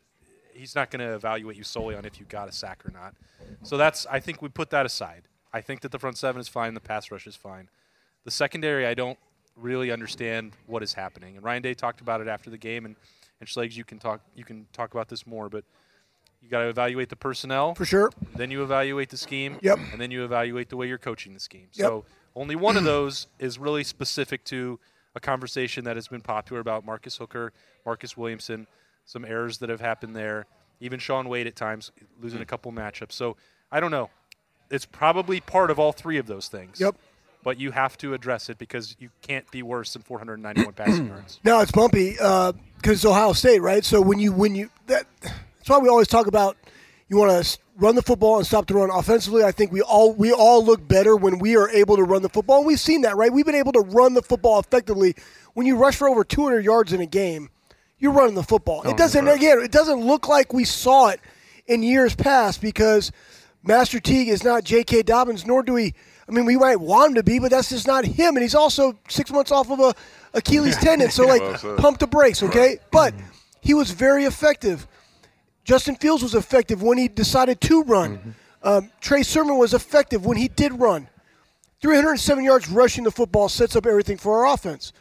He's 0.53 0.75
not 0.75 0.91
going 0.91 1.01
to 1.01 1.15
evaluate 1.15 1.57
you 1.57 1.63
solely 1.63 1.95
on 1.95 2.05
if 2.05 2.19
you 2.19 2.27
got 2.29 2.49
a 2.49 2.53
sack 2.53 2.85
or 2.85 2.91
not. 2.91 3.15
So 3.63 3.77
that's. 3.77 4.07
I 4.07 4.21
think 4.21 4.43
we 4.43 4.49
put 4.49 4.71
that 4.71 4.87
aside. 4.87 5.23
I 5.53 5.61
think 5.61 5.81
that 5.81 5.91
the 5.91 5.99
front 5.99 6.19
seven 6.19 6.41
is 6.41 6.49
fine. 6.49 6.75
The 6.75 6.81
pass 6.81 7.11
rush 7.11 7.27
is 7.27 7.37
fine. 7.37 7.69
The 8.25 8.31
secondary, 8.31 8.87
I 8.87 8.95
don't 8.95 9.19
really 9.57 9.91
understand 9.91 10.53
what 10.67 10.83
is 10.83 10.95
happening. 10.95 11.37
And 11.37 11.45
Ryan 11.45 11.63
Day 11.63 11.75
talked 11.75 12.01
about 12.01 12.21
it 12.21 12.29
after 12.29 12.51
the 12.51 12.59
game, 12.59 12.85
and 12.85 12.97
and 13.41 13.49
Schlegs, 13.49 13.77
you 13.77 13.85
can 13.85 13.99
talk. 13.99 14.21
You 14.35 14.45
can 14.45 14.67
talk 14.73 14.95
about 14.95 15.09
this 15.09 15.27
more, 15.27 15.49
but 15.49 15.65
you 16.43 16.49
got 16.49 16.61
to 16.61 16.69
evaluate 16.69 17.09
the 17.09 17.17
personnel. 17.17 17.75
For 17.75 17.85
sure. 17.85 18.11
Then 18.35 18.51
you 18.51 18.63
evaluate 18.63 19.11
the 19.11 19.17
scheme. 19.17 19.59
Yep. 19.63 19.79
And 19.93 20.01
then 20.01 20.11
you 20.11 20.25
evaluate 20.25 20.69
the 20.69 20.77
way 20.77 20.87
you're 20.87 20.99
coaching 20.99 21.35
the 21.35 21.41
scheme. 21.41 21.69
Yep. 21.73 21.87
So 21.87 22.05
only 22.37 22.57
one 22.57 22.77
of 22.77 22.85
those 22.85 23.27
is 23.39 23.59
really 23.59 23.85
specific 23.85 24.45
to 24.47 24.79
a 25.15 25.21
conversation 25.21 25.85
that 25.85 25.97
has 25.97 26.09
been 26.09 26.21
popular 26.21 26.61
about 26.61 26.85
Marcus 26.85 27.17
Hooker, 27.17 27.53
Marcus 27.85 28.17
Williamson, 28.17 28.67
some 29.05 29.25
errors 29.25 29.59
that 29.59 29.69
have 29.69 29.81
happened 29.81 30.15
there. 30.15 30.47
Even 30.81 31.01
Shaun 31.01 31.29
Wade 31.29 31.49
at 31.49 31.57
times 31.57 31.91
losing 32.21 32.41
a 32.41 32.45
mm. 32.45 32.49
couple 32.49 32.71
matchups. 32.71 33.13
So 33.13 33.37
I 33.73 33.81
don't 33.81 33.91
know. 33.91 34.11
It's 34.71 34.87
probably 34.87 35.41
part 35.41 35.71
of 35.71 35.79
all 35.79 35.93
three 35.93 36.19
of 36.19 36.27
those 36.27 36.49
things. 36.49 36.79
Yep. 36.79 36.95
But 37.43 37.59
you 37.59 37.71
have 37.71 37.97
to 37.99 38.15
address 38.15 38.49
it 38.49 38.59
because 38.59 38.97
you 38.99 39.11
can't 39.23 39.49
be 39.51 39.63
worse 39.63 39.93
than 39.93 40.03
491 40.03 40.73
passing 40.75 41.09
yards. 41.09 41.41
No, 41.45 41.61
it's 41.61 41.73
bumpy 41.73 42.17
uh, 42.21 42.53
because 42.77 42.93
it's 42.93 43.05
Ohio 43.05 43.33
State, 43.33 43.61
right? 43.61 43.85
So 43.85 44.01
when 44.01 44.19
you 44.19 44.33
when 44.33 44.55
you 44.55 44.71
that, 44.87 45.07
that's 45.21 45.69
why 45.69 45.79
we 45.79 45.89
always 45.89 46.09
talk 46.09 46.27
about 46.27 46.57
you 47.09 47.17
want 47.17 47.45
to 47.45 47.59
run 47.77 47.95
the 47.95 48.03
football 48.03 48.37
and 48.37 48.47
stop 48.47 48.67
the 48.67 48.75
run. 48.75 48.91
Offensively, 48.91 49.45
I 49.45 49.53
think 49.53 49.73
we 49.73 49.81
all 49.81 50.13
we 50.13 50.33
all 50.33 50.65
look 50.65 50.87
better 50.87 51.17
when 51.17 51.39
we 51.39 51.57
are 51.57 51.69
able 51.71 51.97
to 51.97 52.05
run 52.05 52.23
the 52.23 52.29
football. 52.29 52.59
And 52.59 52.67
we've 52.67 52.81
seen 52.81 53.03
that, 53.03 53.17
right? 53.17 53.33
We've 53.33 53.47
been 53.47 53.55
able 53.55 53.73
to 53.73 53.81
run 53.81 54.15
the 54.15 54.23
football 54.23 54.59
effectively. 54.59 55.15
When 55.55 55.67
you 55.67 55.77
rush 55.77 55.97
for 55.97 56.09
over 56.09 56.25
200 56.25 56.65
yards 56.65 56.93
in 56.93 57.01
a 57.01 57.07
game, 57.07 57.51
you're 57.99 58.13
running 58.13 58.35
the 58.35 58.43
football. 58.43 58.83
it 58.83 58.89
oh, 58.89 58.97
doesn't 58.97 59.27
again. 59.27 59.61
It 59.61 59.73
doesn't 59.73 60.01
look 60.01 60.29
like 60.29 60.53
we 60.53 60.65
saw 60.65 61.09
it 61.09 61.21
in 61.67 61.83
years 61.83 62.15
past 62.15 62.61
because 62.61 63.11
Master 63.63 64.01
Teague 64.01 64.29
is 64.29 64.45
not 64.45 64.65
J.K. 64.65 65.03
Dobbins, 65.03 65.47
nor 65.47 65.63
do 65.63 65.75
we. 65.75 65.95
I 66.29 66.33
mean, 66.33 66.45
we 66.45 66.57
might 66.57 66.79
want 66.79 67.11
him 67.11 67.15
to 67.15 67.23
be, 67.23 67.39
but 67.39 67.51
that's 67.51 67.71
just 67.71 67.87
not 67.87 68.05
him. 68.05 68.37
And 68.37 68.43
he's 68.43 68.55
also 68.55 68.99
six 69.09 69.31
months 69.31 69.51
off 69.51 69.71
of 69.71 69.81
a 69.81 69.95
Achilles 70.35 70.77
tendon. 70.77 71.11
So 71.11 71.27
like, 71.27 71.41
Well 71.41 71.77
pump 71.77 71.99
the 71.99 72.07
brakes, 72.07 72.43
okay? 72.43 72.79
But 72.91 73.15
he 73.61 73.75
was 73.75 73.91
very 73.91 74.25
effective. 74.25 74.87
Justin 75.65 75.97
Fields 75.97 76.23
was 76.23 76.35
effective 76.35 76.83
when 76.83 76.99
he 76.99 77.09
decided 77.09 77.61
to 77.63 77.83
run. 77.83 78.35
Um, 78.63 78.91
Trey 79.01 79.23
Sermon 79.23 79.57
was 79.57 79.75
effective 79.75 80.27
when 80.27 80.37
he 80.37 80.49
did 80.49 80.73
run. 80.79 81.09
307 81.81 82.45
yards 82.45 82.69
rushing 82.69 83.05
the 83.05 83.11
football 83.11 83.49
sets 83.49 83.77
up 83.77 83.87
everything 83.87 84.17
for 84.17 84.45
our 84.45 84.55
offense. 84.55 84.93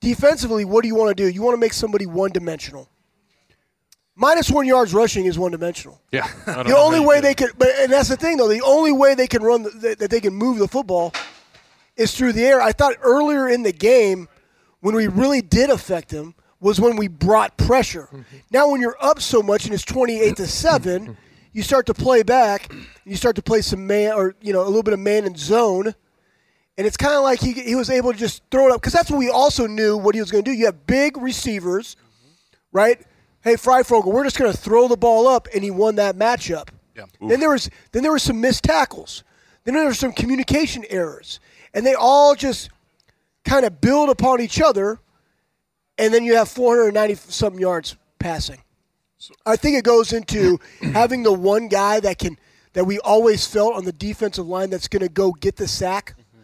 Defensively, 0.00 0.64
what 0.64 0.82
do 0.82 0.88
you 0.88 0.94
want 0.94 1.16
to 1.16 1.22
do? 1.22 1.28
You 1.28 1.42
want 1.42 1.54
to 1.54 1.60
make 1.60 1.72
somebody 1.72 2.06
one 2.06 2.30
dimensional. 2.30 2.88
Minus 4.18 4.50
one 4.50 4.66
yards 4.66 4.94
rushing 4.94 5.26
is 5.26 5.38
one 5.38 5.52
dimensional. 5.52 6.00
Yeah. 6.10 6.26
I 6.46 6.54
don't 6.54 6.64
The 6.64 6.70
know 6.70 6.82
only 6.82 7.00
way 7.00 7.20
they 7.20 7.32
it. 7.32 7.36
can, 7.36 7.50
but 7.58 7.68
and 7.78 7.92
that's 7.92 8.08
the 8.08 8.16
thing 8.16 8.38
though. 8.38 8.48
The 8.48 8.62
only 8.62 8.90
way 8.92 9.14
they 9.14 9.26
can 9.26 9.42
run 9.42 9.62
the, 9.64 9.94
that 9.98 10.10
they 10.10 10.20
can 10.20 10.32
move 10.32 10.58
the 10.58 10.66
football 10.66 11.12
is 11.96 12.16
through 12.16 12.32
the 12.32 12.44
air. 12.44 12.60
I 12.60 12.72
thought 12.72 12.94
earlier 13.02 13.48
in 13.48 13.62
the 13.62 13.72
game 13.72 14.28
when 14.80 14.94
we 14.94 15.06
really 15.06 15.42
did 15.42 15.68
affect 15.68 16.08
them 16.08 16.34
was 16.60 16.80
when 16.80 16.96
we 16.96 17.08
brought 17.08 17.58
pressure. 17.58 18.08
Mm-hmm. 18.10 18.36
Now 18.50 18.70
when 18.70 18.80
you're 18.80 18.96
up 19.00 19.20
so 19.20 19.42
much 19.42 19.66
and 19.66 19.74
it's 19.74 19.84
28 19.84 20.36
to 20.36 20.42
mm-hmm. 20.42 20.44
7, 20.44 21.16
you 21.52 21.62
start 21.62 21.86
to 21.86 21.94
play 21.94 22.22
back, 22.22 22.70
and 22.72 22.86
you 23.04 23.16
start 23.16 23.36
to 23.36 23.42
play 23.42 23.60
some 23.60 23.86
man 23.86 24.12
or 24.12 24.34
you 24.40 24.52
know 24.52 24.62
a 24.62 24.66
little 24.66 24.82
bit 24.82 24.94
of 24.94 25.00
man 25.00 25.24
and 25.24 25.38
zone. 25.38 25.94
And 26.78 26.86
it's 26.86 26.96
kind 26.96 27.14
of 27.14 27.22
like 27.22 27.40
he, 27.40 27.52
he 27.52 27.74
was 27.74 27.88
able 27.88 28.12
to 28.12 28.18
just 28.18 28.42
throw 28.50 28.66
it 28.66 28.72
up 28.72 28.80
because 28.80 28.92
that's 28.92 29.10
what 29.10 29.18
we 29.18 29.30
also 29.30 29.66
knew 29.66 29.96
what 29.96 30.14
he 30.14 30.20
was 30.20 30.30
going 30.30 30.44
to 30.44 30.50
do. 30.50 30.54
You 30.54 30.66
have 30.66 30.86
big 30.86 31.16
receivers, 31.16 31.96
right? 32.72 33.00
Hey, 33.46 33.54
Fryfogle, 33.54 34.06
we're 34.06 34.24
just 34.24 34.36
going 34.36 34.50
to 34.50 34.58
throw 34.58 34.88
the 34.88 34.96
ball 34.96 35.28
up, 35.28 35.46
and 35.54 35.62
he 35.62 35.70
won 35.70 35.94
that 35.94 36.16
matchup. 36.16 36.70
Yeah. 36.96 37.04
Then 37.20 37.38
there 37.38 37.50
was 37.50 37.70
then 37.92 38.02
there 38.02 38.10
was 38.10 38.24
some 38.24 38.40
missed 38.40 38.64
tackles. 38.64 39.22
Then 39.62 39.74
there 39.74 39.84
were 39.84 39.94
some 39.94 40.10
communication 40.10 40.84
errors, 40.90 41.38
and 41.72 41.86
they 41.86 41.94
all 41.94 42.34
just 42.34 42.70
kind 43.44 43.64
of 43.64 43.80
build 43.80 44.08
upon 44.08 44.40
each 44.40 44.60
other, 44.60 44.98
and 45.96 46.12
then 46.12 46.24
you 46.24 46.34
have 46.34 46.48
490 46.48 47.14
something 47.30 47.60
yards 47.60 47.94
passing. 48.18 48.62
I 49.46 49.54
think 49.54 49.78
it 49.78 49.84
goes 49.84 50.12
into 50.12 50.58
having 50.80 51.22
the 51.22 51.32
one 51.32 51.68
guy 51.68 52.00
that 52.00 52.18
can 52.18 52.36
that 52.72 52.84
we 52.84 52.98
always 52.98 53.46
felt 53.46 53.74
on 53.74 53.84
the 53.84 53.92
defensive 53.92 54.48
line 54.48 54.70
that's 54.70 54.88
going 54.88 55.02
to 55.02 55.08
go 55.08 55.30
get 55.30 55.54
the 55.54 55.68
sack. 55.68 56.16
Mm-hmm. 56.18 56.42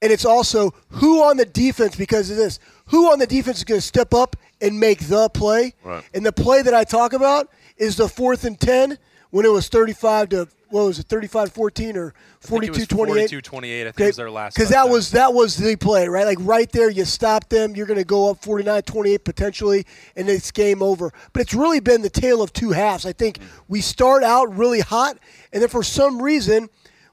And 0.00 0.10
it's 0.10 0.24
also 0.24 0.72
who 0.88 1.22
on 1.22 1.36
the 1.36 1.44
defense 1.44 1.96
because 1.96 2.30
of 2.30 2.38
this. 2.38 2.58
Who 2.86 3.12
on 3.12 3.18
the 3.18 3.26
defense 3.26 3.58
is 3.58 3.64
going 3.64 3.80
to 3.80 3.86
step 3.86 4.14
up 4.14 4.36
and 4.60 4.78
make 4.78 5.00
the 5.08 5.28
play? 5.30 5.74
Right. 5.82 6.04
And 6.14 6.24
the 6.24 6.32
play 6.32 6.62
that 6.62 6.74
I 6.74 6.84
talk 6.84 7.12
about 7.12 7.50
is 7.76 7.96
the 7.96 8.08
fourth 8.08 8.44
and 8.44 8.58
10 8.58 8.98
when 9.30 9.44
it 9.44 9.52
was 9.52 9.68
35 9.68 10.28
to 10.30 10.48
what 10.70 10.84
was 10.84 11.00
it 11.00 11.06
35 11.06 11.50
14 11.52 11.96
or 11.96 12.14
42 12.40 12.86
28 12.86 13.14
42 13.16 13.40
28. 13.40 13.86
I 13.86 13.90
think 13.90 14.06
was 14.06 14.16
their 14.16 14.30
last. 14.30 14.54
because 14.54 14.70
that 14.70 14.88
was 14.88 15.10
that 15.10 15.34
was 15.34 15.56
the 15.56 15.74
play, 15.76 16.06
right? 16.06 16.24
Like 16.24 16.38
right 16.40 16.70
there, 16.70 16.88
you 16.88 17.04
stop 17.04 17.48
them, 17.48 17.74
you're 17.74 17.86
going 17.86 17.98
to 17.98 18.04
go 18.04 18.30
up 18.30 18.40
49-28 18.40 19.24
potentially, 19.24 19.84
and 20.14 20.28
it's 20.28 20.50
game 20.52 20.80
over. 20.82 21.12
But 21.32 21.42
it's 21.42 21.54
really 21.54 21.80
been 21.80 22.02
the 22.02 22.10
tale 22.10 22.40
of 22.40 22.52
two 22.52 22.70
halves. 22.70 23.04
I 23.04 23.12
think 23.12 23.40
we 23.66 23.80
start 23.80 24.22
out 24.22 24.56
really 24.56 24.80
hot, 24.80 25.18
and 25.52 25.60
then 25.60 25.68
for 25.68 25.82
some 25.82 26.22
reason, 26.22 26.68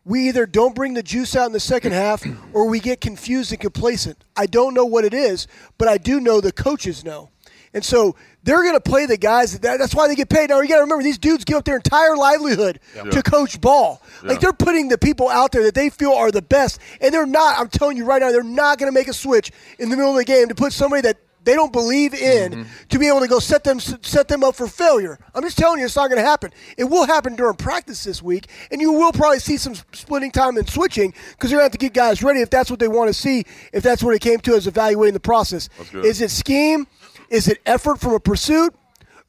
we 0.05 0.27
either 0.29 0.45
don't 0.45 0.75
bring 0.75 0.93
the 0.93 1.03
juice 1.03 1.35
out 1.35 1.47
in 1.47 1.51
the 1.51 1.59
second 1.59 1.91
half, 1.93 2.23
or 2.53 2.69
we 2.69 2.79
get 2.79 3.01
confused 3.01 3.51
and 3.51 3.59
complacent. 3.59 4.23
I 4.37 4.45
don't 4.45 4.73
know 4.73 4.85
what 4.85 5.03
it 5.03 5.13
is, 5.13 5.47
but 5.77 5.87
I 5.87 5.97
do 5.97 6.19
know 6.19 6.39
the 6.39 6.51
coaches 6.53 7.03
know. 7.03 7.31
And 7.73 7.83
so 7.83 8.15
they're 8.43 8.63
going 8.63 8.73
to 8.73 8.79
play 8.81 9.05
the 9.05 9.17
guys. 9.17 9.59
That, 9.59 9.77
that's 9.77 9.93
why 9.93 10.07
they 10.07 10.15
get 10.15 10.29
paid. 10.29 10.49
Now 10.49 10.61
you 10.61 10.67
got 10.67 10.75
to 10.75 10.81
remember 10.81 11.03
these 11.03 11.17
dudes 11.17 11.43
give 11.43 11.57
up 11.57 11.65
their 11.65 11.75
entire 11.75 12.15
livelihood 12.15 12.79
to 13.11 13.21
coach 13.21 13.59
ball. 13.59 14.01
Like 14.23 14.39
they're 14.39 14.53
putting 14.53 14.87
the 14.87 14.97
people 14.97 15.29
out 15.29 15.51
there 15.51 15.63
that 15.63 15.75
they 15.75 15.89
feel 15.89 16.13
are 16.13 16.31
the 16.31 16.41
best, 16.41 16.79
and 17.01 17.13
they're 17.13 17.25
not. 17.25 17.59
I'm 17.59 17.69
telling 17.69 17.97
you 17.97 18.05
right 18.05 18.21
now, 18.21 18.31
they're 18.31 18.43
not 18.43 18.79
going 18.79 18.91
to 18.91 18.97
make 18.97 19.07
a 19.07 19.13
switch 19.13 19.51
in 19.79 19.89
the 19.89 19.97
middle 19.97 20.11
of 20.11 20.17
the 20.17 20.25
game 20.25 20.47
to 20.47 20.55
put 20.55 20.73
somebody 20.73 21.01
that 21.01 21.17
they 21.47 21.55
don't 21.55 21.71
believe 21.71 22.13
in 22.13 22.51
mm-hmm. 22.51 22.87
to 22.89 22.99
be 22.99 23.07
able 23.07 23.21
to 23.21 23.27
go 23.27 23.39
set 23.39 23.63
them 23.63 23.79
set 23.79 24.27
them 24.27 24.43
up 24.43 24.53
for 24.53 24.67
failure. 24.67 25.17
I'm 25.33 25.41
just 25.43 25.57
telling 25.57 25.79
you, 25.79 25.85
it's 25.85 25.95
not 25.95 26.09
going 26.09 26.21
to 26.21 26.27
happen. 26.27 26.51
It 26.77 26.83
will 26.83 27.07
happen 27.07 27.37
during 27.37 27.55
practice 27.55 28.03
this 28.03 28.21
week, 28.21 28.47
and 28.69 28.81
you 28.81 28.91
will 28.91 29.13
probably 29.13 29.39
see 29.39 29.55
some 29.55 29.73
splitting 29.93 30.31
time 30.31 30.57
and 30.57 30.69
switching 30.69 31.13
because 31.31 31.49
you're 31.49 31.61
going 31.61 31.69
to 31.69 31.71
have 31.71 31.79
to 31.79 31.85
get 31.85 31.93
guys 31.93 32.21
ready 32.21 32.41
if 32.41 32.49
that's 32.49 32.69
what 32.69 32.81
they 32.81 32.89
want 32.89 33.07
to 33.07 33.13
see. 33.13 33.45
If 33.71 33.81
that's 33.81 34.03
what 34.03 34.13
it 34.13 34.19
came 34.19 34.39
to 34.39 34.55
as 34.55 34.67
evaluating 34.67 35.13
the 35.13 35.21
process, 35.21 35.69
is 35.93 36.19
it 36.19 36.31
scheme? 36.31 36.85
Is 37.29 37.47
it 37.47 37.59
effort 37.65 37.99
from 37.99 38.13
a 38.13 38.19
pursuit, 38.19 38.73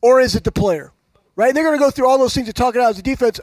or 0.01 0.21
is 0.21 0.35
it 0.35 0.45
the 0.45 0.53
player? 0.53 0.93
Right? 1.37 1.49
And 1.49 1.57
they're 1.57 1.65
going 1.65 1.79
to 1.79 1.83
go 1.85 1.91
through 1.91 2.09
all 2.09 2.19
those 2.19 2.35
things 2.35 2.47
to 2.47 2.53
talk 2.53 2.75
it 2.75 2.81
out 2.81 2.91
as 2.91 2.99
a 2.99 3.03
defense. 3.03 3.41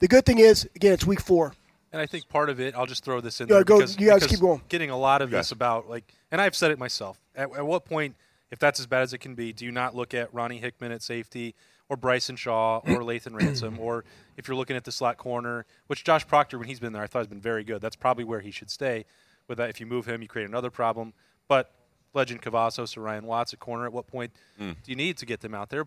The 0.00 0.08
good 0.08 0.26
thing 0.26 0.38
is, 0.38 0.68
again, 0.74 0.92
it's 0.92 1.06
week 1.06 1.20
four. 1.20 1.54
And 1.92 2.02
I 2.02 2.06
think 2.06 2.28
part 2.28 2.50
of 2.50 2.60
it, 2.60 2.74
I'll 2.74 2.86
just 2.86 3.04
throw 3.04 3.20
this 3.20 3.40
in 3.40 3.48
Yeah, 3.48 3.56
there 3.56 3.64
go- 3.64 3.78
because, 3.78 3.98
you 3.98 4.08
guys 4.08 4.20
because 4.20 4.30
keep 4.32 4.40
going. 4.40 4.60
Getting 4.68 4.90
a 4.90 4.98
lot 4.98 5.22
of 5.22 5.30
this 5.30 5.52
about 5.52 5.88
like, 5.88 6.04
and 6.30 6.40
I've 6.40 6.56
said 6.56 6.70
it 6.70 6.78
myself. 6.78 7.18
At, 7.34 7.54
at 7.56 7.66
what 7.66 7.84
point, 7.84 8.16
if 8.50 8.58
that's 8.58 8.80
as 8.80 8.86
bad 8.86 9.02
as 9.02 9.12
it 9.12 9.18
can 9.18 9.34
be, 9.34 9.52
do 9.52 9.64
you 9.64 9.72
not 9.72 9.94
look 9.94 10.12
at 10.12 10.32
Ronnie 10.34 10.58
Hickman 10.58 10.92
at 10.92 11.02
safety, 11.02 11.54
or 11.88 11.96
Bryson 11.96 12.36
Shaw, 12.36 12.78
or 12.78 13.00
Lathan 13.00 13.34
Ransom, 13.40 13.78
or 13.80 14.04
if 14.36 14.48
you're 14.48 14.56
looking 14.56 14.76
at 14.76 14.84
the 14.84 14.92
slot 14.92 15.16
corner, 15.16 15.64
which 15.86 16.04
Josh 16.04 16.26
Proctor, 16.26 16.58
when 16.58 16.68
he's 16.68 16.80
been 16.80 16.92
there, 16.92 17.02
I 17.02 17.06
thought 17.06 17.20
has 17.20 17.28
been 17.28 17.40
very 17.40 17.64
good. 17.64 17.80
That's 17.80 17.96
probably 17.96 18.24
where 18.24 18.40
he 18.40 18.50
should 18.50 18.70
stay. 18.70 19.04
With 19.48 19.58
that, 19.58 19.70
if 19.70 19.78
you 19.80 19.86
move 19.86 20.06
him, 20.06 20.20
you 20.20 20.28
create 20.28 20.48
another 20.48 20.70
problem. 20.70 21.12
But 21.46 21.70
Lejond 22.16 22.42
Cavazos 22.42 22.96
or 22.96 23.02
Ryan 23.02 23.26
Watts 23.26 23.52
at 23.52 23.60
corner, 23.60 23.84
at 23.84 23.92
what 23.92 24.06
point 24.08 24.32
hmm. 24.58 24.70
do 24.70 24.90
you 24.90 24.96
need 24.96 25.16
to 25.18 25.26
get 25.26 25.40
them 25.40 25.54
out 25.54 25.68
there? 25.68 25.86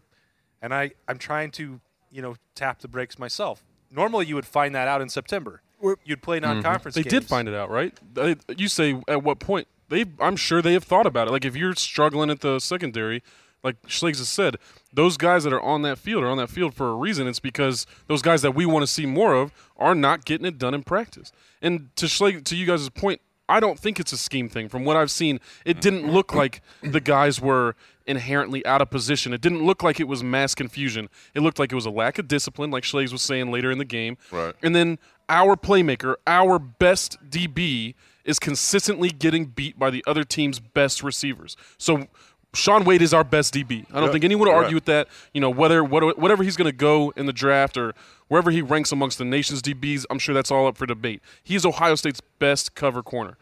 And 0.62 0.74
I, 0.74 0.92
I'm 1.08 1.18
trying 1.18 1.52
to, 1.52 1.82
you 2.12 2.22
know, 2.22 2.36
tap 2.56 2.80
the 2.80 2.88
brakes 2.88 3.20
myself. 3.20 3.66
Normally, 3.92 4.28
you 4.28 4.36
would 4.36 4.46
find 4.46 4.74
that 4.76 4.88
out 4.88 5.02
in 5.02 5.10
September. 5.10 5.62
We're- 5.82 5.98
You'd 6.06 6.22
play 6.22 6.40
mm-hmm. 6.40 6.54
non-conference. 6.54 6.96
They 6.96 7.04
did 7.04 7.26
find 7.26 7.48
it 7.48 7.56
out, 7.56 7.70
right? 7.70 7.98
They, 8.14 8.36
you 8.56 8.68
say 8.68 9.02
at 9.08 9.24
what 9.24 9.40
point? 9.40 9.68
They, 9.90 10.06
I'm 10.20 10.36
sure 10.36 10.62
they 10.62 10.74
have 10.74 10.84
thought 10.84 11.08
about 11.08 11.28
it. 11.28 11.32
Like 11.32 11.46
if 11.46 11.56
you're 11.56 11.74
struggling 11.76 12.30
at 12.30 12.42
the 12.42 12.60
secondary, 12.60 13.24
like 13.64 13.82
Schlegs 13.88 14.20
has 14.20 14.30
said, 14.30 14.58
those 14.94 15.18
guys 15.18 15.44
that 15.44 15.54
are 15.54 15.62
on 15.62 15.82
that 15.82 15.98
field 15.98 16.24
are 16.24 16.28
on 16.30 16.38
that 16.38 16.50
field 16.50 16.76
for 16.76 16.90
a 16.90 16.96
reason. 16.96 17.28
It's 17.28 17.40
because 17.40 17.88
those 18.08 18.22
guys 18.22 18.42
that 18.44 18.52
we 18.52 18.66
want 18.66 18.84
to 18.84 18.88
see 18.88 19.06
more 19.06 19.34
of 19.34 19.52
are 19.78 19.96
not 19.96 20.26
getting 20.26 20.46
it 20.46 20.58
done 20.58 20.74
in 20.74 20.84
practice. 20.84 21.32
And 21.62 21.90
to 21.96 22.06
Schleg, 22.06 22.44
to 22.46 22.56
you 22.56 22.66
guys' 22.66 22.88
point, 22.90 23.22
I 23.50 23.60
don't 23.60 23.80
think 23.80 24.00
it's 24.00 24.14
a 24.14 24.18
scheme 24.18 24.48
thing. 24.48 24.70
From 24.70 24.86
what 24.86 24.96
I've 24.96 25.12
seen, 25.12 25.40
it 25.66 25.82
didn't 25.82 26.10
look 26.10 26.34
like 26.34 26.62
the 26.82 27.02
guys 27.02 27.42
were 27.42 27.76
inherently 28.06 28.66
out 28.66 28.82
of 28.82 28.90
position. 28.90 29.34
It 29.34 29.42
didn't 29.42 29.66
look 29.66 29.84
like 29.84 30.00
it 30.00 30.08
was 30.08 30.24
mass 30.24 30.56
confusion. 30.56 31.10
It 31.34 31.42
looked 31.42 31.60
like 31.60 31.72
it 31.72 31.76
was 31.76 31.86
a 31.86 31.92
lack 31.92 32.20
of 32.20 32.28
discipline, 32.28 32.72
like 32.72 32.84
Schlegs 32.84 33.12
was 33.12 33.22
saying 33.22 33.52
later 33.52 33.72
in 33.72 33.78
the 33.78 33.86
game. 33.86 34.18
Right. 34.32 34.54
And 34.64 34.76
then 34.76 35.00
our 35.28 35.56
playmaker, 35.56 36.16
our 36.26 36.60
best 36.60 37.18
DB, 37.30 37.96
is 38.24 38.38
consistently 38.40 39.10
getting 39.10 39.46
beat 39.46 39.80
by 39.80 39.90
the 39.90 40.04
other 40.06 40.24
team's 40.24 40.60
best 40.60 41.02
receivers. 41.02 41.58
So 41.78 42.08
Shaun 42.54 42.84
Wade 42.84 43.02
is 43.02 43.14
our 43.14 43.24
best 43.24 43.54
DB. 43.54 43.86
I 43.94 44.00
don't 44.00 44.12
think 44.12 44.24
anyone 44.24 44.48
would 44.48 44.54
Right. 44.54 44.64
argue 44.64 44.76
with 44.76 44.86
that. 44.86 45.08
You 45.34 45.42
know, 45.42 45.50
whether 45.52 45.84
whatever 45.84 46.44
he's 46.44 46.58
going 46.58 46.66
to 46.66 46.76
go 46.76 47.14
in 47.16 47.26
the 47.28 47.34
draft 47.34 47.78
or 47.78 47.94
wherever 48.28 48.50
he 48.50 48.62
ranks 48.62 48.92
amongst 48.92 49.18
the 49.20 49.26
nation's 49.26 49.62
DBs, 49.62 50.06
I'm 50.10 50.18
sure 50.20 50.34
that's 50.34 50.50
all 50.50 50.66
up 50.68 50.76
for 50.78 50.86
debate. 50.88 51.22
He's 51.44 51.66
Ohio 51.66 51.96
State's 51.96 52.22
best 52.40 52.74
cover 52.74 53.04
corner. 53.04 53.38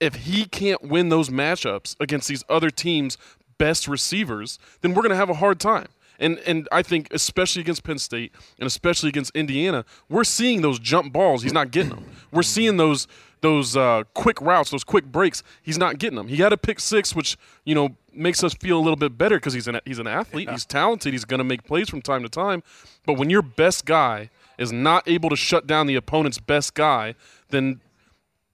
If 0.00 0.14
he 0.14 0.46
can't 0.46 0.82
win 0.82 1.10
those 1.10 1.28
matchups 1.28 1.94
against 2.00 2.26
these 2.28 2.42
other 2.48 2.70
teams' 2.70 3.18
best 3.58 3.86
receivers, 3.86 4.58
then 4.80 4.94
we're 4.94 5.02
going 5.02 5.10
to 5.10 5.16
have 5.16 5.30
a 5.30 5.34
hard 5.34 5.60
time. 5.60 5.88
And 6.18 6.38
and 6.40 6.68
I 6.70 6.82
think 6.82 7.08
especially 7.12 7.62
against 7.62 7.84
Penn 7.84 7.98
State 7.98 8.32
and 8.58 8.66
especially 8.66 9.08
against 9.08 9.34
Indiana, 9.34 9.84
we're 10.08 10.24
seeing 10.24 10.62
those 10.62 10.78
jump 10.78 11.12
balls. 11.12 11.42
He's 11.42 11.52
not 11.52 11.70
getting 11.70 11.90
them. 11.90 12.04
We're 12.30 12.42
seeing 12.42 12.76
those 12.76 13.06
those 13.40 13.76
uh, 13.76 14.04
quick 14.14 14.40
routes, 14.40 14.70
those 14.70 14.84
quick 14.84 15.04
breaks. 15.04 15.42
He's 15.62 15.78
not 15.78 15.98
getting 15.98 16.16
them. 16.16 16.28
He 16.28 16.36
had 16.36 16.52
a 16.52 16.56
pick 16.56 16.80
six, 16.80 17.14
which 17.14 17.36
you 17.64 17.74
know 17.74 17.96
makes 18.14 18.42
us 18.44 18.54
feel 18.54 18.78
a 18.78 18.80
little 18.82 18.96
bit 18.96 19.18
better 19.18 19.36
because 19.36 19.52
he's 19.52 19.68
an 19.68 19.80
he's 19.84 19.98
an 19.98 20.06
athlete. 20.06 20.48
He's 20.50 20.64
talented. 20.64 21.12
He's 21.12 21.24
going 21.24 21.38
to 21.38 21.44
make 21.44 21.64
plays 21.64 21.88
from 21.88 22.02
time 22.02 22.22
to 22.22 22.28
time. 22.28 22.62
But 23.04 23.14
when 23.14 23.30
your 23.30 23.42
best 23.42 23.84
guy 23.84 24.30
is 24.58 24.72
not 24.72 25.06
able 25.08 25.28
to 25.30 25.36
shut 25.36 25.66
down 25.66 25.86
the 25.86 25.96
opponent's 25.96 26.38
best 26.38 26.74
guy, 26.74 27.14
then 27.50 27.80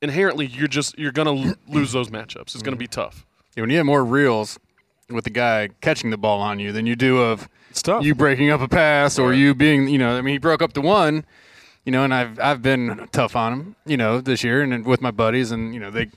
inherently 0.00 0.46
you're 0.46 0.68
just 0.68 0.98
you're 0.98 1.12
going 1.12 1.26
to 1.26 1.58
lose 1.68 1.92
those 1.92 2.08
matchups. 2.08 2.54
It's 2.54 2.62
going 2.62 2.74
to 2.74 2.78
be 2.78 2.88
tough. 2.88 3.26
Yeah, 3.56 3.62
when 3.62 3.70
you 3.70 3.76
have 3.76 3.86
more 3.86 4.04
reels 4.04 4.58
with 5.10 5.24
the 5.24 5.30
guy 5.30 5.68
catching 5.80 6.10
the 6.10 6.18
ball 6.18 6.40
on 6.40 6.58
you 6.58 6.72
than 6.72 6.86
you 6.86 6.96
do 6.96 7.22
of 7.22 7.48
you 8.02 8.14
breaking 8.14 8.50
up 8.50 8.60
a 8.60 8.68
pass 8.68 9.18
or 9.18 9.32
you 9.32 9.54
being, 9.54 9.88
you 9.88 9.98
know, 9.98 10.16
I 10.16 10.20
mean, 10.20 10.32
he 10.32 10.38
broke 10.38 10.62
up 10.62 10.72
the 10.72 10.80
one, 10.80 11.24
you 11.84 11.92
know, 11.92 12.04
and 12.04 12.12
I've 12.12 12.38
I've 12.40 12.62
been 12.62 13.08
tough 13.12 13.36
on 13.36 13.52
him, 13.52 13.76
you 13.86 13.96
know, 13.96 14.20
this 14.20 14.44
year 14.44 14.62
and 14.62 14.84
with 14.84 15.00
my 15.00 15.10
buddies, 15.10 15.50
and 15.50 15.74
you 15.74 15.80
know 15.80 15.90
they. 15.90 16.10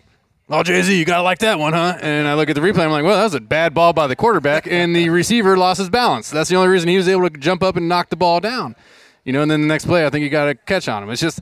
Oh, 0.50 0.64
Jay 0.64 0.82
Z, 0.82 0.98
you 0.98 1.06
gotta 1.06 1.24
like 1.24 1.40
that 1.40 1.60
one, 1.60 1.72
huh? 1.72 1.98
And 2.02 2.28
I 2.28 2.34
look 2.34 2.50
at 2.50 2.56
the 2.56 2.62
replay, 2.62 2.84
I'm 2.84 2.92
like, 2.92 3.06
well, 3.06 3.16
that 3.16 3.24
was 3.24 3.36
a 3.36 3.40
bad 3.40 3.74
ball 3.74 3.94
by 3.94 4.08
the 4.08 4.18
quarterback, 4.18 4.68
and 4.68 4.94
the 4.94 5.10
receiver 5.10 5.56
lost 5.56 5.78
his 5.78 5.90
balance. 5.90 6.30
That's 6.30 6.50
the 6.50 6.58
only 6.58 6.68
reason 6.68 6.90
he 6.90 6.98
was 6.98 7.08
able 7.08 7.30
to 7.30 7.38
jump 7.38 7.64
up 7.64 7.78
and 7.78 7.88
knock 7.88 8.10
the 8.10 8.18
ball 8.18 8.42
down, 8.42 8.76
you 9.24 9.32
know. 9.32 9.42
And 9.42 9.50
then 9.50 9.62
the 9.62 9.68
next 9.68 9.86
play, 9.86 10.06
I 10.06 10.10
think 10.10 10.24
you 10.24 10.30
got 10.30 10.46
to 10.46 10.56
catch 10.56 10.90
on 10.90 11.04
him. 11.04 11.10
It's 11.10 11.22
just 11.22 11.40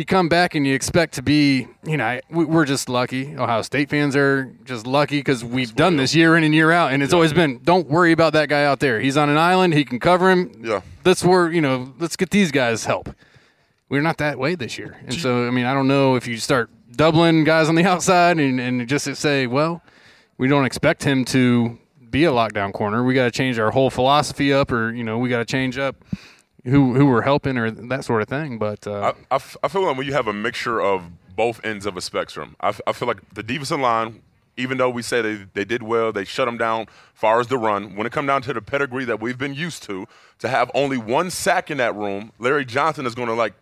you 0.00 0.04
come 0.06 0.28
back 0.28 0.54
and 0.54 0.66
you 0.66 0.74
expect 0.74 1.14
to 1.14 1.22
be, 1.22 1.68
you 1.84 1.96
know, 1.96 2.18
we- 2.30 2.44
we're 2.46 2.64
just 2.64 2.88
lucky. 2.88 3.36
Ohio 3.36 3.60
State 3.62 3.88
fans 3.90 4.16
are 4.16 4.50
just 4.64 4.86
lucky 4.86 5.18
because 5.18 5.44
we've 5.44 5.74
done 5.76 5.96
this 5.96 6.14
year 6.14 6.36
in 6.36 6.42
and 6.42 6.54
year 6.54 6.72
out, 6.72 6.92
and 6.92 7.02
it's 7.02 7.12
always 7.12 7.32
been, 7.34 7.60
don't 7.62 7.86
worry 7.88 8.10
about 8.10 8.32
that 8.32 8.48
guy 8.48 8.64
out 8.64 8.80
there. 8.80 8.98
He's 8.98 9.16
on 9.18 9.28
an 9.28 9.36
island, 9.36 9.74
he 9.74 9.84
can 9.84 10.00
cover 10.00 10.30
him. 10.30 10.50
Yeah. 10.64 10.80
That's 11.04 11.22
where 11.22 11.50
you 11.52 11.60
know, 11.60 11.92
let's 11.98 12.16
get 12.16 12.30
these 12.30 12.50
guys 12.50 12.86
help. 12.86 13.14
We're 13.90 14.00
not 14.02 14.16
that 14.18 14.38
way 14.38 14.54
this 14.54 14.78
year, 14.78 14.96
and 15.04 15.14
so 15.14 15.46
I 15.46 15.50
mean, 15.50 15.66
I 15.66 15.74
don't 15.74 15.86
know 15.88 16.16
if 16.16 16.26
you 16.26 16.38
start 16.38 16.70
doubling 16.96 17.44
guys 17.44 17.68
on 17.68 17.74
the 17.74 17.84
outside 17.92 18.38
and 18.38 18.58
and 18.60 18.88
just 18.88 19.14
say, 19.16 19.46
well, 19.46 19.82
we 20.38 20.48
don't 20.48 20.64
expect 20.64 21.04
him 21.04 21.24
to 21.26 21.78
be 22.10 22.24
a 22.24 22.30
lockdown 22.30 22.72
corner. 22.72 23.04
We 23.04 23.14
got 23.14 23.24
to 23.24 23.30
change 23.30 23.58
our 23.58 23.70
whole 23.70 23.90
philosophy 23.90 24.52
up, 24.52 24.72
or 24.72 24.92
you 24.94 25.04
know, 25.04 25.18
we 25.18 25.28
got 25.28 25.38
to 25.38 25.44
change 25.44 25.76
up 25.76 25.96
who 26.64 26.94
who 26.94 27.06
we're 27.06 27.22
helping 27.22 27.56
or 27.56 27.70
that 27.70 28.04
sort 28.04 28.22
of 28.22 28.28
thing. 28.28 28.58
But 28.58 28.86
uh, 28.86 29.12
I, 29.30 29.34
I, 29.34 29.34
f- 29.36 29.56
I 29.62 29.68
feel 29.68 29.82
like 29.86 29.96
when 29.96 30.06
you 30.06 30.12
have 30.12 30.26
a 30.26 30.32
mixture 30.32 30.80
of 30.80 31.04
both 31.36 31.64
ends 31.64 31.86
of 31.86 31.96
a 31.96 32.00
spectrum, 32.00 32.56
I, 32.60 32.68
f- 32.68 32.80
I 32.86 32.92
feel 32.92 33.08
like 33.08 33.18
the 33.34 33.42
defensive 33.42 33.80
line, 33.80 34.22
even 34.56 34.76
though 34.78 34.90
we 34.90 35.02
say 35.02 35.22
they, 35.22 35.46
they 35.54 35.64
did 35.64 35.82
well, 35.82 36.12
they 36.12 36.24
shut 36.24 36.46
them 36.46 36.58
down 36.58 36.86
far 37.14 37.40
as 37.40 37.46
the 37.46 37.56
run. 37.58 37.96
When 37.96 38.06
it 38.06 38.12
come 38.12 38.26
down 38.26 38.42
to 38.42 38.52
the 38.52 38.60
pedigree 38.60 39.04
that 39.06 39.20
we've 39.20 39.38
been 39.38 39.54
used 39.54 39.82
to, 39.84 40.06
to 40.40 40.48
have 40.48 40.70
only 40.74 40.98
one 40.98 41.30
sack 41.30 41.70
in 41.70 41.78
that 41.78 41.94
room, 41.94 42.32
Larry 42.38 42.64
Johnson 42.64 43.06
is 43.06 43.14
going 43.14 43.28
to 43.28 43.34
like 43.34 43.54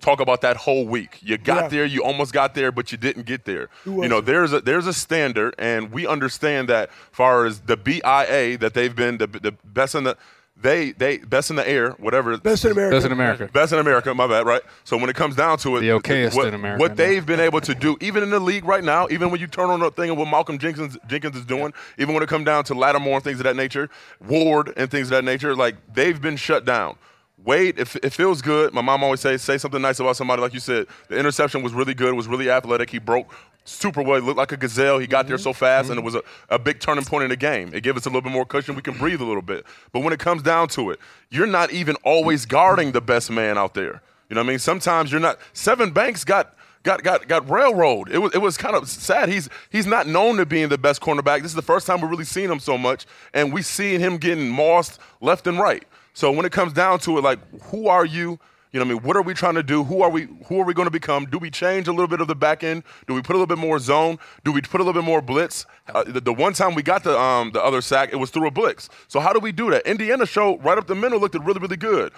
talk 0.00 0.20
about 0.20 0.40
that 0.42 0.56
whole 0.56 0.86
week. 0.86 1.18
You 1.20 1.36
got 1.36 1.64
Yeah. 1.64 1.68
there, 1.68 1.84
you 1.84 2.04
almost 2.04 2.32
got 2.32 2.54
there, 2.54 2.70
but 2.70 2.92
you 2.92 2.98
didn't 2.98 3.26
get 3.26 3.44
there. 3.44 3.68
You 3.84 4.08
know, 4.08 4.20
there's 4.20 4.52
a 4.52 4.60
there's 4.60 4.86
a 4.86 4.92
standard, 4.92 5.54
and 5.58 5.90
we 5.92 6.06
understand 6.06 6.68
that 6.68 6.90
far 7.10 7.44
as 7.46 7.60
the 7.62 7.76
BIA 7.76 8.56
that 8.58 8.72
they've 8.74 8.94
been 8.94 9.18
the, 9.18 9.26
the 9.26 9.52
best 9.64 9.94
in 9.96 10.04
the 10.04 10.16
they 10.60 10.92
they 10.92 11.18
best 11.18 11.50
in 11.50 11.56
the 11.56 11.68
air, 11.68 11.90
whatever 11.92 12.36
Best 12.38 12.64
in 12.64 12.72
America. 12.72 12.96
Best 12.96 13.06
in 13.06 13.12
America. 13.12 13.50
Best 13.52 13.72
in 13.72 13.78
America, 13.78 14.14
my 14.14 14.26
bad, 14.26 14.46
right? 14.46 14.62
So 14.84 14.96
when 14.96 15.08
it 15.08 15.16
comes 15.16 15.36
down 15.36 15.58
to 15.58 15.76
it, 15.76 15.80
The 15.80 15.88
okayest 15.88 16.34
what, 16.34 16.48
in 16.48 16.54
America, 16.54 16.80
what 16.80 16.90
no. 16.90 16.94
they've 16.96 17.24
been 17.24 17.40
able 17.40 17.60
to 17.60 17.74
do, 17.74 17.96
even 18.00 18.22
in 18.22 18.30
the 18.30 18.40
league 18.40 18.64
right 18.64 18.82
now, 18.82 19.06
even 19.10 19.30
when 19.30 19.40
you 19.40 19.46
turn 19.46 19.70
on 19.70 19.80
the 19.80 19.90
thing 19.90 20.10
of 20.10 20.18
what 20.18 20.28
Malcolm 20.28 20.58
Jenkins 20.58 20.98
Jenkins 21.06 21.36
is 21.36 21.44
doing, 21.44 21.72
even 21.98 22.14
when 22.14 22.22
it 22.22 22.28
comes 22.28 22.44
down 22.44 22.64
to 22.64 22.74
Lattimore 22.74 23.16
and 23.16 23.24
things 23.24 23.38
of 23.40 23.44
that 23.44 23.56
nature, 23.56 23.88
Ward 24.26 24.72
and 24.76 24.90
things 24.90 25.08
of 25.08 25.10
that 25.10 25.24
nature, 25.24 25.54
like 25.54 25.76
they've 25.92 26.20
been 26.20 26.36
shut 26.36 26.64
down. 26.64 26.96
Wade, 27.44 27.78
it, 27.78 27.94
it 27.96 28.10
feels 28.10 28.42
good. 28.42 28.74
My 28.74 28.80
mom 28.80 29.02
always 29.04 29.20
says, 29.20 29.42
say 29.42 29.58
something 29.58 29.80
nice 29.80 30.00
about 30.00 30.16
somebody. 30.16 30.42
Like 30.42 30.54
you 30.54 30.60
said, 30.60 30.86
the 31.08 31.18
interception 31.18 31.62
was 31.62 31.72
really 31.72 31.94
good, 31.94 32.10
It 32.10 32.16
was 32.16 32.26
really 32.26 32.50
athletic. 32.50 32.90
He 32.90 32.98
broke 32.98 33.32
super 33.64 34.02
well. 34.02 34.20
He 34.20 34.26
looked 34.26 34.38
like 34.38 34.52
a 34.52 34.56
gazelle. 34.56 34.98
He 34.98 35.06
got 35.06 35.28
there 35.28 35.38
so 35.38 35.50
mm-hmm. 35.50 35.58
fast, 35.58 35.90
and 35.90 35.98
it 35.98 36.04
mm-hmm. 36.04 36.04
was 36.06 36.14
a, 36.16 36.22
a 36.54 36.58
big 36.58 36.80
turning 36.80 37.04
point 37.04 37.24
in 37.24 37.30
the 37.30 37.36
game. 37.36 37.70
It 37.72 37.82
gave 37.82 37.96
us 37.96 38.06
a 38.06 38.08
little 38.08 38.22
bit 38.22 38.32
more 38.32 38.44
cushion. 38.44 38.74
We 38.74 38.82
can 38.82 38.96
breathe 38.96 39.20
a 39.20 39.24
little 39.24 39.42
bit. 39.42 39.64
But 39.92 40.00
when 40.00 40.12
it 40.12 40.18
comes 40.18 40.42
down 40.42 40.68
to 40.68 40.90
it, 40.90 40.98
you're 41.30 41.46
not 41.46 41.70
even 41.70 41.96
always 42.04 42.46
guarding 42.46 42.92
the 42.92 43.00
best 43.00 43.30
man 43.30 43.56
out 43.58 43.74
there. 43.74 44.02
You 44.28 44.34
know 44.34 44.40
what 44.42 44.46
I 44.46 44.50
mean? 44.50 44.58
Sometimes 44.58 45.12
you're 45.12 45.20
not. 45.20 45.38
Sevyn 45.54 45.94
Banks 45.94 46.24
got 46.24 46.54
got 46.82 47.02
got 47.02 47.28
got 47.28 47.48
railroad. 47.48 48.10
It 48.10 48.18
was 48.18 48.34
it 48.34 48.38
was 48.38 48.56
kind 48.56 48.74
of 48.74 48.88
sad. 48.88 49.28
He's 49.28 49.48
he's 49.70 49.86
not 49.86 50.06
known 50.06 50.36
to 50.36 50.46
being 50.46 50.68
the 50.68 50.78
best 50.78 51.00
cornerback. 51.00 51.42
This 51.42 51.52
is 51.52 51.54
the 51.54 51.62
first 51.62 51.86
time 51.86 52.00
we're 52.00 52.08
really 52.08 52.24
seeing 52.24 52.50
him 52.50 52.60
so 52.60 52.76
much, 52.76 53.06
and 53.32 53.52
we 53.52 53.62
seeing 53.62 54.00
him 54.00 54.18
getting 54.18 54.50
mossed 54.50 54.98
left 55.20 55.46
and 55.46 55.58
right. 55.58 55.84
So 56.18 56.32
when 56.32 56.44
it 56.44 56.50
comes 56.50 56.72
down 56.72 56.98
to 57.00 57.16
it, 57.16 57.22
like 57.22 57.38
who 57.66 57.86
are 57.86 58.04
you? 58.04 58.40
You 58.72 58.80
know 58.80 58.86
what 58.86 58.90
I 58.90 58.94
mean? 58.94 59.02
What 59.04 59.16
are 59.16 59.22
we 59.22 59.34
trying 59.34 59.54
to 59.54 59.62
do? 59.62 59.84
Who 59.84 60.02
are 60.02 60.10
we 60.10 60.26
who 60.46 60.60
are 60.60 60.64
we 60.64 60.74
going 60.74 60.86
to 60.86 60.90
become? 60.90 61.26
Do 61.26 61.38
we 61.38 61.48
change 61.48 61.86
a 61.86 61.92
little 61.92 62.08
bit 62.08 62.20
of 62.20 62.26
the 62.26 62.34
back 62.34 62.64
end? 62.64 62.82
Do 63.06 63.14
we 63.14 63.22
put 63.22 63.36
a 63.36 63.38
little 63.38 63.46
bit 63.46 63.56
more 63.58 63.78
zone? 63.78 64.18
Do 64.42 64.50
we 64.50 64.60
put 64.60 64.80
a 64.80 64.84
little 64.84 65.00
bit 65.00 65.06
more 65.06 65.22
blitz? 65.22 65.64
Uh, 65.86 66.02
the, 66.02 66.20
the 66.20 66.32
one 66.32 66.54
time 66.54 66.74
we 66.74 66.82
got 66.82 67.04
the 67.04 67.16
um 67.16 67.52
the 67.52 67.62
other 67.62 67.80
sack, 67.80 68.08
it 68.12 68.16
was 68.16 68.30
through 68.30 68.48
a 68.48 68.50
blitz. 68.50 68.88
So 69.06 69.20
how 69.20 69.32
do 69.32 69.38
we 69.38 69.52
do 69.52 69.70
that? 69.70 69.86
Indiana 69.86 70.26
show 70.26 70.58
right 70.58 70.76
up 70.76 70.88
the 70.88 70.96
middle 70.96 71.20
looked 71.20 71.36
really 71.36 71.60
really 71.60 71.76
good. 71.76 72.12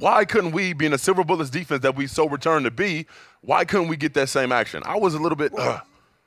Why 0.00 0.24
couldn't 0.24 0.50
we, 0.50 0.72
being 0.72 0.92
a 0.92 0.98
silver 0.98 1.22
bullets 1.22 1.50
defense 1.50 1.82
that 1.82 1.94
we 1.94 2.08
so 2.08 2.28
returned 2.28 2.64
to 2.64 2.72
be, 2.72 3.06
why 3.42 3.64
couldn't 3.64 3.86
we 3.86 3.96
get 3.96 4.12
that 4.14 4.28
same 4.28 4.50
action? 4.50 4.82
I 4.84 4.96
was 4.96 5.14
a 5.14 5.20
little 5.20 5.36
bit. 5.36 5.56
Uh, 5.56 5.78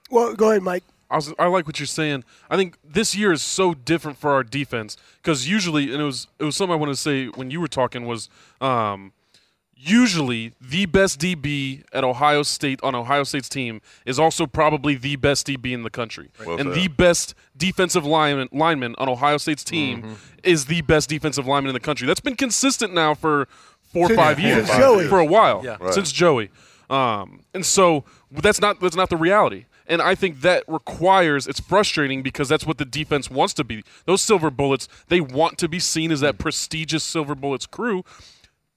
Well, 0.09 0.35
go 0.35 0.51
ahead, 0.51 0.63
Mike. 0.63 0.85
I, 1.11 1.15
was, 1.17 1.33
I 1.37 1.45
like 1.47 1.67
what 1.67 1.79
you're 1.79 1.85
saying. 1.87 2.23
I 2.49 2.57
think 2.57 2.77
this 2.83 3.15
year 3.15 3.31
is 3.31 3.41
so 3.43 3.73
different 3.73 4.17
for 4.17 4.31
our 4.31 4.43
defense 4.43 4.97
because 5.21 5.47
usually, 5.47 5.91
and 5.93 6.01
it 6.01 6.05
was 6.05 6.27
it 6.39 6.43
was 6.43 6.55
something 6.55 6.73
I 6.73 6.77
wanted 6.77 6.93
to 6.93 6.99
say 7.01 7.27
when 7.27 7.51
you 7.51 7.61
were 7.61 7.67
talking 7.67 8.05
was, 8.05 8.29
um, 8.61 9.11
usually 9.75 10.53
the 10.61 10.85
best 10.85 11.19
DB 11.19 11.83
at 11.93 12.03
Ohio 12.03 12.43
State 12.43 12.79
on 12.83 12.95
Ohio 12.95 13.23
State's 13.23 13.49
team 13.49 13.81
is 14.05 14.17
also 14.19 14.45
probably 14.45 14.95
the 14.95 15.15
best 15.17 15.47
DB 15.47 15.71
in 15.73 15.83
the 15.83 15.89
country, 15.89 16.29
Well 16.45 16.57
and 16.59 16.69
said. 16.73 16.75
the 16.83 16.87
best 16.87 17.35
defensive 17.57 18.05
lineman 18.05 18.49
lineman 18.51 18.95
on 18.97 19.09
Ohio 19.09 19.37
State's 19.37 19.63
team 19.63 20.15
is 20.43 20.65
the 20.65 20.81
best 20.81 21.09
defensive 21.09 21.45
lineman 21.47 21.69
in 21.69 21.73
the 21.73 21.79
country. 21.79 22.07
That's 22.07 22.19
been 22.21 22.35
consistent 22.35 22.93
now 22.93 23.13
for 23.13 23.47
four 23.91 24.05
or 24.05 24.07
Since- 24.07 24.17
five 24.19 24.37
since 24.37 24.67
years, 24.67 24.77
Joey. 24.79 25.07
for 25.07 25.19
a 25.19 25.25
while, 25.25 25.61
Yeah. 25.65 25.77
Right. 25.79 25.93
since 25.93 26.11
Joey. 26.11 26.49
Um, 26.89 27.41
and 27.53 27.65
so 27.65 28.03
that's 28.31 28.61
not 28.61 28.79
that's 28.79 28.95
not 28.95 29.09
the 29.09 29.17
reality. 29.17 29.65
And 29.93 30.01
I 30.01 30.15
think 30.15 30.41
that 30.41 30.63
requires 30.67 31.45
it's 31.45 31.59
frustrating 31.59 32.23
because 32.23 32.49
that's 32.49 32.65
what 32.65 32.79
the 32.79 32.85
defense 32.85 33.29
wants 33.29 33.53
to 33.53 33.63
be. 33.63 33.83
Those 34.05 34.23
silver 34.23 34.49
bullets, 34.49 34.87
they 35.07 35.21
want 35.21 35.59
to 35.59 35.69
be 35.69 35.77
seen 35.77 36.11
as 36.11 36.21
that 36.21 36.39
prestigious 36.39 37.03
silver 37.03 37.35
bullets 37.35 37.67
crew. 37.67 38.03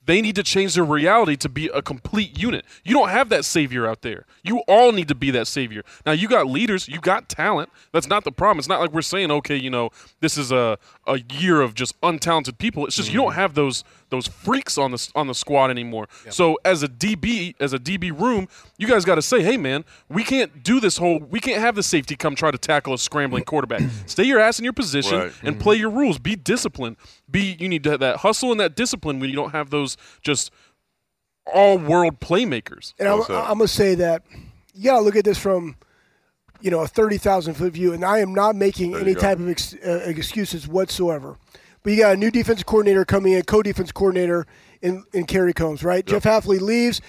They 0.06 0.20
need 0.22 0.36
to 0.36 0.42
change 0.42 0.74
their 0.74 0.84
reality 0.84 1.36
to 1.36 1.48
be 1.48 1.66
a 1.68 1.82
complete 1.82 2.38
unit. 2.38 2.64
You 2.84 2.94
don't 2.94 3.10
have 3.10 3.28
that 3.28 3.44
savior 3.44 3.86
out 3.86 4.02
there. 4.02 4.24
You 4.42 4.60
all 4.68 4.92
need 4.92 5.08
to 5.08 5.14
be 5.14 5.30
that 5.32 5.46
savior. 5.46 5.82
Now 6.06 6.12
you 6.12 6.28
got 6.28 6.46
leaders, 6.46 6.88
you 6.88 7.00
got 7.00 7.28
talent. 7.28 7.70
That's 7.92 8.08
not 8.08 8.24
the 8.24 8.32
problem. 8.32 8.58
It's 8.58 8.68
not 8.68 8.80
like 8.80 8.92
we're 8.92 9.02
saying, 9.02 9.30
okay, 9.30 9.56
you 9.56 9.70
know, 9.70 9.90
this 10.20 10.38
is 10.38 10.52
a, 10.52 10.78
a 11.06 11.18
year 11.32 11.60
of 11.60 11.74
just 11.74 12.00
untalented 12.00 12.58
people. 12.58 12.86
It's 12.86 12.96
just 12.96 13.10
you 13.10 13.18
don't 13.18 13.30
mm-hmm. 13.30 13.40
have 13.40 13.54
those 13.54 13.84
those 14.10 14.28
freaks 14.28 14.78
on 14.78 14.92
the 14.92 15.10
on 15.14 15.26
the 15.26 15.34
squad 15.34 15.70
anymore. 15.70 16.08
So 16.30 16.58
as 16.64 16.82
a 16.82 16.88
DB, 16.88 17.54
as 17.58 17.72
a 17.72 17.78
DB 17.78 18.18
room, 18.18 18.48
you 18.78 18.86
guys 18.86 19.04
got 19.04 19.16
to 19.16 19.22
say, 19.22 19.42
hey 19.42 19.56
man, 19.56 19.84
we 20.08 20.22
can't 20.22 20.62
do 20.62 20.78
this 20.78 20.96
whole. 20.96 21.18
We 21.18 21.40
can't 21.40 21.60
have 21.60 21.74
the 21.74 21.82
safety 21.82 22.14
come 22.14 22.36
try 22.36 22.50
to 22.50 22.58
tackle 22.58 22.94
a 22.94 22.98
scrambling 22.98 23.44
quarterback. 23.46 23.82
Stay 24.06 24.24
your 24.24 24.38
ass 24.38 24.58
in 24.58 24.64
your 24.64 24.72
position 24.72 25.18
Right. 25.18 25.32
and 25.42 25.56
mm-hmm. 25.56 25.62
play 25.62 25.76
your 25.76 25.90
rules. 25.90 26.18
Be 26.18 26.36
disciplined. 26.36 26.96
Be 27.28 27.56
you 27.58 27.68
need 27.68 27.82
to 27.84 27.90
have 27.90 28.00
that 28.00 28.18
hustle 28.18 28.52
and 28.52 28.60
that 28.60 28.76
discipline 28.76 29.18
when 29.18 29.30
you 29.30 29.36
don't 29.36 29.50
have 29.50 29.70
those 29.70 29.95
just 30.22 30.50
all 31.52 31.78
world 31.78 32.20
playmakers. 32.20 32.94
And 32.98 33.09
I'm, 33.09 33.20
I'm 33.22 33.59
going 33.59 33.61
to 33.61 33.68
say 33.68 33.94
that 33.96 34.22
you 34.74 34.85
got 34.90 34.98
to 34.98 35.04
look 35.04 35.16
at 35.16 35.24
this 35.24 35.38
from, 35.38 35.76
you 36.61 36.70
know, 36.70 36.80
a 36.80 36.88
30,000 36.88 37.54
foot 37.54 37.72
view. 37.72 37.92
And 37.92 38.04
I 38.04 38.18
am 38.18 38.35
not 38.35 38.56
making 38.56 38.92
There 38.92 39.00
any 39.00 39.14
go. 39.14 39.20
type 39.20 39.38
of 39.38 39.48
ex- 39.48 39.74
uh, 39.74 40.02
excuses 40.04 40.66
whatsoever. 40.66 41.37
But 41.82 41.92
you 41.92 41.98
got 42.00 42.14
a 42.14 42.16
new 42.16 42.30
defensive 42.32 42.66
coordinator 42.66 43.04
coming 43.04 43.32
in, 43.35 43.42
co 43.44 43.62
defense 43.62 43.92
coordinator 43.92 44.46
in, 44.82 45.04
in 45.12 45.24
Kerry 45.24 45.52
Coombs, 45.52 45.85
right? 45.85 46.04
Jeff 46.04 46.24
Hafley 46.24 46.61
leaves. 46.61 47.00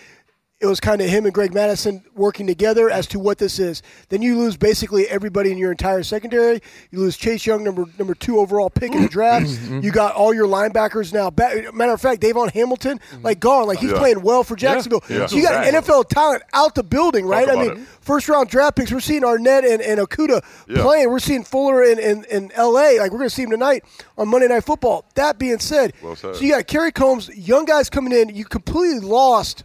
It 0.60 0.66
was 0.66 0.80
kind 0.80 1.02
of 1.02 1.08
him 1.08 1.26
and 1.26 1.34
Greg 1.36 1.54
Mattison 1.54 2.04
working 2.16 2.48
together 2.48 2.90
as 2.90 3.06
to 3.08 3.20
what 3.20 3.38
this 3.38 3.60
is. 3.60 3.84
Then 4.10 4.24
you 4.24 4.40
lose 4.40 4.58
basically 4.58 5.08
everybody 5.08 5.52
in 5.52 5.58
your 5.60 5.70
entire 5.70 6.02
secondary. 6.02 6.62
You 6.90 6.98
lose 6.98 7.16
Chase 7.16 7.46
Young, 7.46 7.64
number 7.64 7.86
number 8.00 8.16
two 8.16 8.40
overall 8.40 8.72
pick 8.72 8.92
in 8.96 9.04
the 9.04 9.08
draft. 9.08 9.46
Mm-hmm. 9.46 9.66
Mm-hmm. 9.76 9.86
you 9.86 9.92
got 9.92 10.16
all 10.16 10.34
your 10.34 10.48
linebackers 10.48 11.14
now. 11.14 11.32
Matter 11.72 11.94
of 11.94 12.02
fact, 12.02 12.22
Davon 12.22 12.50
Hamilton, 12.50 12.98
mm-hmm. 12.98 13.22
like 13.24 13.40
gone, 13.40 13.68
like 13.68 13.78
he's 13.78 13.92
Yeah. 13.92 14.00
playing 14.00 14.22
well 14.24 14.44
for 14.44 14.56
Jacksonville. 14.56 15.04
Yeah. 15.08 15.28
So 15.28 15.36
you 15.36 15.44
got. 15.44 15.64
NFL 15.68 16.10
talent 16.10 16.42
out 16.54 16.74
the 16.74 16.84
building, 16.84 17.28
right? 17.28 17.48
I 17.48 17.56
mean, 17.56 17.72
it. 17.74 17.88
first 18.02 18.28
round 18.28 18.50
draft 18.50 18.78
picks. 18.78 18.92
We're 18.92 19.00
seeing 19.00 19.22
Arnette 19.22 19.72
and, 19.72 19.80
and 19.80 20.00
Okudah 20.00 20.44
Yeah. 20.68 20.82
playing. 20.82 21.12
We're 21.12 21.20
seeing 21.20 21.44
Fuller 21.44 21.84
in, 21.84 22.00
in, 22.00 22.24
in 22.32 22.52
LA. 22.58 22.98
Like 22.98 23.12
we're 23.12 23.20
going 23.20 23.30
to 23.30 23.36
see 23.36 23.44
him 23.44 23.52
tonight 23.52 23.84
on 24.18 24.28
Monday 24.28 24.48
Night 24.48 24.64
Football. 24.64 25.06
That 25.14 25.38
being 25.38 25.60
said, 25.60 25.94
Well 26.02 26.16
said. 26.16 26.36
so 26.38 26.42
you 26.42 26.54
got 26.54 26.66
Kerry 26.66 26.92
Coombs, 26.92 27.30
young 27.38 27.66
guys 27.66 27.92
coming 27.92 28.12
in. 28.12 28.34
You 28.36 28.46
completely 28.46 29.02
lost 29.02 29.64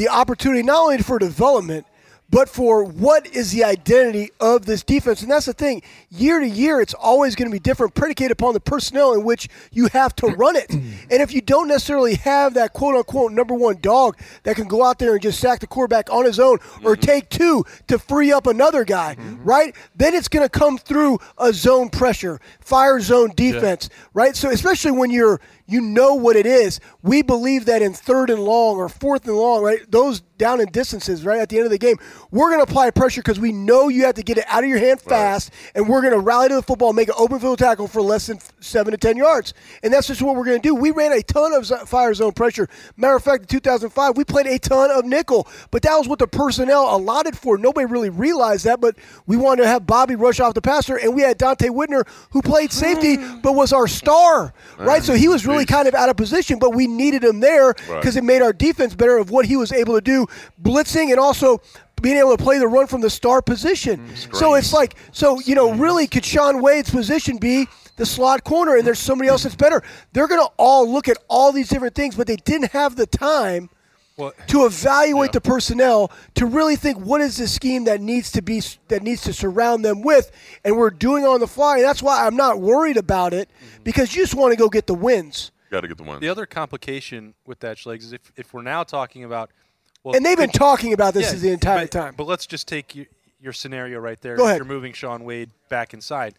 the 0.00 0.08
opportunity 0.08 0.62
not 0.62 0.80
only 0.80 0.96
for 0.96 1.18
development, 1.18 1.84
but 2.30 2.48
for 2.48 2.84
what 2.84 3.26
is 3.26 3.50
the 3.50 3.64
identity 3.64 4.30
of 4.40 4.64
this 4.64 4.82
defense. 4.82 5.20
And 5.20 5.30
that's 5.30 5.46
the 5.46 5.52
thing. 5.52 5.82
Year 6.08 6.40
to 6.40 6.48
year, 6.48 6.80
it's 6.80 6.94
always 6.94 7.34
going 7.34 7.50
to 7.50 7.52
be 7.52 7.58
different, 7.58 7.94
predicated 7.94 8.30
upon 8.30 8.54
the 8.54 8.60
personnel 8.60 9.12
in 9.12 9.24
which 9.24 9.48
you 9.72 9.88
have 9.88 10.14
to 10.16 10.28
run 10.28 10.56
it. 10.56 10.70
and 10.70 10.94
if 11.10 11.34
you 11.34 11.42
don't 11.42 11.68
necessarily 11.68 12.14
have 12.14 12.54
that 12.54 12.72
quote 12.72 12.94
unquote 12.94 13.32
number 13.32 13.52
one 13.52 13.76
dog 13.80 14.16
that 14.44 14.56
can 14.56 14.68
go 14.68 14.82
out 14.82 14.98
there 14.98 15.12
and 15.12 15.22
just 15.22 15.38
sack 15.38 15.60
the 15.60 15.66
quarterback 15.66 16.10
on 16.10 16.24
his 16.24 16.40
own 16.40 16.58
or 16.82 16.94
mm-hmm. 16.94 17.00
take 17.00 17.28
two 17.28 17.62
to 17.88 17.98
free 17.98 18.32
up 18.32 18.46
another 18.46 18.84
guy, 18.84 19.16
mm-hmm. 19.16 19.44
right? 19.44 19.76
Then 19.96 20.14
it's 20.14 20.28
going 20.28 20.48
to 20.48 20.50
come 20.50 20.78
through 20.78 21.18
a 21.36 21.52
zone 21.52 21.90
pressure, 21.90 22.40
fire 22.60 23.00
zone 23.00 23.32
defense, 23.36 23.90
right? 24.14 24.34
So 24.34 24.50
especially 24.50 24.92
when 24.92 25.10
you're 25.10 25.40
you 25.70 25.80
know 25.80 26.14
what 26.14 26.36
it 26.36 26.46
is. 26.46 26.80
We 27.02 27.22
believe 27.22 27.66
that 27.66 27.82
in 27.82 27.92
third 27.92 28.30
and 28.30 28.42
long 28.42 28.76
or 28.76 28.88
fourth 28.88 29.26
and 29.26 29.36
long, 29.36 29.62
right? 29.62 29.78
Those 29.90 30.22
down 30.40 30.58
in 30.58 30.66
distances 30.72 31.24
right 31.24 31.38
at 31.38 31.50
the 31.50 31.56
end 31.56 31.66
of 31.66 31.70
the 31.70 31.78
game. 31.78 31.96
We're 32.30 32.48
going 32.48 32.64
to 32.64 32.68
apply 32.68 32.90
pressure 32.90 33.20
because 33.20 33.38
we 33.38 33.52
know 33.52 33.88
you 33.88 34.06
have 34.06 34.14
to 34.14 34.22
get 34.22 34.38
it 34.38 34.44
out 34.48 34.64
of 34.64 34.70
your 34.70 34.78
hand 34.78 35.00
fast, 35.00 35.52
and 35.74 35.86
we're 35.86 36.00
going 36.00 36.14
to 36.14 36.18
rally 36.18 36.48
to 36.48 36.54
the 36.54 36.62
football 36.62 36.88
and 36.88 36.96
make 36.96 37.08
an 37.08 37.14
open 37.18 37.38
field 37.38 37.58
tackle 37.58 37.86
for 37.86 38.00
less 38.00 38.26
than 38.26 38.40
seven 38.58 38.92
to 38.92 38.96
ten 38.96 39.18
yards. 39.18 39.52
And 39.82 39.92
that's 39.92 40.06
just 40.06 40.22
what 40.22 40.34
we're 40.34 40.46
going 40.46 40.60
to 40.60 40.66
do. 40.66 40.74
We 40.74 40.90
ran 40.92 41.12
a 41.12 41.22
ton 41.22 41.52
of 41.52 41.66
fire 41.88 42.14
zone 42.14 42.32
pressure. 42.32 42.68
Matter 42.96 43.16
of 43.16 43.22
fact, 43.22 43.42
in 43.42 43.46
2005, 43.48 44.16
we 44.16 44.24
played 44.24 44.46
a 44.46 44.58
ton 44.58 44.90
of 44.90 45.04
nickel, 45.04 45.46
but 45.70 45.82
that 45.82 45.96
was 45.96 46.08
what 46.08 46.18
the 46.18 46.26
personnel 46.26 46.96
allotted 46.96 47.36
for. 47.36 47.58
Nobody 47.58 47.84
really 47.84 48.10
realized 48.10 48.64
that, 48.64 48.80
but 48.80 48.96
we 49.26 49.36
wanted 49.36 49.62
to 49.62 49.68
have 49.68 49.86
Bobby 49.86 50.16
rush 50.16 50.40
off 50.40 50.54
the 50.54 50.62
passer, 50.62 50.96
and 50.96 51.14
we 51.14 51.20
had 51.20 51.38
Donte 51.38 51.68
Whitner 51.68 52.08
who 52.30 52.40
played 52.40 52.72
safety 52.72 53.16
hmm. 53.16 53.40
but 53.42 53.52
was 53.52 53.74
our 53.74 53.86
star, 53.86 54.54
right? 54.78 55.02
So 55.02 55.14
he 55.14 55.28
was 55.28 55.46
really 55.46 55.59
kind 55.66 55.88
of 55.88 55.94
out 55.94 56.08
of 56.08 56.16
position, 56.16 56.58
but 56.58 56.74
we 56.74 56.86
needed 56.86 57.24
him 57.24 57.40
there 57.40 57.74
because 57.74 58.16
it 58.16 58.24
made 58.24 58.42
our 58.42 58.52
defense 58.52 58.94
better 58.94 59.16
of 59.18 59.30
what 59.30 59.46
he 59.46 59.56
was 59.56 59.72
able 59.72 59.94
to 59.94 60.00
do, 60.00 60.26
blitzing 60.62 61.10
and 61.10 61.18
also 61.18 61.60
being 62.02 62.16
able 62.16 62.36
to 62.36 62.42
play 62.42 62.58
the 62.58 62.66
run 62.66 62.86
from 62.86 63.00
the 63.02 63.10
star 63.10 63.42
position. 63.42 64.00
so 64.32 64.54
it's 64.54 64.72
like, 64.72 64.94
so 65.12 65.38
you 65.40 65.54
know, 65.54 65.72
really, 65.74 66.06
could 66.06 66.24
Shaun 66.24 66.60
Wade's 66.62 66.90
position 66.90 67.36
be? 67.36 67.66
The 67.96 68.06
slot 68.06 68.44
corner, 68.44 68.76
and 68.76 68.86
there's 68.86 68.98
somebody 68.98 69.28
else 69.28 69.42
that's 69.42 69.54
better. 69.54 69.82
They're 70.14 70.28
going 70.28 70.40
to 70.40 70.50
all 70.56 70.90
look 70.90 71.06
at 71.08 71.18
all 71.28 71.52
these 71.52 71.68
different 71.68 71.94
things, 71.94 72.14
but 72.16 72.26
they 72.26 72.36
didn't 72.36 72.72
have 72.72 72.96
the 72.96 73.06
time 73.06 73.68
Well, 74.20 74.32
to 74.48 74.66
evaluate 74.66 75.32
the 75.32 75.40
personnel 75.40 76.12
to 76.34 76.46
really 76.46 76.76
think 76.76 76.98
what 76.98 77.20
is 77.20 77.38
the 77.38 77.48
scheme 77.48 77.84
that 77.84 78.00
needs 78.00 78.30
to 78.32 78.42
be 78.42 78.62
that 78.88 79.02
needs 79.02 79.22
to 79.22 79.32
surround 79.32 79.84
them 79.84 80.02
with 80.02 80.30
and 80.64 80.76
we're 80.76 80.90
doing 80.90 81.24
on 81.24 81.40
the 81.40 81.46
fly 81.48 81.76
and 81.78 81.84
that's 81.84 82.02
why 82.02 82.26
I'm 82.26 82.36
not 82.36 82.60
worried 82.60 82.96
about 82.96 83.32
it 83.32 83.48
Mm-hmm. 83.48 83.82
because 83.84 84.14
you 84.14 84.22
just 84.22 84.34
want 84.34 84.52
to 84.52 84.56
go 84.56 84.68
get 84.68 84.86
the 84.86 84.94
wins 84.94 85.50
Got 85.70 85.80
to 85.82 85.88
get 85.88 85.96
the 85.98 86.02
win. 86.04 86.20
the 86.20 86.28
other 86.28 86.46
complication 86.46 87.34
with 87.46 87.60
that, 87.60 87.76
Schlegs, 87.76 88.02
is 88.02 88.12
if, 88.12 88.32
if 88.36 88.52
we're 88.52 88.62
now 88.62 88.82
talking 88.82 89.22
about. 89.24 89.50
Well, 90.02 90.16
and 90.16 90.24
they've 90.26 90.36
been 90.36 90.50
talking 90.50 90.92
about 90.92 91.14
this 91.14 91.32
Yeah, 91.32 91.38
the 91.38 91.50
entire 91.52 91.84
but, 91.84 91.90
time 91.90 92.14
But 92.16 92.26
let's 92.26 92.46
just 92.46 92.66
take 92.66 92.94
your, 92.94 93.06
your 93.40 93.52
scenario 93.52 93.98
right 94.00 94.20
there. 94.20 94.36
Go 94.36 94.42
if 94.44 94.48
ahead. 94.48 94.58
You're 94.58 94.64
moving 94.66 94.92
Shaun 94.92 95.24
Wade 95.24 95.50
back 95.68 95.94
inside. 95.94 96.34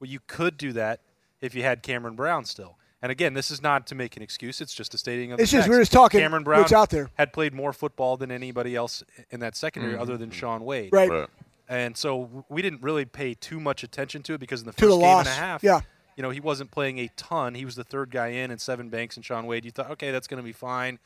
Well, 0.00 0.10
you 0.10 0.18
could 0.26 0.58
do 0.58 0.72
that 0.72 1.00
if 1.40 1.54
you 1.54 1.62
had 1.62 1.82
Cameron 1.82 2.16
Brown 2.16 2.44
still. 2.44 2.76
And 3.06 3.12
again, 3.12 3.34
this 3.34 3.52
is 3.52 3.62
not 3.62 3.86
to 3.86 3.94
make 3.94 4.16
an 4.16 4.22
excuse. 4.24 4.60
It's 4.60 4.74
just 4.74 4.92
a 4.92 4.98
stating 4.98 5.30
of 5.30 5.38
It's 5.38 5.52
the 5.52 5.58
just- 5.58 5.66
facts. 5.68 5.70
we're 5.76 5.80
just 5.80 5.92
talking 5.92 6.18
Cameron 6.18 6.42
Brown 6.42 6.62
what's 6.62 6.72
out 6.72 6.90
there. 6.90 7.08
had 7.14 7.32
played 7.32 7.54
more 7.54 7.72
football 7.72 8.16
than 8.16 8.32
anybody 8.32 8.74
else 8.74 9.04
in 9.30 9.38
that 9.38 9.54
secondary 9.54 9.96
other 9.96 10.16
than 10.16 10.32
Shaun 10.32 10.64
Wade. 10.64 10.90
right 10.92 11.08
Right. 11.08 11.28
And 11.68 11.96
so 11.96 12.44
we 12.48 12.62
didn't 12.62 12.82
really 12.82 13.04
pay 13.04 13.34
too 13.34 13.60
much 13.60 13.84
attention 13.84 14.24
to 14.24 14.34
it 14.34 14.38
because 14.38 14.62
in 14.62 14.66
the 14.66 14.72
To 14.72 14.86
the 14.86 14.90
first 14.90 15.00
game 15.00 15.18
and 15.18 15.28
a 15.28 15.30
half, 15.30 15.62
yeah. 15.62 15.82
you 16.16 16.22
know, 16.24 16.30
he 16.30 16.40
wasn't 16.40 16.72
playing 16.72 16.98
a 16.98 17.08
ton. 17.16 17.54
He 17.54 17.64
was 17.64 17.76
the 17.76 17.84
third 17.84 18.10
guy 18.10 18.28
in, 18.28 18.50
and 18.50 18.58
Sevyn 18.58 18.90
Banks 18.90 19.14
and 19.16 19.24
Shaun 19.24 19.46
Wade. 19.46 19.64
You 19.64 19.70
thought, 19.70 19.92
okay, 19.92 20.10
that's 20.10 20.26
going 20.26 20.38
to 20.42 20.44
be 20.44 20.52
fine. 20.52 20.98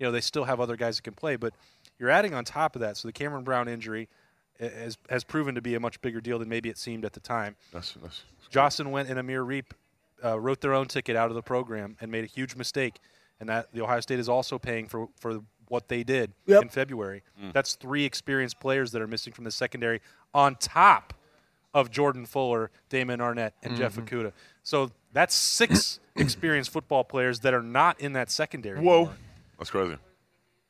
You 0.00 0.06
know, 0.06 0.10
they 0.10 0.20
still 0.20 0.44
have 0.44 0.58
other 0.60 0.76
guys 0.76 0.96
that 0.96 1.02
can 1.02 1.14
play, 1.14 1.36
but 1.36 1.54
you're 2.00 2.10
adding 2.10 2.34
on 2.34 2.44
top 2.44 2.74
of 2.74 2.80
that. 2.80 2.96
So 2.96 3.06
the 3.06 3.12
Cameron 3.12 3.44
Brown 3.44 3.68
injury 3.68 4.08
uh, 4.60 4.68
has 4.70 4.98
has 5.08 5.22
proven 5.22 5.54
to 5.54 5.62
be 5.62 5.76
a 5.76 5.80
much 5.80 6.00
bigger 6.02 6.20
deal 6.20 6.40
than 6.40 6.48
maybe 6.48 6.68
it 6.68 6.78
seemed 6.78 7.04
at 7.04 7.12
the 7.12 7.20
time. 7.20 7.54
That's, 7.72 7.92
that's, 8.02 8.22
Jahsen 8.52 8.90
Wint 8.90 9.08
and 9.08 9.20
Amir 9.20 9.44
Riep 9.44 9.66
uh, 10.24 10.38
wrote 10.40 10.60
their 10.60 10.74
own 10.74 10.86
ticket 10.88 11.16
out 11.16 11.28
of 11.30 11.34
the 11.34 11.42
program 11.42 11.96
and 12.00 12.10
made 12.10 12.24
a 12.24 12.28
huge 12.28 12.56
mistake, 12.56 12.98
and 13.40 13.48
that 13.48 13.72
the 13.72 13.82
Ohio 13.82 14.00
State 14.00 14.18
is 14.18 14.28
also 14.28 14.58
paying 14.58 14.86
for 14.88 15.08
for 15.20 15.40
what 15.68 15.88
they 15.88 16.02
did 16.04 16.32
Yep. 16.46 16.62
in 16.62 16.68
February. 16.68 17.22
That's 17.52 17.74
three 17.74 18.04
experienced 18.04 18.60
players 18.60 18.92
that 18.92 19.00
are 19.02 19.06
missing 19.06 19.32
from 19.32 19.44
the 19.44 19.50
secondary 19.50 20.00
on 20.34 20.56
top 20.56 21.14
of 21.72 21.90
Jordan 21.90 22.26
Fuller, 22.26 22.70
Damon 22.90 23.18
Arnette, 23.20 23.52
and 23.62 23.76
Jeff 23.76 23.96
Okudah. 23.96 24.32
So 24.62 24.90
that's 25.12 25.34
six 25.34 25.98
experienced 26.16 26.70
football 26.70 27.02
players 27.02 27.40
that 27.40 27.54
are 27.54 27.62
not 27.62 27.98
in 28.00 28.12
that 28.12 28.30
secondary. 28.30 28.76
anymore. 28.78 29.12
that's 29.58 29.70
crazy. 29.70 29.96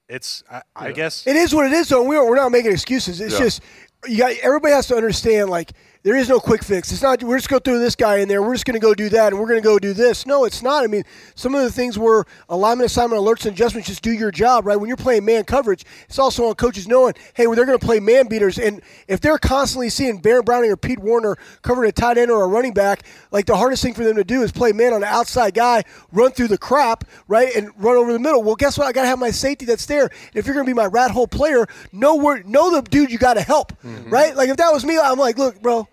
It's 0.09 0.45
I, 0.51 0.63
I 0.77 0.93
guess 0.93 1.27
it 1.27 1.35
is 1.37 1.55
what 1.55 1.67
it 1.67 1.73
is 1.73 1.89
though 1.89 2.03
we're, 2.03 2.25
we're 2.29 2.37
not 2.37 2.53
making 2.53 2.73
excuses 2.73 3.21
it's 3.23 3.33
Yeah. 3.35 3.39
just 3.41 3.63
you 4.07 4.19
got 4.19 4.33
everybody 4.43 4.75
has 4.75 4.87
to 4.89 4.97
understand 4.97 5.49
like 5.49 5.73
there 6.05 6.17
is 6.17 6.29
no 6.29 6.39
quick 6.39 6.63
fix. 6.63 6.93
It's 6.93 7.01
not 7.01 7.23
we're 7.23 7.39
just 7.39 7.49
going 7.49 7.63
to 7.63 7.71
throw 7.71 7.79
this 7.79 7.97
guy 7.97 8.19
in 8.19 8.29
there. 8.29 8.43
We're 8.43 8.53
just 8.53 8.67
going 8.67 8.79
to 8.79 8.81
go 8.81 8.93
do 8.93 9.09
that, 9.09 9.33
and 9.33 9.41
we're 9.41 9.49
going 9.49 9.61
to 9.61 9.65
go 9.65 9.79
do 9.79 9.95
this. 9.95 10.27
No, 10.27 10.45
it's 10.45 10.63
not. 10.63 10.85
I 10.85 10.87
mean, 10.87 11.03
some 11.35 11.55
of 11.55 11.63
the 11.63 11.73
things 11.73 11.99
were 11.99 12.27
alignment, 12.51 12.91
assignment, 12.91 13.23
alerts, 13.23 13.47
and 13.47 13.55
adjustments. 13.55 13.89
Just 13.89 14.03
do 14.03 14.13
your 14.13 14.31
job, 14.31 14.67
right? 14.67 14.77
When 14.77 14.87
you're 14.87 14.99
playing 14.99 15.25
man 15.25 15.45
coverage, 15.45 15.87
it's 16.07 16.19
also 16.19 16.47
on 16.49 16.57
coaches 16.57 16.87
knowing, 16.87 17.15
hey, 17.33 17.47
well, 17.47 17.57
they're 17.57 17.65
going 17.65 17.79
to 17.79 17.85
play 17.85 18.01
man 18.01 18.29
beaters, 18.29 18.59
and 18.59 18.83
if 19.09 19.21
they're 19.21 19.39
constantly 19.39 19.89
seeing 19.89 20.19
Baron 20.19 20.45
Browning 20.45 20.71
or 20.71 20.77
Pete 20.77 20.99
Werner 20.99 21.39
covering 21.63 21.89
a 21.89 21.93
tight 21.93 22.19
end 22.19 22.31
or 22.31 22.45
a 22.45 22.49
running 22.49 22.75
back, 22.75 23.05
like 23.31 23.47
the 23.47 23.57
hardest 23.57 23.83
thing 23.83 23.95
for 23.95 24.05
them 24.05 24.17
to 24.17 24.25
do 24.25 24.43
is 24.43 24.53
play 24.53 24.73
man 24.73 24.93
on 24.93 25.01
the 25.01 25.07
outside 25.07 25.55
guy, 25.55 25.85
run 26.13 26.33
through 26.33 26.49
the 26.49 26.59
crap, 26.59 27.05
right, 27.29 27.57
and 27.57 27.71
run 27.79 27.97
over 27.97 28.13
the 28.13 28.19
middle. 28.19 28.43
Well, 28.43 28.57
guess 28.57 28.77
what? 28.77 28.87
I 28.87 28.93
got 28.93 29.03
to 29.03 29.09
have 29.09 29.19
my 29.19 29.31
safety 29.31 29.65
that's 29.65 29.87
there. 29.87 30.11
If 30.35 30.45
you're 30.45 30.55
going 30.55 30.67
to 30.67 30.71
be 30.71 30.77
my 30.77 30.87
rat 30.87 31.11
hole 31.11 31.27
player, 31.27 31.67
know 31.93 32.17
where, 32.17 32.43
know 32.43 32.71
the 32.71 32.83
dude 32.83 33.11
you 33.11 33.17
got 33.17 33.35
to 33.35 33.43
help, 33.43 33.73
mm-hmm. 33.83 34.11
right? 34.11 34.37
Like 34.37 34.51
if 34.51 34.59
that 34.59 34.71
was 34.71 34.85
me, 34.85 34.99
I'm 34.99 35.19
like, 35.19 35.39
look, 35.39 35.63
bro 35.63 35.89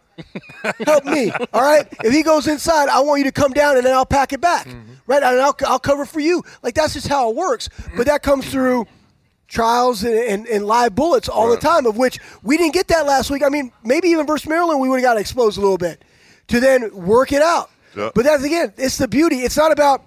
help 0.86 1.05
me. 1.05 1.32
All 1.53 1.61
right. 1.61 1.88
If 2.03 2.13
he 2.13 2.24
goes 2.24 2.47
inside, 2.47 2.89
I 2.89 2.99
want 3.01 3.19
you 3.19 3.26
to 3.26 3.32
come 3.32 3.51
down 3.51 3.78
and 3.78 3.86
then 3.86 3.93
I'll 3.93 4.05
pack 4.05 4.34
it 4.34 4.41
back. 4.41 4.67
Right. 5.07 5.24
And 5.24 5.41
I'll, 5.41 5.55
I'll 5.65 5.80
cover 5.80 6.05
for 6.05 6.19
you. 6.19 6.43
Like 6.63 6.74
that's 6.76 6.93
just 6.93 7.07
how 7.07 7.30
it 7.30 7.36
works. 7.36 7.69
But 7.95 8.05
that 8.07 8.24
comes 8.24 8.49
through 8.49 8.88
trials 9.47 10.03
and, 10.03 10.15
and, 10.15 10.47
and 10.47 10.65
live 10.65 10.95
bullets 10.95 11.28
all 11.28 11.49
the 11.49 11.57
time, 11.57 11.86
of 11.86 11.97
which 11.97 12.19
we 12.41 12.57
didn't 12.57 12.74
get 12.74 12.88
that 12.88 13.05
last 13.05 13.30
week. 13.30 13.43
I 13.43 13.49
mean, 13.49 13.72
maybe 13.84 14.07
even 14.09 14.26
versus 14.26 14.47
Maryland, 14.47 14.80
we 14.80 14.88
would 14.89 15.01
have 15.01 15.03
got 15.03 15.17
exposed 15.17 15.57
a 15.57 15.61
little 15.61 15.78
bit 15.78 16.03
to 16.47 16.59
then 16.59 16.93
work 16.95 17.32
it 17.34 17.41
out. 17.41 17.69
Yeah. 17.95 18.11
But 18.15 18.24
that's 18.24 18.43
again, 18.43 18.74
it's 18.78 18.97
the 18.97 19.07
beauty. 19.07 19.41
It's 19.41 19.57
not 19.57 19.72
about 19.72 20.03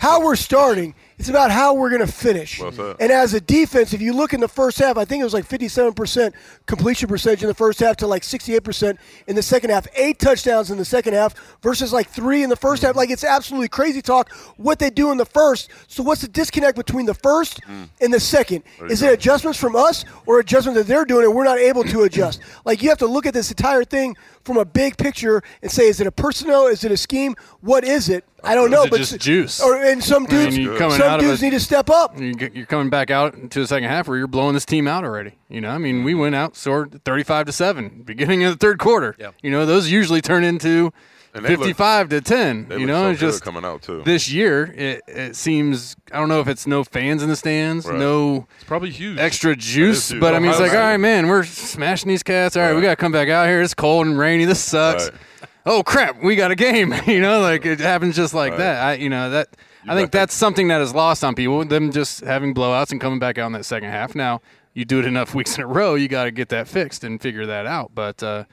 how 0.00 0.22
we're 0.22 0.36
starting. 0.36 0.94
It's 1.18 1.28
about 1.28 1.50
how 1.50 1.74
we're 1.74 1.90
going 1.90 2.04
to 2.04 2.12
finish. 2.12 2.60
Well 2.60 2.96
and 2.98 3.12
as 3.12 3.34
a 3.34 3.40
defense, 3.40 3.92
if 3.92 4.00
you 4.00 4.12
look 4.12 4.34
in 4.34 4.40
the 4.40 4.48
first 4.48 4.78
half, 4.78 4.96
I 4.96 5.04
think 5.04 5.20
it 5.20 5.24
was 5.24 5.34
like 5.34 5.48
57% 5.48 6.32
completion 6.66 7.08
percentage 7.08 7.42
in 7.42 7.48
the 7.48 7.54
first 7.54 7.80
half 7.80 7.96
to 7.98 8.06
like 8.06 8.22
68% 8.22 8.98
in 9.26 9.36
the 9.36 9.42
second 9.42 9.70
half. 9.70 9.86
Eight 9.94 10.18
touchdowns 10.18 10.70
in 10.70 10.78
the 10.78 10.84
second 10.84 11.14
half 11.14 11.34
versus 11.62 11.92
like 11.92 12.08
three 12.08 12.42
in 12.42 12.50
the 12.50 12.56
1st 12.56 12.82
half. 12.82 12.96
Like 12.96 13.10
it's 13.10 13.24
absolutely 13.24 13.68
crazy 13.68 14.02
talk 14.02 14.32
what 14.56 14.78
they 14.78 14.90
do 14.90 15.12
in 15.12 15.18
the 15.18 15.26
first. 15.26 15.70
So 15.86 16.02
what's 16.02 16.22
the 16.22 16.28
disconnect 16.28 16.76
between 16.76 17.06
the 17.06 17.14
first 17.14 17.60
and 18.00 18.12
the 18.12 18.20
second? 18.20 18.64
Is 18.88 19.02
it 19.02 19.12
adjustments 19.12 19.58
from 19.58 19.76
us 19.76 20.04
or 20.26 20.40
adjustments 20.40 20.78
that 20.80 20.86
they're 20.86 21.04
doing 21.04 21.24
and 21.26 21.34
we're 21.34 21.44
not 21.44 21.58
able 21.58 21.84
to 21.84 22.02
adjust? 22.02 22.40
like 22.64 22.82
you 22.82 22.88
have 22.88 22.98
to 22.98 23.06
look 23.06 23.26
at 23.26 23.34
this 23.34 23.50
entire 23.50 23.84
thing 23.84 24.16
from 24.44 24.56
a 24.58 24.64
big 24.64 24.96
picture 24.96 25.42
and 25.62 25.70
say, 25.70 25.88
is 25.88 26.00
it 26.00 26.06
a 26.06 26.12
personnel? 26.12 26.66
Is 26.66 26.84
it 26.84 26.92
a 26.92 26.96
scheme? 26.96 27.34
What 27.60 27.84
is 27.84 28.08
it? 28.08 28.24
I 28.42 28.54
don't 28.54 28.66
Is 28.66 28.70
know. 28.72 28.82
it 28.84 28.90
but 28.90 28.98
just 28.98 29.14
s- 29.14 29.18
juice? 29.18 29.60
Or 29.60 29.74
and 29.82 30.04
some 30.04 30.26
dudes, 30.26 30.56
you 30.56 30.76
coming 30.76 30.98
some 30.98 31.18
dudes 31.18 31.40
a- 31.40 31.44
need 31.44 31.50
to 31.52 31.60
step 31.60 31.88
up. 31.88 32.18
You 32.20 32.34
get- 32.34 32.54
You're 32.54 32.66
coming 32.66 32.90
back 32.90 33.10
out 33.10 33.34
into 33.34 33.60
the 33.60 33.66
second 33.66 33.88
half 33.88 34.06
where 34.06 34.18
you're 34.18 34.26
blowing 34.26 34.52
this 34.54 34.66
team 34.66 34.86
out 34.86 35.02
already. 35.04 35.32
You 35.48 35.60
know, 35.62 35.70
I 35.70 35.78
mean, 35.78 36.04
we 36.04 36.14
went 36.14 36.34
out 36.34 36.56
sort 36.56 37.02
35 37.04 37.46
to 37.46 37.52
seven, 37.52 38.02
beginning 38.04 38.44
of 38.44 38.52
the 38.52 38.58
third 38.58 38.78
quarter. 38.78 39.16
Yep. 39.18 39.34
You 39.42 39.50
know, 39.50 39.64
those 39.64 39.90
usually 39.90 40.20
turn 40.20 40.44
into 40.44 40.92
And 41.34 41.44
they 41.44 41.50
look- 41.56 41.66
55 41.66 42.08
to 42.10 42.20
10. 42.20 42.68
They 42.68 42.78
you 42.78 42.86
know, 42.86 43.02
so 43.06 43.10
it's 43.10 43.20
just 43.20 43.42
coming 43.42 43.64
out 43.64 43.82
too. 43.82 44.02
this 44.04 44.30
year. 44.30 44.72
It, 44.76 45.02
it 45.08 45.36
seems 45.36 45.96
I 46.12 46.18
don't 46.20 46.28
know 46.28 46.40
if 46.40 46.46
it's 46.48 46.66
no 46.66 46.84
fans 46.84 47.22
in 47.22 47.28
the 47.28 47.34
stands, 47.36 47.86
Right. 47.86 47.98
no 47.98 48.46
It's 48.54 48.64
probably 48.64 48.90
huge. 48.90 49.18
extra 49.18 49.56
juice, 49.56 50.10
huge. 50.10 50.20
but 50.20 50.34
I 50.34 50.38
mean, 50.38 50.50
it's 50.50 50.60
like, 50.60 50.70
all 50.70 50.76
State. 50.76 50.80
right, 50.80 50.96
man, 50.96 51.26
we're 51.26 51.42
smashing 51.44 52.08
these 52.08 52.22
cats. 52.22 52.56
All 52.56 52.62
right, 52.62 52.74
we 52.74 52.80
got 52.82 52.90
to 52.90 52.96
come 52.96 53.10
back 53.12 53.28
out 53.28 53.48
here. 53.48 53.60
It's 53.62 53.74
cold 53.74 54.06
and 54.06 54.16
rainy. 54.18 54.44
This 54.44 54.60
sucks. 54.60 55.10
Right. 55.10 55.18
Oh 55.66 55.82
crap, 55.82 56.22
we 56.22 56.36
got 56.36 56.50
a 56.50 56.54
game. 56.54 56.94
you 57.06 57.20
know, 57.20 57.40
like 57.40 57.64
it 57.66 57.80
happens 57.80 58.14
just 58.14 58.32
like 58.34 58.52
Right. 58.52 58.58
that. 58.58 58.82
I, 58.84 58.94
you 58.94 59.08
know 59.08 59.30
that. 59.30 59.48
I 59.86 59.94
think 59.94 60.06
got 60.06 60.12
that. 60.12 60.12
that's 60.12 60.34
something 60.34 60.68
that 60.68 60.80
is 60.80 60.94
lost 60.94 61.24
on 61.24 61.34
people. 61.34 61.64
Them 61.64 61.90
just 61.90 62.20
having 62.20 62.54
blowouts 62.54 62.92
and 62.92 63.00
coming 63.00 63.18
back 63.18 63.38
out 63.38 63.46
in 63.46 63.52
that 63.52 63.64
second 63.64 63.90
half. 63.90 64.14
Now 64.14 64.40
you 64.72 64.84
do 64.84 64.98
it 65.00 65.04
enough 65.04 65.34
weeks 65.34 65.56
in 65.56 65.62
a 65.62 65.66
row, 65.66 65.94
you 65.94 66.06
got 66.08 66.24
to 66.24 66.30
get 66.30 66.48
that 66.50 66.68
fixed 66.68 67.02
and 67.02 67.20
figure 67.20 67.44
that 67.46 67.66
out. 67.66 67.90
But 67.94 68.22
uh, 68.22 68.44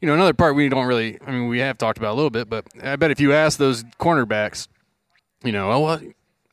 you 0.00 0.06
know, 0.06 0.14
another 0.14 0.32
part 0.34 0.54
we 0.54 0.68
don't 0.68 0.86
really. 0.86 1.18
I 1.26 1.30
mean, 1.30 1.48
we 1.48 1.58
have 1.58 1.78
talked 1.78 1.98
about 1.98 2.12
a 2.12 2.16
little 2.16 2.30
bit, 2.30 2.48
but 2.48 2.66
I 2.82 2.96
bet 2.96 3.10
if 3.10 3.20
you 3.20 3.32
ask 3.32 3.58
those 3.58 3.84
cornerbacks, 3.98 4.68
you 5.44 5.52
know, 5.52 5.70
oh, 5.70 5.80
what, 5.80 6.02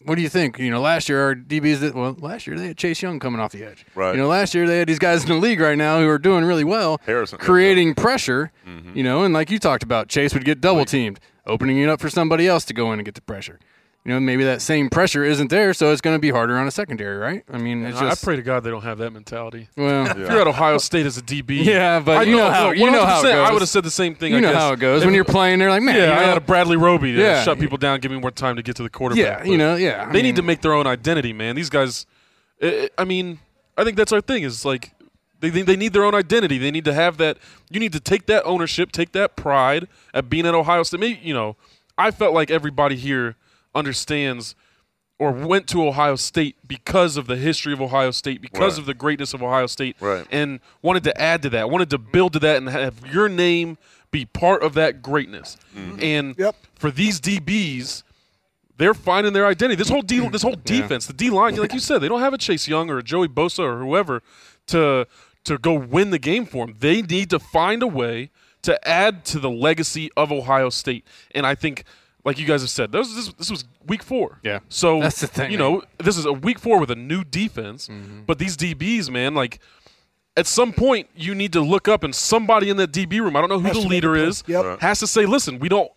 what 0.05 0.15
do 0.15 0.21
you 0.21 0.29
think? 0.29 0.59
You 0.59 0.71
know, 0.71 0.81
last 0.81 1.09
year 1.09 1.21
our 1.21 1.35
DBs, 1.35 1.79
did, 1.79 1.93
well, 1.95 2.15
last 2.19 2.47
year 2.47 2.57
they 2.57 2.67
had 2.67 2.77
Chase 2.77 3.01
Young 3.01 3.19
coming 3.19 3.39
off 3.39 3.51
the 3.51 3.63
edge. 3.63 3.85
Right. 3.95 4.11
You 4.11 4.17
know, 4.21 4.27
last 4.27 4.53
year 4.53 4.67
they 4.67 4.79
had 4.79 4.87
these 4.87 4.99
guys 4.99 5.23
in 5.23 5.29
the 5.29 5.35
league 5.35 5.59
right 5.59 5.77
now 5.77 5.99
who 5.99 6.07
are 6.07 6.19
doing 6.19 6.45
really 6.45 6.63
well, 6.63 7.01
Harrison. 7.05 7.37
creating 7.37 7.95
pressure. 7.95 8.51
Mm-hmm. 8.65 8.97
You 8.97 9.03
know, 9.03 9.23
and 9.23 9.33
like 9.33 9.49
you 9.49 9.59
talked 9.59 9.83
about, 9.83 10.07
Chase 10.07 10.33
would 10.33 10.45
get 10.45 10.61
double 10.61 10.85
teamed, 10.85 11.19
opening 11.45 11.79
it 11.79 11.89
up 11.89 11.99
for 11.99 12.09
somebody 12.09 12.47
else 12.47 12.65
to 12.65 12.73
go 12.73 12.91
in 12.93 12.99
and 12.99 13.05
get 13.05 13.15
the 13.15 13.21
pressure. 13.21 13.59
You 14.07 14.13
know, 14.13 14.21
maybe 14.21 14.45
that 14.45 14.61
same 14.61 14.89
pressure 14.89 15.25
isn't 15.25 15.49
there, 15.49 15.73
so 15.73 15.91
it's 15.91 15.99
going 15.99 16.15
to 16.15 16.19
be 16.19 16.29
harder 16.29 16.57
on 16.57 16.65
a 16.65 16.71
secondary, 16.71 17.17
right? 17.17 17.43
I 17.51 17.57
mean, 17.57 17.83
it's 17.85 17.99
I, 17.99 18.11
I 18.11 18.15
pray 18.15 18.37
to 18.37 18.41
God 18.41 18.63
they 18.63 18.69
don't 18.69 18.83
have 18.83 18.99
that 18.99 19.11
mentality. 19.11 19.67
well, 19.75 20.07
If 20.09 20.17
you're 20.17 20.39
at 20.39 20.47
Ohio 20.47 20.77
State 20.77 21.05
as 21.05 21.17
a 21.17 21.21
DB, 21.21 21.61
Yeah, 21.65 21.99
but 21.99 22.19
I 22.19 22.23
you 22.23 22.37
know 22.37 22.49
how- 22.49 22.71
you 22.71 22.89
know 22.89 23.05
how 23.05 23.19
it 23.19 23.25
100%, 23.25 23.35
I 23.35 23.51
would 23.51 23.61
have 23.61 23.67
said 23.67 23.83
the 23.83 23.91
same 23.91 24.15
thing. 24.15 24.31
you 24.31 24.37
I 24.37 24.39
know 24.39 24.53
guess. 24.53 24.61
how 24.61 24.71
it 24.71 24.79
goes 24.79 25.01
If- 25.01 25.07
when 25.07 25.13
you're 25.13 25.25
playing. 25.25 25.59
They're 25.59 25.69
like, 25.69 25.81
man, 25.83 25.95
Yeah, 25.97 26.05
you 26.05 26.11
I 26.13 26.23
had 26.23 26.37
a 26.37 26.41
Bradley 26.41 26.77
Roby 26.77 27.11
to 27.15 27.19
Yeah. 27.21 27.43
shut 27.43 27.59
people 27.59 27.77
down, 27.77 27.99
give 27.99 28.09
me 28.13 28.17
more 28.17 28.31
time 28.31 28.55
to 28.55 28.63
get 28.63 28.77
to 28.77 28.83
the 28.83 28.89
quarterback. 28.89 29.43
yeah, 29.43 29.51
you 29.51 29.57
know, 29.57 29.75
yeah. 29.75 30.05
I 30.07 30.13
they 30.13 30.21
need 30.21 30.37
to 30.37 30.41
make 30.41 30.61
their 30.61 30.71
own 30.73 30.87
identity, 30.87 31.33
man. 31.33 31.57
These 31.57 31.69
guys, 31.69 32.05
I 32.63 32.89
I 32.97 33.03
mean, 33.03 33.39
I 33.77 33.83
think 33.83 33.97
that's 33.97 34.13
our 34.13 34.21
thing. 34.21 34.43
Is 34.43 34.63
like 34.63 34.91
they 35.41 35.49
they 35.49 35.63
they 35.63 35.75
need 35.75 35.91
their 35.91 36.05
own 36.05 36.15
identity. 36.15 36.57
They 36.57 36.71
need 36.71 36.85
to 36.85 36.93
have 36.93 37.17
that. 37.17 37.39
You 37.69 37.81
need 37.81 37.91
to 37.91 37.99
take 37.99 38.25
that 38.27 38.43
ownership, 38.45 38.93
take 38.93 39.11
that 39.11 39.35
pride 39.35 39.89
at 40.13 40.29
being 40.29 40.45
at 40.47 40.55
Ohio 40.55 40.83
State. 40.83 41.01
Maybe 41.01 41.19
you 41.21 41.33
know, 41.33 41.57
I 41.97 42.11
felt 42.11 42.33
like 42.33 42.49
everybody 42.49 42.95
here 42.95 43.35
understands 43.77 44.55
or 45.19 45.31
went 45.31 45.67
to 45.67 45.85
Ohio 45.87 46.15
State 46.15 46.55
because 46.67 47.17
of 47.17 47.25
the 47.27 47.37
history 47.37 47.73
of 47.73 47.81
Ohio 47.81 48.11
State, 48.11 48.41
because 48.41 48.73
Right. 48.73 48.79
of 48.79 48.85
the 48.85 48.93
greatness 48.93 49.33
of 49.33 49.41
Ohio 49.41 49.65
State, 49.67 49.95
Right. 49.99 50.25
and 50.31 50.59
wanted 50.81 51.03
to 51.05 51.19
add 51.19 51.41
to 51.43 51.49
that, 51.51 51.69
wanted 51.69 51.89
to 51.89 51.97
build 51.97 52.33
to 52.33 52.39
that, 52.39 52.57
and 52.57 52.69
have 52.69 52.95
your 53.11 53.27
name 53.27 53.77
be 54.11 54.25
part 54.25 54.61
of 54.63 54.73
that 54.75 55.01
greatness. 55.01 55.57
Mm-hmm. 55.75 55.99
And 56.03 56.35
Yep. 56.37 56.55
for 56.75 56.91
these 56.91 57.19
DBs, 57.19 58.03
they're 58.77 58.93
finding 58.93 59.33
their 59.33 59.47
identity. 59.47 59.75
This 59.75 59.89
whole 59.89 60.03
D, 60.03 60.19
this 60.29 60.43
whole 60.43 60.55
defense, 60.63 61.07
the 61.07 61.13
D 61.13 61.29
line, 61.31 61.55
like 61.55 61.73
you 61.73 61.79
said, 61.79 61.99
they 61.99 62.07
don't 62.07 62.21
have 62.21 62.33
a 62.33 62.37
Chase 62.37 62.67
Young 62.67 62.89
or 62.91 62.99
a 62.99 63.03
Joey 63.03 63.27
Bosa 63.27 63.59
or 63.59 63.79
whoever 63.79 64.21
to 64.67 65.07
to 65.45 65.57
go 65.57 65.73
win 65.73 66.09
the 66.11 66.19
game 66.19 66.45
for 66.45 66.65
them. 66.67 66.75
They 66.79 67.01
need 67.01 67.29
to 67.31 67.39
find 67.39 67.81
a 67.81 67.87
way 67.87 68.29
to 68.63 68.87
add 68.87 69.23
to 69.25 69.39
the 69.39 69.49
legacy 69.49 70.11
of 70.17 70.29
Ohio 70.31 70.69
State. 70.69 71.05
And 71.33 71.45
I 71.47 71.55
think, 71.55 71.85
like 72.27 72.37
you 72.37 72.45
guys 72.45 72.61
have 72.61 72.69
said, 72.69 72.91
this, 72.91 73.13
this, 73.15 73.33
this 73.33 73.49
was 73.49 73.63
week 73.87 74.03
four. 74.03 74.39
Yeah. 74.43 74.59
So 74.67 74.99
That's 74.99 75.21
the 75.21 75.27
thing, 75.27 75.49
You 75.49 75.57
know, 75.57 75.81
this 75.97 76.17
is 76.17 76.25
a 76.25 76.33
week 76.33 76.59
four 76.59 76.77
with 76.79 76.91
a 76.91 76.95
new 76.95 77.23
defense, 77.23 77.89
but 78.27 78.37
these 78.37 78.55
DBs, 78.55 79.09
man, 79.09 79.33
like. 79.33 79.59
At 80.35 80.45
some 80.45 80.71
point, 80.71 81.09
you 81.15 81.33
need 81.33 81.51
to 81.53 81.61
look 81.61 81.87
up, 81.87 82.03
and 82.03 82.13
somebody 82.13 82.69
in 82.69 82.77
that 82.77 82.91
DB 82.91 83.19
room, 83.19 83.35
I 83.35 83.39
don't 83.41 83.49
know 83.49 83.57
who 83.57 83.69
Has 83.69 83.81
the 83.81 83.87
leader 83.87 84.15
a 84.15 84.27
is, 84.27 84.43
Yep. 84.45 84.65
Right. 84.65 84.79
has 84.81 84.99
to 84.99 85.07
say, 85.07 85.25
listen, 85.25 85.57
we 85.57 85.67
don't 85.67 85.91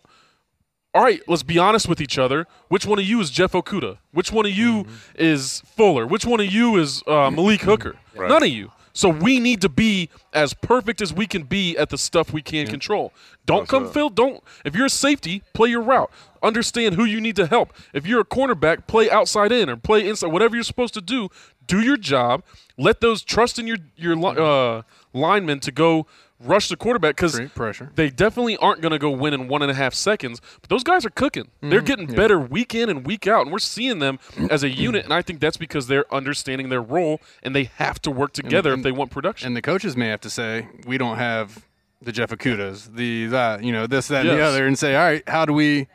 all 0.93 1.03
right, 1.03 1.21
let's 1.27 1.43
be 1.43 1.57
honest 1.57 1.87
with 1.87 2.01
each 2.01 2.17
other. 2.17 2.47
Which 2.67 2.85
one 2.85 2.99
of 2.99 3.05
you 3.05 3.21
is 3.21 3.29
Jeff 3.29 3.51
Okudah? 3.53 3.99
Which 4.11 4.31
one 4.31 4.45
of 4.45 4.51
you 4.51 4.87
is 5.15 5.61
Fuller? 5.61 6.05
Which 6.05 6.25
one 6.25 6.39
of 6.39 6.47
you 6.47 6.77
is 6.77 7.03
uh, 7.07 7.29
Malik 7.37 7.61
Hooker? 7.61 7.95
None 8.15 8.43
of 8.43 8.49
you. 8.49 8.71
So 8.93 9.09
we 9.09 9.39
need 9.39 9.61
to 9.61 9.69
be 9.69 10.09
as 10.33 10.53
perfect 10.53 11.01
as 11.01 11.13
we 11.13 11.27
can 11.27 11.43
be 11.43 11.77
at 11.77 11.89
the 11.89 11.97
stuff 11.97 12.33
we 12.33 12.41
can 12.41 12.67
control. 12.67 13.13
Don't 13.45 13.67
come 13.67 13.89
fill. 13.89 14.09
Don't. 14.09 14.43
If 14.65 14.75
you're 14.75 14.85
a 14.85 14.89
safety, 14.89 15.43
play 15.53 15.69
your 15.69 15.81
route. 15.81 16.11
Understand 16.43 16.95
who 16.95 17.05
you 17.05 17.21
need 17.21 17.35
to 17.35 17.45
help. 17.45 17.73
If 17.93 18.07
you're 18.07 18.21
a 18.21 18.25
cornerback, 18.25 18.87
play 18.87 19.09
outside 19.09 19.51
in 19.51 19.69
or 19.69 19.77
play 19.77 20.07
inside. 20.07 20.27
Whatever 20.27 20.55
you're 20.55 20.63
supposed 20.63 20.93
to 20.95 21.01
do, 21.01 21.29
do 21.67 21.81
your 21.81 21.97
job. 21.97 22.43
Let 22.77 23.01
those 23.01 23.21
trust 23.21 23.59
in 23.59 23.67
your 23.67 23.77
your 23.95 24.17
uh, 24.39 24.81
linemen 25.13 25.59
to 25.61 25.71
go 25.71 26.07
rush 26.43 26.69
the 26.69 26.75
quarterback 26.75 27.15
because 27.15 27.39
pressure. 27.55 27.91
they 27.95 28.09
definitely 28.09 28.57
aren't 28.57 28.81
going 28.81 28.91
to 28.91 28.99
go 28.99 29.09
win 29.09 29.33
in 29.33 29.47
one 29.47 29.61
and 29.61 29.71
a 29.71 29.73
half 29.73 29.93
seconds. 29.93 30.41
But 30.61 30.69
those 30.69 30.83
guys 30.83 31.05
are 31.05 31.09
cooking. 31.09 31.45
Mm-hmm. 31.45 31.69
They're 31.69 31.81
getting 31.81 32.07
better 32.07 32.39
week 32.39 32.75
in 32.75 32.89
and 32.89 33.05
week 33.05 33.27
out, 33.27 33.43
and 33.43 33.51
we're 33.51 33.59
seeing 33.59 33.99
them 33.99 34.19
as 34.49 34.63
a 34.63 34.69
unit. 34.69 35.03
And 35.03 35.13
I 35.13 35.21
think 35.21 35.39
that's 35.39 35.57
because 35.57 35.87
they're 35.87 36.11
understanding 36.13 36.69
their 36.69 36.81
role, 36.81 37.21
and 37.43 37.55
they 37.55 37.65
have 37.75 38.01
to 38.03 38.11
work 38.11 38.33
together 38.33 38.73
if 38.73 38.83
they 38.83 38.91
want 38.91 39.11
production. 39.11 39.47
And 39.47 39.55
the 39.55 39.61
coaches 39.61 39.95
may 39.95 40.07
have 40.07 40.21
to 40.21 40.29
say, 40.29 40.67
we 40.85 40.97
don't 40.97 41.17
have 41.17 41.65
the 42.01 42.11
Jeff 42.11 42.31
Okudahs, 42.31 42.95
the 42.95 43.27
that, 43.27 43.63
you 43.63 43.71
know, 43.71 43.85
this, 43.87 44.07
that, 44.07 44.25
and 44.25 44.37
the 44.37 44.43
other, 44.43 44.65
and 44.65 44.77
say, 44.77 44.95
all 44.95 45.03
right, 45.03 45.27
how 45.27 45.45
do 45.45 45.53
we? 45.53 45.87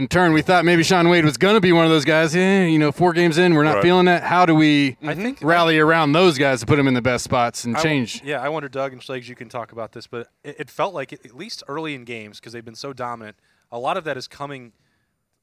In 0.00 0.08
turn, 0.08 0.32
we 0.32 0.40
thought 0.40 0.64
maybe 0.64 0.82
Shaun 0.82 1.10
Wade 1.10 1.26
was 1.26 1.36
going 1.36 1.56
to 1.56 1.60
be 1.60 1.72
one 1.72 1.84
of 1.84 1.90
those 1.90 2.06
guys. 2.06 2.34
Yeah, 2.34 2.64
you 2.64 2.78
know, 2.78 2.90
four 2.90 3.12
games 3.12 3.36
in, 3.36 3.52
we're 3.52 3.64
not 3.64 3.74
Right. 3.74 3.82
feeling 3.82 4.06
that. 4.06 4.22
How 4.22 4.46
do 4.46 4.54
we 4.54 4.96
I 5.02 5.14
think 5.14 5.40
rally 5.42 5.78
around 5.78 6.12
those 6.12 6.38
guys 6.38 6.60
to 6.60 6.66
put 6.66 6.76
them 6.76 6.88
in 6.88 6.94
the 6.94 7.02
best 7.02 7.22
spots 7.22 7.64
and 7.64 7.76
I- 7.76 7.82
change? 7.82 8.22
yeah, 8.24 8.40
I 8.40 8.48
wonder, 8.48 8.66
Doug 8.70 8.94
and 8.94 9.02
Schlegs, 9.02 9.28
you 9.28 9.34
can 9.34 9.50
talk 9.50 9.72
about 9.72 9.92
this, 9.92 10.06
but 10.06 10.28
it, 10.42 10.56
it 10.60 10.70
felt 10.70 10.94
like 10.94 11.12
at 11.12 11.34
least 11.36 11.62
early 11.68 11.94
in 11.94 12.04
games 12.04 12.40
because 12.40 12.54
they've 12.54 12.64
been 12.64 12.74
so 12.74 12.94
dominant. 12.94 13.36
A 13.70 13.78
lot 13.78 13.98
of 13.98 14.04
that 14.04 14.16
is 14.16 14.26
coming 14.26 14.72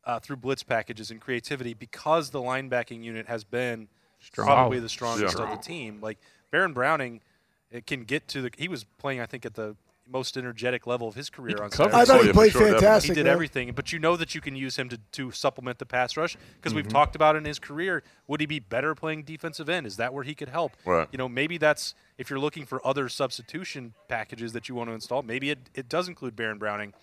uh, 0.05 0.19
through 0.19 0.37
blitz 0.37 0.63
packages 0.63 1.11
and 1.11 1.21
creativity 1.21 1.75
because 1.75 2.31
the 2.31 2.39
linebacking 2.39 3.03
unit 3.03 3.27
has 3.27 3.43
been 3.43 3.89
probably 4.33 4.79
the 4.79 4.89
strongest 4.89 5.37
Yeah. 5.37 5.43
of 5.43 5.49
the 5.51 5.63
team. 5.63 5.99
Like 6.01 6.17
Baron 6.49 6.73
Browning, 6.73 7.21
it 7.69 7.85
can 7.85 8.05
get 8.05 8.27
to 8.29 8.41
the. 8.41 8.49
He 8.57 8.67
was 8.67 8.85
playing, 8.97 9.19
I 9.21 9.27
think, 9.27 9.45
at 9.45 9.53
the 9.53 9.75
most 10.09 10.37
energetic 10.37 10.87
level 10.87 11.07
of 11.07 11.15
his 11.15 11.29
career 11.29 11.61
on 11.61 11.69
cover. 11.69 11.91
Saturday. 11.91 11.97
I 12.01 12.05
thought 12.05 12.25
he 12.25 12.31
played 12.31 12.53
fantastic. 12.53 13.09
He 13.11 13.15
did 13.15 13.25
man. 13.25 13.33
everything, 13.33 13.71
but 13.73 13.91
you 13.91 13.99
know 13.99 14.15
that 14.17 14.33
you 14.35 14.41
can 14.41 14.55
use 14.55 14.77
him 14.77 14.89
to, 14.89 14.99
to 15.13 15.31
supplement 15.31 15.79
the 15.79 15.85
pass 15.85 16.15
rush 16.17 16.35
because 16.55 16.71
Mm-hmm. 16.71 16.77
we've 16.77 16.87
talked 16.87 17.15
about 17.15 17.35
in 17.35 17.45
his 17.45 17.59
career. 17.59 18.03
Would 18.27 18.39
he 18.39 18.45
be 18.45 18.59
better 18.59 18.95
playing 18.95 19.23
defensive 19.23 19.67
end? 19.69 19.85
Is 19.87 19.97
that 19.97 20.13
where 20.13 20.23
he 20.23 20.33
could 20.35 20.49
help? 20.49 20.73
Right. 20.85 21.07
You 21.11 21.17
know, 21.17 21.27
maybe 21.29 21.57
that's 21.57 21.93
if 22.17 22.29
you're 22.29 22.39
looking 22.39 22.65
for 22.65 22.85
other 22.85 23.09
substitution 23.09 23.93
packages 24.07 24.53
that 24.53 24.67
you 24.69 24.75
want 24.75 24.89
to 24.89 24.93
install. 24.93 25.23
Maybe 25.23 25.49
it, 25.51 25.59
it 25.73 25.89
does 25.89 26.07
include 26.07 26.35
Baron 26.35 26.57
Browning, 26.57 26.93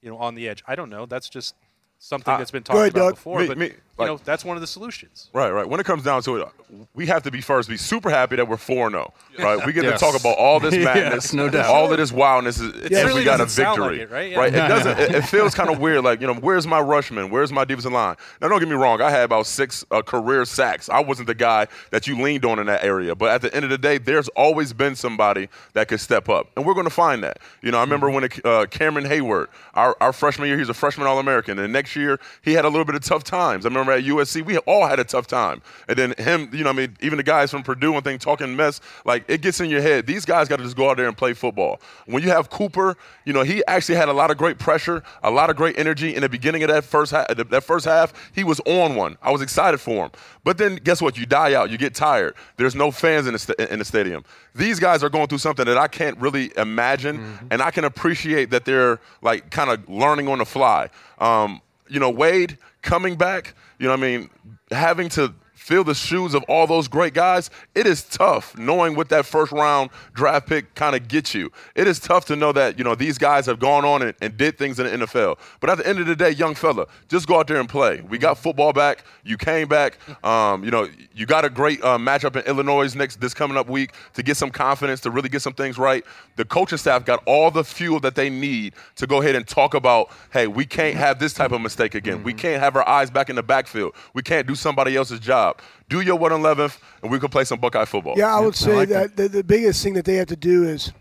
you 0.00 0.10
know, 0.10 0.16
on 0.18 0.34
the 0.34 0.48
edge. 0.48 0.62
I 0.66 0.74
don't 0.74 0.90
know. 0.90 1.06
That's 1.06 1.28
just 1.28 1.54
something 1.98 2.34
Uh, 2.34 2.38
that's 2.38 2.50
been 2.50 2.62
talked 2.64 2.78
ahead, 2.78 2.90
about 2.92 3.00
Doug. 3.00 3.14
before. 3.14 3.40
Me- 3.40 3.46
but 3.46 3.58
me- 3.58 3.72
you 3.98 4.06
know, 4.06 4.20
that's 4.24 4.44
one 4.44 4.56
of 4.56 4.60
the 4.60 4.66
solutions. 4.66 5.28
Right, 5.32 5.50
right. 5.50 5.68
When 5.68 5.78
it 5.78 5.84
comes 5.86 6.02
down 6.02 6.22
to 6.22 6.36
it, 6.38 6.48
we 6.94 7.06
have 7.06 7.22
to 7.24 7.30
be 7.30 7.40
first 7.40 7.68
be 7.68 7.76
super 7.76 8.08
happy 8.10 8.36
that 8.36 8.48
we're 8.48 8.56
4 8.56 8.90
0. 8.90 9.12
Right? 9.38 9.64
We 9.66 9.72
get 9.72 9.84
Yes. 9.84 10.00
to 10.00 10.06
talk 10.06 10.18
about 10.20 10.38
all 10.38 10.58
this 10.60 10.74
Yes, 10.74 10.84
madness, 10.84 11.32
no 11.34 11.48
doubt. 11.50 11.66
all 11.66 11.90
of 11.92 11.98
this 11.98 12.10
wildness. 12.10 12.58
Is, 12.58 12.74
It 12.74 12.92
and 12.92 13.06
really 13.08 13.20
we 13.20 13.24
got 13.24 13.34
a 13.40 13.44
doesn't 13.44 13.48
sound 13.64 13.80
like 13.80 13.90
victory. 13.98 14.32
it, 14.32 14.36
right? 14.38 14.52
Yeah. 14.52 14.64
It 14.64 14.68
doesn't. 14.68 14.98
It, 15.02 15.14
it 15.16 15.22
feels 15.22 15.54
kind 15.54 15.68
of 15.70 15.78
weird. 15.78 16.02
Like, 16.04 16.20
you 16.20 16.26
know, 16.26 16.34
where's 16.34 16.66
my 16.66 16.80
rushman? 16.80 17.30
Where's 17.30 17.52
my 17.52 17.64
defensive 17.64 17.92
line? 17.92 18.16
Now, 18.40 18.48
don't 18.48 18.58
get 18.60 18.68
me 18.68 18.74
wrong. 18.74 19.00
I 19.02 19.10
had 19.10 19.24
about 19.24 19.46
six 19.46 19.84
uh, 19.90 20.00
career 20.02 20.44
sacks. 20.46 20.88
I 20.88 21.00
wasn't 21.00 21.26
the 21.26 21.34
guy 21.34 21.66
that 21.90 22.06
you 22.06 22.20
leaned 22.20 22.44
on 22.44 22.58
in 22.58 22.66
that 22.66 22.82
area. 22.84 23.14
But 23.14 23.30
at 23.30 23.42
the 23.42 23.54
end 23.54 23.64
of 23.64 23.70
the 23.70 23.78
day, 23.78 23.98
there's 23.98 24.28
always 24.30 24.72
been 24.72 24.96
somebody 24.96 25.48
that 25.74 25.88
could 25.88 26.00
step 26.00 26.28
up. 26.28 26.48
And 26.56 26.64
we're 26.64 26.74
going 26.74 26.86
to 26.86 26.90
find 26.90 27.22
that. 27.24 27.38
You 27.60 27.70
know, 27.72 27.78
I 27.78 27.82
remember 27.82 28.08
when 28.10 28.24
it, 28.24 28.44
uh, 28.46 28.66
Cameron 28.66 29.04
Heyward, 29.06 29.48
our, 29.74 29.96
our 30.00 30.12
freshman 30.12 30.48
year, 30.48 30.58
he's 30.58 30.68
a 30.70 30.74
freshman 30.74 31.06
All 31.06 31.18
American. 31.18 31.58
And 31.58 31.72
next 31.72 31.94
year, 31.96 32.18
he 32.42 32.52
had 32.54 32.64
a 32.64 32.68
little 32.68 32.84
bit 32.86 32.94
of 32.94 33.02
tough 33.02 33.24
times. 33.24 33.66
I 33.66 33.68
remember 33.68 33.81
at 33.90 34.04
USC, 34.04 34.44
we 34.44 34.58
all 34.58 34.86
had 34.86 35.00
a 35.00 35.04
tough 35.04 35.26
time. 35.26 35.62
And 35.88 35.98
then 35.98 36.14
him, 36.18 36.48
you 36.52 36.64
know, 36.64 36.70
I 36.70 36.72
mean, 36.72 36.96
even 37.00 37.16
the 37.16 37.22
guys 37.22 37.50
from 37.50 37.62
Purdue 37.62 37.94
and 37.94 38.04
thing 38.04 38.18
talking 38.18 38.54
mess, 38.54 38.80
like 39.04 39.24
it 39.28 39.40
gets 39.42 39.60
in 39.60 39.70
your 39.70 39.82
head. 39.82 40.06
These 40.06 40.24
guys 40.24 40.48
got 40.48 40.56
to 40.56 40.64
just 40.64 40.76
go 40.76 40.90
out 40.90 40.96
there 40.96 41.08
and 41.08 41.16
play 41.16 41.32
football. 41.32 41.80
When 42.06 42.22
you 42.22 42.28
have 42.30 42.50
Cooper, 42.50 42.96
you 43.24 43.32
know, 43.32 43.42
he 43.42 43.64
actually 43.66 43.96
had 43.96 44.08
a 44.08 44.12
lot 44.12 44.30
of 44.30 44.36
great 44.36 44.58
pressure, 44.58 45.02
a 45.22 45.30
lot 45.30 45.50
of 45.50 45.56
great 45.56 45.78
energy 45.78 46.14
in 46.14 46.22
the 46.22 46.28
beginning 46.28 46.62
of 46.62 46.68
that 46.68 46.84
first 46.84 47.12
half. 47.12 47.28
That 47.28 47.64
first 47.64 47.84
half, 47.84 48.12
he 48.34 48.44
was 48.44 48.60
on 48.60 48.94
one. 48.94 49.16
I 49.22 49.30
was 49.30 49.42
excited 49.42 49.78
for 49.78 50.04
him. 50.04 50.10
But 50.44 50.58
then 50.58 50.76
guess 50.76 51.00
what? 51.00 51.16
You 51.16 51.26
die 51.26 51.54
out. 51.54 51.70
You 51.70 51.78
get 51.78 51.94
tired. 51.94 52.34
There's 52.56 52.74
no 52.74 52.90
fans 52.90 53.26
in 53.26 53.32
the 53.32 53.38
sta- 53.38 53.54
in 53.70 53.78
the 53.78 53.84
stadium. 53.84 54.24
These 54.54 54.78
guys 54.80 55.02
are 55.02 55.08
going 55.08 55.28
through 55.28 55.38
something 55.38 55.64
that 55.66 55.78
I 55.78 55.88
can't 55.88 56.18
really 56.18 56.52
imagine, 56.56 57.38
and 57.50 57.62
I 57.62 57.70
can 57.70 57.84
appreciate 57.84 58.50
that 58.50 58.64
they're 58.64 59.00
like 59.22 59.50
kind 59.50 59.70
of 59.70 59.88
learning 59.88 60.28
on 60.28 60.38
the 60.38 60.44
fly. 60.46 60.90
Um, 61.18 61.60
you 61.88 62.00
know, 62.00 62.10
Wade 62.10 62.58
coming 62.82 63.16
back. 63.16 63.54
You 63.78 63.86
know, 63.86 63.92
what 63.92 64.00
I 64.00 64.18
mean, 64.18 64.30
having 64.70 65.08
to 65.10 65.34
fill 65.62 65.84
the 65.84 65.94
shoes 65.94 66.34
of 66.34 66.42
all 66.48 66.66
those 66.66 66.88
great 66.88 67.14
guys, 67.14 67.48
it 67.74 67.86
is 67.86 68.02
tough 68.02 68.58
knowing 68.58 68.96
what 68.96 69.08
that 69.10 69.24
first 69.24 69.52
round 69.52 69.90
draft 70.12 70.48
pick 70.48 70.74
kind 70.74 70.96
of 70.96 71.06
gets 71.06 71.34
you. 71.34 71.52
It 71.76 71.86
is 71.86 72.00
tough 72.00 72.24
to 72.26 72.36
know 72.36 72.50
that, 72.52 72.78
you 72.78 72.84
know, 72.84 72.96
these 72.96 73.16
guys 73.16 73.46
have 73.46 73.60
gone 73.60 73.84
on 73.84 74.02
and, 74.02 74.14
and 74.20 74.36
did 74.36 74.58
things 74.58 74.80
in 74.80 74.86
the 74.86 75.06
NFL. 75.06 75.38
But 75.60 75.70
at 75.70 75.78
the 75.78 75.86
end 75.86 76.00
of 76.00 76.06
the 76.06 76.16
day, 76.16 76.30
young 76.30 76.56
fella, 76.56 76.86
just 77.08 77.28
go 77.28 77.38
out 77.38 77.46
there 77.46 77.60
and 77.60 77.68
play. 77.68 78.00
We 78.00 78.18
got 78.18 78.38
football 78.38 78.72
back. 78.72 79.04
You 79.22 79.36
came 79.36 79.68
back. 79.68 79.98
Um, 80.24 80.64
you 80.64 80.72
know, 80.72 80.88
you 81.14 81.26
got 81.26 81.44
a 81.44 81.50
great 81.50 81.82
uh, 81.84 81.96
matchup 81.96 82.34
in 82.34 82.42
Illinois 82.42 82.92
next 82.96 83.20
this 83.20 83.32
coming 83.32 83.56
up 83.56 83.68
week 83.68 83.92
to 84.14 84.22
get 84.24 84.36
some 84.36 84.50
confidence, 84.50 85.00
to 85.02 85.12
really 85.12 85.28
get 85.28 85.42
some 85.42 85.54
things 85.54 85.78
right. 85.78 86.04
The 86.34 86.44
coaching 86.44 86.78
staff 86.78 87.04
got 87.04 87.22
all 87.24 87.52
the 87.52 87.62
fuel 87.62 88.00
that 88.00 88.16
they 88.16 88.30
need 88.30 88.74
to 88.96 89.06
go 89.06 89.22
ahead 89.22 89.36
and 89.36 89.46
talk 89.46 89.74
about, 89.74 90.10
hey, 90.32 90.48
we 90.48 90.66
can't 90.66 90.96
have 90.96 91.20
this 91.20 91.32
type 91.32 91.52
of 91.52 91.60
mistake 91.60 91.94
again. 91.94 92.24
We 92.24 92.34
can't 92.34 92.60
have 92.60 92.74
our 92.74 92.86
eyes 92.88 93.10
back 93.10 93.30
in 93.30 93.36
the 93.36 93.44
backfield. 93.44 93.94
We 94.12 94.22
can't 94.22 94.46
do 94.46 94.56
somebody 94.56 94.96
else's 94.96 95.20
job. 95.20 95.51
Do 95.88 96.00
your 96.00 96.18
111th, 96.18 96.78
and 97.02 97.10
we 97.10 97.18
can 97.18 97.28
play 97.28 97.44
some 97.44 97.60
Buckeye 97.60 97.84
football. 97.84 98.14
Yeah, 98.16 98.34
I 98.34 98.40
would 98.40 98.54
say 98.56 98.74
like 98.74 98.88
that 98.88 99.16
the, 99.16 99.28
the 99.28 99.44
biggest 99.44 99.82
thing 99.82 99.94
that 99.94 100.04
they 100.04 100.16
have 100.16 100.28
to 100.28 100.36
do 100.36 100.64
is 100.64 100.92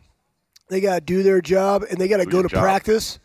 they 0.69 0.81
got 0.81 0.95
to 0.95 1.01
do 1.01 1.23
their 1.23 1.41
job 1.41 1.83
and 1.89 1.97
they 1.99 2.07
got 2.07 2.17
to 2.17 2.25
go 2.25 2.41
to 2.41 2.49
job. 2.49 2.61
practice 2.61 3.19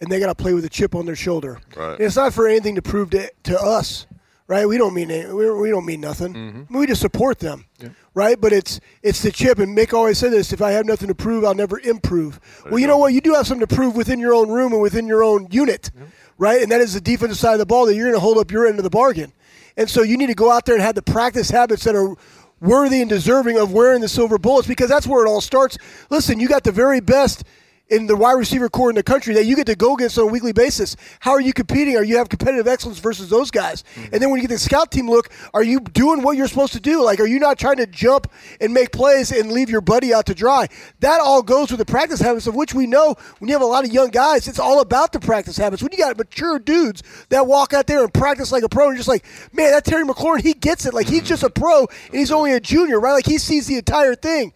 and 0.00 0.10
they 0.10 0.18
got 0.18 0.26
to 0.26 0.34
play 0.34 0.54
with 0.54 0.64
a 0.64 0.68
chip 0.68 0.94
on 0.94 1.06
their 1.06 1.16
shoulder. 1.16 1.60
Right. 1.76 1.92
And 1.92 2.00
it's 2.00 2.16
not 2.16 2.32
for 2.34 2.48
anything 2.48 2.74
to 2.76 2.82
prove 2.82 3.10
to, 3.10 3.30
to 3.44 3.60
us, 3.60 4.06
right? 4.46 4.66
We 4.66 4.78
don't 4.78 4.94
mean 4.94 5.10
any- 5.10 5.32
we, 5.32 5.50
we 5.50 5.70
don't 5.70 5.84
mean 5.86 6.00
nothing. 6.00 6.32
Mm-hmm. 6.34 6.62
I 6.68 6.72
mean, 6.72 6.80
we 6.80 6.86
just 6.86 7.00
support 7.00 7.38
them, 7.38 7.66
right? 8.14 8.40
But 8.40 8.52
it's 8.52 8.80
it's 9.02 9.22
the 9.22 9.30
chip. 9.30 9.58
And 9.58 9.76
Mick 9.76 9.92
always 9.92 10.18
said 10.18 10.32
this: 10.32 10.52
if 10.52 10.62
I 10.62 10.72
have 10.72 10.86
nothing 10.86 11.08
to 11.08 11.14
prove, 11.14 11.44
I'll 11.44 11.54
never 11.54 11.78
improve. 11.80 12.40
Well, 12.64 12.78
you 12.78 12.86
know 12.86 12.98
what? 12.98 13.12
You 13.12 13.20
do 13.20 13.34
have 13.34 13.46
something 13.46 13.66
to 13.66 13.74
prove 13.74 13.94
within 13.96 14.18
your 14.18 14.34
own 14.34 14.48
room 14.48 14.72
and 14.72 14.80
within 14.82 15.06
your 15.06 15.22
own 15.22 15.48
unit, 15.50 15.90
right? 16.38 16.62
And 16.62 16.72
that 16.72 16.80
is 16.80 16.94
the 16.94 17.00
defensive 17.00 17.38
side 17.38 17.52
of 17.52 17.58
the 17.58 17.66
ball 17.66 17.86
that 17.86 17.94
you're 17.94 18.06
going 18.06 18.16
to 18.16 18.20
hold 18.20 18.38
up 18.38 18.50
your 18.50 18.66
end 18.66 18.78
of 18.78 18.84
the 18.84 18.90
bargain. 18.90 19.32
And 19.80 19.88
so 19.88 20.02
you 20.02 20.18
need 20.18 20.26
to 20.26 20.34
go 20.34 20.52
out 20.52 20.66
there 20.66 20.74
and 20.74 20.84
have 20.84 20.94
the 20.94 21.00
practice 21.00 21.48
habits 21.48 21.84
that 21.84 21.96
are 21.96 22.14
worthy 22.60 23.00
and 23.00 23.08
deserving 23.08 23.56
of 23.56 23.72
wearing 23.72 24.02
the 24.02 24.08
silver 24.08 24.36
bullets 24.36 24.68
because 24.68 24.90
that's 24.90 25.06
where 25.06 25.24
it 25.24 25.28
all 25.28 25.40
starts. 25.40 25.78
Listen, 26.10 26.38
you 26.38 26.48
got 26.48 26.64
the 26.64 26.70
very 26.70 27.00
best 27.00 27.44
in 27.90 28.06
the 28.06 28.16
wide 28.16 28.32
receiver 28.32 28.68
core 28.68 28.88
in 28.88 28.96
the 28.96 29.02
country 29.02 29.34
that 29.34 29.44
you 29.44 29.56
get 29.56 29.66
to 29.66 29.74
go 29.74 29.94
against 29.94 30.16
on 30.16 30.24
a 30.24 30.26
weekly 30.26 30.52
basis. 30.52 30.96
How 31.18 31.32
are 31.32 31.40
you 31.40 31.52
competing? 31.52 31.96
Are 31.96 32.04
you 32.04 32.16
have 32.16 32.28
competitive 32.28 32.68
excellence 32.68 33.00
versus 33.00 33.28
those 33.28 33.50
guys? 33.50 33.82
Mm-hmm. 33.82 34.14
And 34.14 34.22
then 34.22 34.30
when 34.30 34.40
you 34.40 34.46
get 34.46 34.54
the 34.54 34.58
scout 34.58 34.92
team 34.92 35.10
look, 35.10 35.30
are 35.52 35.62
you 35.62 35.80
doing 35.80 36.22
what 36.22 36.36
you're 36.36 36.48
supposed 36.48 36.72
to 36.74 36.80
do? 36.80 37.04
Like, 37.04 37.18
are 37.18 37.26
you 37.26 37.40
not 37.40 37.58
trying 37.58 37.78
to 37.78 37.86
jump 37.86 38.30
and 38.60 38.72
make 38.72 38.92
plays 38.92 39.32
and 39.32 39.50
leave 39.50 39.68
your 39.68 39.80
buddy 39.80 40.14
out 40.14 40.26
to 40.26 40.34
dry? 40.34 40.68
That 41.00 41.20
all 41.20 41.42
goes 41.42 41.70
with 41.70 41.78
the 41.78 41.84
practice 41.84 42.20
habits, 42.20 42.46
of 42.46 42.54
which 42.54 42.74
we 42.74 42.86
know 42.86 43.16
when 43.38 43.48
you 43.48 43.54
have 43.54 43.62
a 43.62 43.66
lot 43.66 43.84
of 43.84 43.92
young 43.92 44.10
guys, 44.10 44.46
it's 44.46 44.60
all 44.60 44.80
about 44.80 45.12
the 45.12 45.20
practice 45.20 45.56
habits. 45.56 45.82
When 45.82 45.90
you 45.90 45.98
got 45.98 46.16
mature 46.16 46.58
dudes 46.60 47.02
that 47.30 47.46
walk 47.46 47.72
out 47.72 47.88
there 47.88 48.04
and 48.04 48.14
practice 48.14 48.52
like 48.52 48.62
a 48.62 48.68
pro, 48.68 48.88
and 48.88 48.96
just 48.96 49.08
like, 49.08 49.24
man, 49.52 49.72
that 49.72 49.84
Terry 49.84 50.04
McLaurin, 50.04 50.42
he 50.42 50.54
gets 50.54 50.86
it. 50.86 50.94
Like 50.94 51.08
he's 51.08 51.24
just 51.24 51.42
a 51.42 51.50
pro 51.50 51.80
and 51.80 52.18
he's 52.18 52.30
only 52.30 52.52
a 52.52 52.60
junior, 52.60 53.00
right? 53.00 53.14
Like 53.14 53.26
he 53.26 53.38
sees 53.38 53.66
the 53.66 53.76
entire 53.76 54.14
thing 54.14 54.52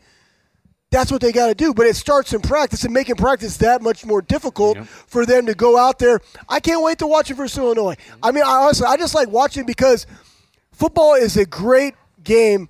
that's 0.95 1.11
what 1.11 1.21
they 1.21 1.33
got 1.33 1.49
to 1.49 1.55
do. 1.55 1.75
But 1.75 1.87
it 1.87 1.97
starts 1.97 2.33
in 2.33 2.41
practice 2.41 2.85
and 2.85 2.95
making 2.95 3.17
practice 3.17 3.57
that 3.59 3.83
much 3.83 4.07
more 4.07 4.23
difficult 4.23 4.79
for 4.87 5.27
them 5.27 5.47
to 5.47 5.55
go 5.55 5.77
out 5.77 5.99
there. 5.99 6.21
I 6.49 6.61
can't 6.61 6.83
wait 6.83 6.99
to 6.99 7.07
watch 7.07 7.31
it 7.31 7.35
versus 7.35 7.59
Illinois. 7.59 7.97
I 8.23 8.31
mean, 8.31 8.45
I, 8.45 8.63
honestly, 8.65 8.87
I 8.87 8.97
just 8.97 9.15
like 9.15 9.29
watching 9.29 9.67
because 9.67 10.07
football 10.71 11.15
is 11.15 11.37
a 11.37 11.45
great 11.45 11.95
game 12.23 12.69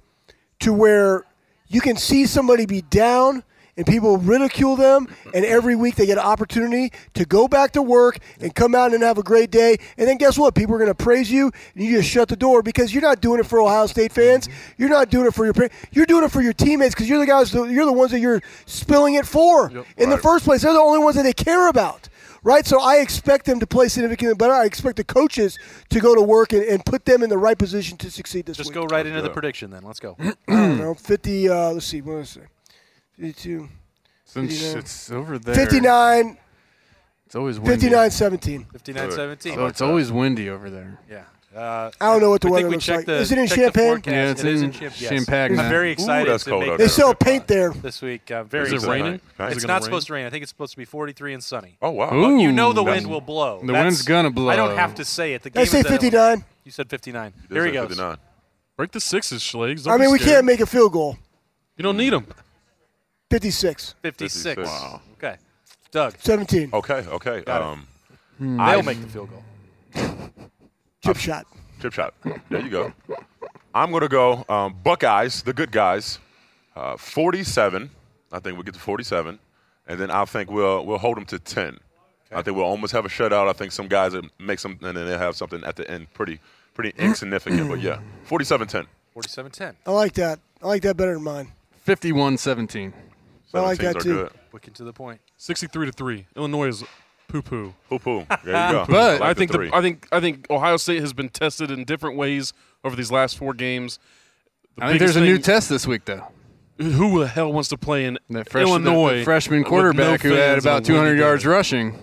to 0.60 0.72
where 0.72 1.24
you 1.68 1.82
can 1.82 1.96
see 1.96 2.24
somebody 2.24 2.64
be 2.64 2.80
down 2.80 3.44
and 3.76 3.86
people 3.86 4.16
ridicule 4.18 4.76
them 4.76 5.08
and 5.32 5.44
every 5.44 5.74
week 5.74 5.96
they 5.96 6.06
get 6.06 6.18
an 6.18 6.24
opportunity 6.24 6.92
to 7.14 7.24
go 7.24 7.48
back 7.48 7.72
to 7.72 7.82
work 7.82 8.18
and 8.40 8.54
come 8.54 8.74
out 8.74 8.94
and 8.94 9.02
have 9.02 9.18
a 9.18 9.22
great 9.22 9.50
day. 9.50 9.76
And 9.96 10.08
then 10.08 10.16
guess 10.16 10.38
what? 10.38 10.54
People 10.54 10.74
are 10.74 10.78
going 10.78 10.90
to 10.90 10.94
praise 10.94 11.30
you 11.30 11.50
and 11.74 11.84
you 11.84 11.96
just 11.96 12.08
shut 12.08 12.28
the 12.28 12.36
door 12.36 12.62
because 12.62 12.92
you're 12.92 13.02
not 13.02 13.20
doing 13.20 13.40
it 13.40 13.46
for 13.46 13.60
ohio 13.60 13.86
state 13.86 14.12
fans. 14.12 14.48
You're 14.78 14.88
not 14.88 15.10
doing 15.10 15.26
it 15.26 15.34
for 15.34 15.44
your 15.44 15.54
pa- 15.54 15.68
you're 15.92 16.06
doing 16.06 16.24
it 16.24 16.30
for 16.30 16.42
your 16.42 16.52
teammates 16.52 16.94
because 16.94 17.08
you're 17.08 17.18
the 17.18 17.26
guys 17.26 17.52
you're 17.52 17.84
the 17.84 17.92
ones 17.92 18.10
that 18.12 18.20
you're 18.20 18.42
spilling 18.66 19.14
it 19.14 19.26
for 19.26 19.70
in 19.96 20.10
the 20.10 20.18
first 20.18 20.44
place. 20.44 20.62
They're 20.62 20.72
the 20.72 20.78
only 20.78 21.02
ones 21.02 21.16
that 21.16 21.22
they 21.22 21.32
care 21.32 21.68
about 21.68 22.08
right? 22.44 22.66
So 22.66 22.80
i 22.80 22.96
expect 22.96 23.46
them 23.46 23.58
to 23.58 23.66
play 23.66 23.88
significantly 23.88 24.34
better. 24.36 24.52
I 24.52 24.66
expect 24.66 24.98
the 24.98 25.04
coaches 25.04 25.58
to 25.88 25.98
go 25.98 26.14
to 26.14 26.22
work 26.22 26.52
and, 26.52 26.62
and 26.62 26.84
put 26.84 27.06
them 27.06 27.22
in 27.22 27.30
the 27.30 27.38
right 27.38 27.58
position 27.58 27.96
to 27.98 28.10
succeed 28.10 28.46
this 28.46 28.58
Just 28.58 28.68
week. 28.68 28.74
Just 28.74 28.88
go 28.88 28.94
right 28.94 29.04
into 29.04 29.22
the 29.22 29.30
prediction 29.30 29.70
then. 29.70 29.82
Let's 29.82 29.98
go. 29.98 30.16
I 30.20 30.34
don't 30.46 30.78
know, 30.78 30.94
50, 30.94 31.48
uh, 31.48 31.72
let's 31.72 31.86
see, 31.86 32.02
what 32.02 32.18
is 32.18 32.36
it? 32.36 32.44
52, 33.18 33.68
Since 34.24 34.50
59. 34.52 34.78
it's 34.78 35.10
over 35.10 35.38
there, 35.38 35.54
59, 35.54 36.36
It's 37.26 37.34
always 37.34 37.58
windy. 37.58 37.70
59, 37.76 38.10
17. 38.10 38.64
59 38.72 39.10
17. 39.12 39.54
So 39.54 39.66
it's 39.66 39.80
always 39.80 40.10
windy 40.12 40.48
over 40.50 40.70
there. 40.70 40.98
Yeah. 41.10 41.24
Uh, 41.54 41.88
I 42.00 42.06
don't 42.06 42.20
know 42.20 42.30
what 42.30 42.40
the 42.40 42.48
we 42.48 42.52
weather 42.54 42.62
think 42.62 42.70
we 42.70 42.76
looks 42.78 42.88
like. 42.88 43.06
The, 43.06 43.12
Is 43.18 43.30
it 43.30 43.38
in 43.38 43.46
checked 43.46 43.74
the 43.74 43.80
Champaign? 43.80 44.12
Yeah, 44.12 44.30
it's 44.32 44.40
It 44.42 44.46
is 44.48 44.62
in 44.62 44.72
Champ- 44.72 45.00
yes. 45.00 45.08
Champaign. 45.08 45.56
I'm 45.60 45.68
very 45.70 45.92
excited 45.92 46.28
that's 46.32 46.42
to 46.44 46.50
cold 46.50 46.66
make 46.66 46.78
They 46.78 46.88
sell 46.88 47.14
paint 47.14 47.46
there. 47.46 47.70
this 47.70 48.02
week. 48.02 48.28
Uh, 48.28 48.42
very 48.42 48.66
Is 48.66 48.72
it 48.72 48.76
excited. 48.76 49.02
raining? 49.04 49.20
Nice. 49.38 49.54
It's 49.54 49.64
it 49.64 49.68
not 49.68 49.74
gonna 49.74 49.84
supposed 49.84 50.08
to 50.08 50.14
rain. 50.14 50.26
I 50.26 50.30
think 50.30 50.42
it's 50.42 50.50
supposed 50.50 50.72
to 50.72 50.76
be 50.78 50.84
43 50.84 51.32
and 51.34 51.44
sunny. 51.44 51.76
Oh 51.80 51.90
wow. 51.90 52.12
Ooh. 52.12 52.38
you 52.40 52.50
know 52.50 52.72
the 52.72 52.82
wind 52.82 53.06
will 53.06 53.20
blow. 53.20 53.60
the 53.60 53.68
That's- 53.68 53.84
wind's 53.84 54.02
gonna 54.02 54.30
blow. 54.32 54.48
I 54.50 54.56
don't 54.56 54.76
have 54.76 54.96
to 54.96 55.04
say 55.04 55.32
it. 55.34 55.42
The 55.44 55.50
Did 55.50 55.60
I 55.60 55.64
say 55.66 55.84
59? 55.84 56.44
You 56.64 56.72
said 56.72 56.90
59. 56.90 57.32
Did 57.48 57.52
Here 57.54 57.64
he 57.66 57.70
say 57.70 57.74
goes. 57.74 57.82
59. 57.90 58.16
Break 58.76 58.90
the 58.90 59.00
sixes, 59.00 59.40
Schlegs. 59.40 59.86
I 59.88 59.96
mean, 59.96 60.10
we 60.10 60.18
can't 60.18 60.44
make 60.44 60.58
a 60.58 60.66
field 60.66 60.92
goal. 60.92 61.16
You 61.76 61.84
don't 61.84 61.96
need 61.96 62.10
them. 62.12 62.26
56. 63.34 63.96
56. 64.00 64.62
Wow. 64.62 65.00
Okay. 65.14 65.38
Doug. 65.90 66.14
17. 66.20 66.70
Okay, 66.72 67.04
okay. 67.08 67.40
Got 67.40 67.62
um, 67.62 67.88
hmm. 68.38 68.58
They'll 68.58 68.82
make 68.84 69.00
the 69.00 69.08
field 69.08 69.28
goal. 69.28 70.30
Chip 71.04 71.16
shot. 71.16 71.44
Chip 71.82 71.92
shot. 71.92 72.14
There 72.48 72.60
you 72.60 72.70
go. 72.70 72.92
I'm 73.74 73.90
going 73.90 74.02
to 74.02 74.08
go 74.08 74.44
um, 74.48 74.76
Buckeyes, 74.84 75.42
the 75.42 75.52
good 75.52 75.72
guys, 75.72 76.20
uh, 76.76 76.96
47. 76.96 77.90
I 78.30 78.38
think 78.38 78.54
we'll 78.54 78.62
get 78.62 78.74
to 78.74 78.80
47. 78.80 79.40
And 79.88 79.98
then 79.98 80.12
I 80.12 80.24
think 80.26 80.48
we'll, 80.48 80.86
we'll 80.86 80.98
hold 80.98 81.16
them 81.16 81.24
to 81.26 81.40
10. 81.40 81.64
Okay. 81.64 81.78
I 82.30 82.40
think 82.42 82.56
we'll 82.56 82.66
almost 82.66 82.92
have 82.92 83.04
a 83.04 83.08
shutout. 83.08 83.48
I 83.48 83.52
think 83.52 83.72
some 83.72 83.88
guys 83.88 84.14
make 84.38 84.60
some, 84.60 84.78
and 84.80 84.96
then 84.96 85.06
they'll 85.06 85.18
have 85.18 85.34
something 85.34 85.64
at 85.64 85.74
the 85.74 85.90
end 85.90 86.06
pretty, 86.14 86.38
pretty 86.72 86.92
insignificant. 86.98 87.68
but 87.68 87.80
yeah, 87.80 87.98
47 88.26 88.68
10. 88.68 88.86
47 89.12 89.50
10. 89.50 89.76
I 89.86 89.90
like 89.90 90.12
that. 90.12 90.38
I 90.62 90.68
like 90.68 90.82
that 90.82 90.96
better 90.96 91.14
than 91.14 91.24
mine. 91.24 91.50
51 91.82 92.38
17. 92.38 92.94
Well, 93.54 93.66
I 93.66 93.76
got 93.76 93.94
that 93.94 94.02
too. 94.02 94.28
Quick 94.50 94.72
to 94.74 94.84
the 94.84 94.92
point. 94.92 95.20
63 95.36 95.86
to 95.86 95.92
3. 95.92 96.26
Illinois 96.36 96.66
is 96.68 96.84
poo 97.28 97.42
poo. 97.42 97.74
Poo 97.88 97.98
poo. 97.98 98.26
There 98.44 98.66
you 98.66 98.72
go. 98.72 98.84
but 98.88 99.20
like 99.20 99.30
I 99.30 99.34
think 99.34 99.52
the 99.52 99.58
the, 99.58 99.70
I 99.72 99.80
think 99.80 100.06
I 100.12 100.20
think 100.20 100.46
Ohio 100.50 100.76
State 100.76 101.00
has 101.00 101.12
been 101.12 101.28
tested 101.28 101.70
in 101.70 101.84
different 101.84 102.16
ways 102.16 102.52
over 102.84 102.96
these 102.96 103.10
last 103.10 103.38
four 103.38 103.54
games. 103.54 103.98
The 104.76 104.84
I 104.84 104.88
think 104.88 104.98
there's 105.00 105.16
a 105.16 105.20
new 105.20 105.38
test 105.38 105.68
this 105.68 105.86
week 105.86 106.04
though. 106.04 106.26
Who 106.78 107.20
the 107.20 107.28
hell 107.28 107.52
wants 107.52 107.68
to 107.68 107.78
play 107.78 108.04
in 108.04 108.18
fresh, 108.48 108.66
Illinois? 108.66 109.22
freshman 109.22 109.62
quarterback 109.62 110.24
no 110.24 110.30
who 110.30 110.34
had 110.36 110.58
about 110.58 110.84
200 110.84 111.16
yards 111.16 111.46
rushing 111.46 111.96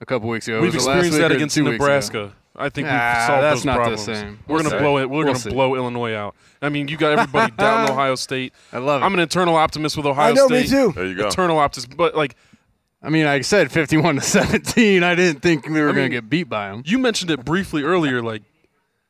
a 0.00 0.06
couple 0.06 0.28
weeks 0.28 0.48
ago. 0.48 0.60
We've 0.60 0.74
experienced 0.74 1.18
that 1.18 1.30
against 1.30 1.56
Nebraska. 1.56 2.24
Ago. 2.24 2.32
Nebraska. 2.60 2.66
I 2.66 2.68
think 2.70 2.86
we've 2.86 3.26
solved 3.26 3.42
that's 3.42 3.56
those 3.60 3.64
not 3.64 3.72
the 3.72 3.78
problems. 3.78 4.04
same. 4.04 4.38
We're 4.46 4.54
We'll 4.54 4.62
gonna 4.64 4.70
see. 4.76 4.78
blow 4.82 4.98
it. 4.98 5.10
We're 5.10 5.16
We'll 5.18 5.26
gonna 5.26 5.38
see. 5.38 5.50
blow 5.50 5.74
Illinois 5.76 6.14
out. 6.14 6.34
I 6.62 6.68
mean, 6.68 6.88
you 6.88 6.96
got 6.96 7.18
everybody 7.18 7.52
down 7.56 7.90
Ohio 7.90 8.14
State. 8.14 8.52
I 8.72 8.78
love 8.78 9.02
it. 9.02 9.04
I'm 9.04 9.14
an 9.14 9.20
eternal 9.20 9.56
optimist 9.56 9.96
with 9.96 10.06
Ohio 10.06 10.30
I 10.30 10.32
know, 10.34 10.46
State. 10.46 10.62
me 10.64 10.68
too. 10.68 10.92
There 10.94 11.06
you 11.06 11.14
go. 11.14 11.28
Eternal 11.28 11.58
optimist, 11.58 11.96
but 11.96 12.14
like 12.14 12.36
I 13.02 13.08
mean, 13.08 13.24
I 13.26 13.40
said 13.40 13.72
51 13.72 14.16
to 14.16 14.20
17. 14.20 15.02
I 15.02 15.14
didn't 15.14 15.40
think 15.40 15.66
we 15.66 15.80
were 15.80 15.88
I 15.88 15.92
going 15.92 16.10
to 16.10 16.14
get 16.16 16.28
beat 16.28 16.50
by 16.50 16.68
them. 16.68 16.82
you 16.84 16.98
mentioned 16.98 17.30
it 17.30 17.46
briefly 17.46 17.82
earlier. 17.82 18.20
Like, 18.22 18.42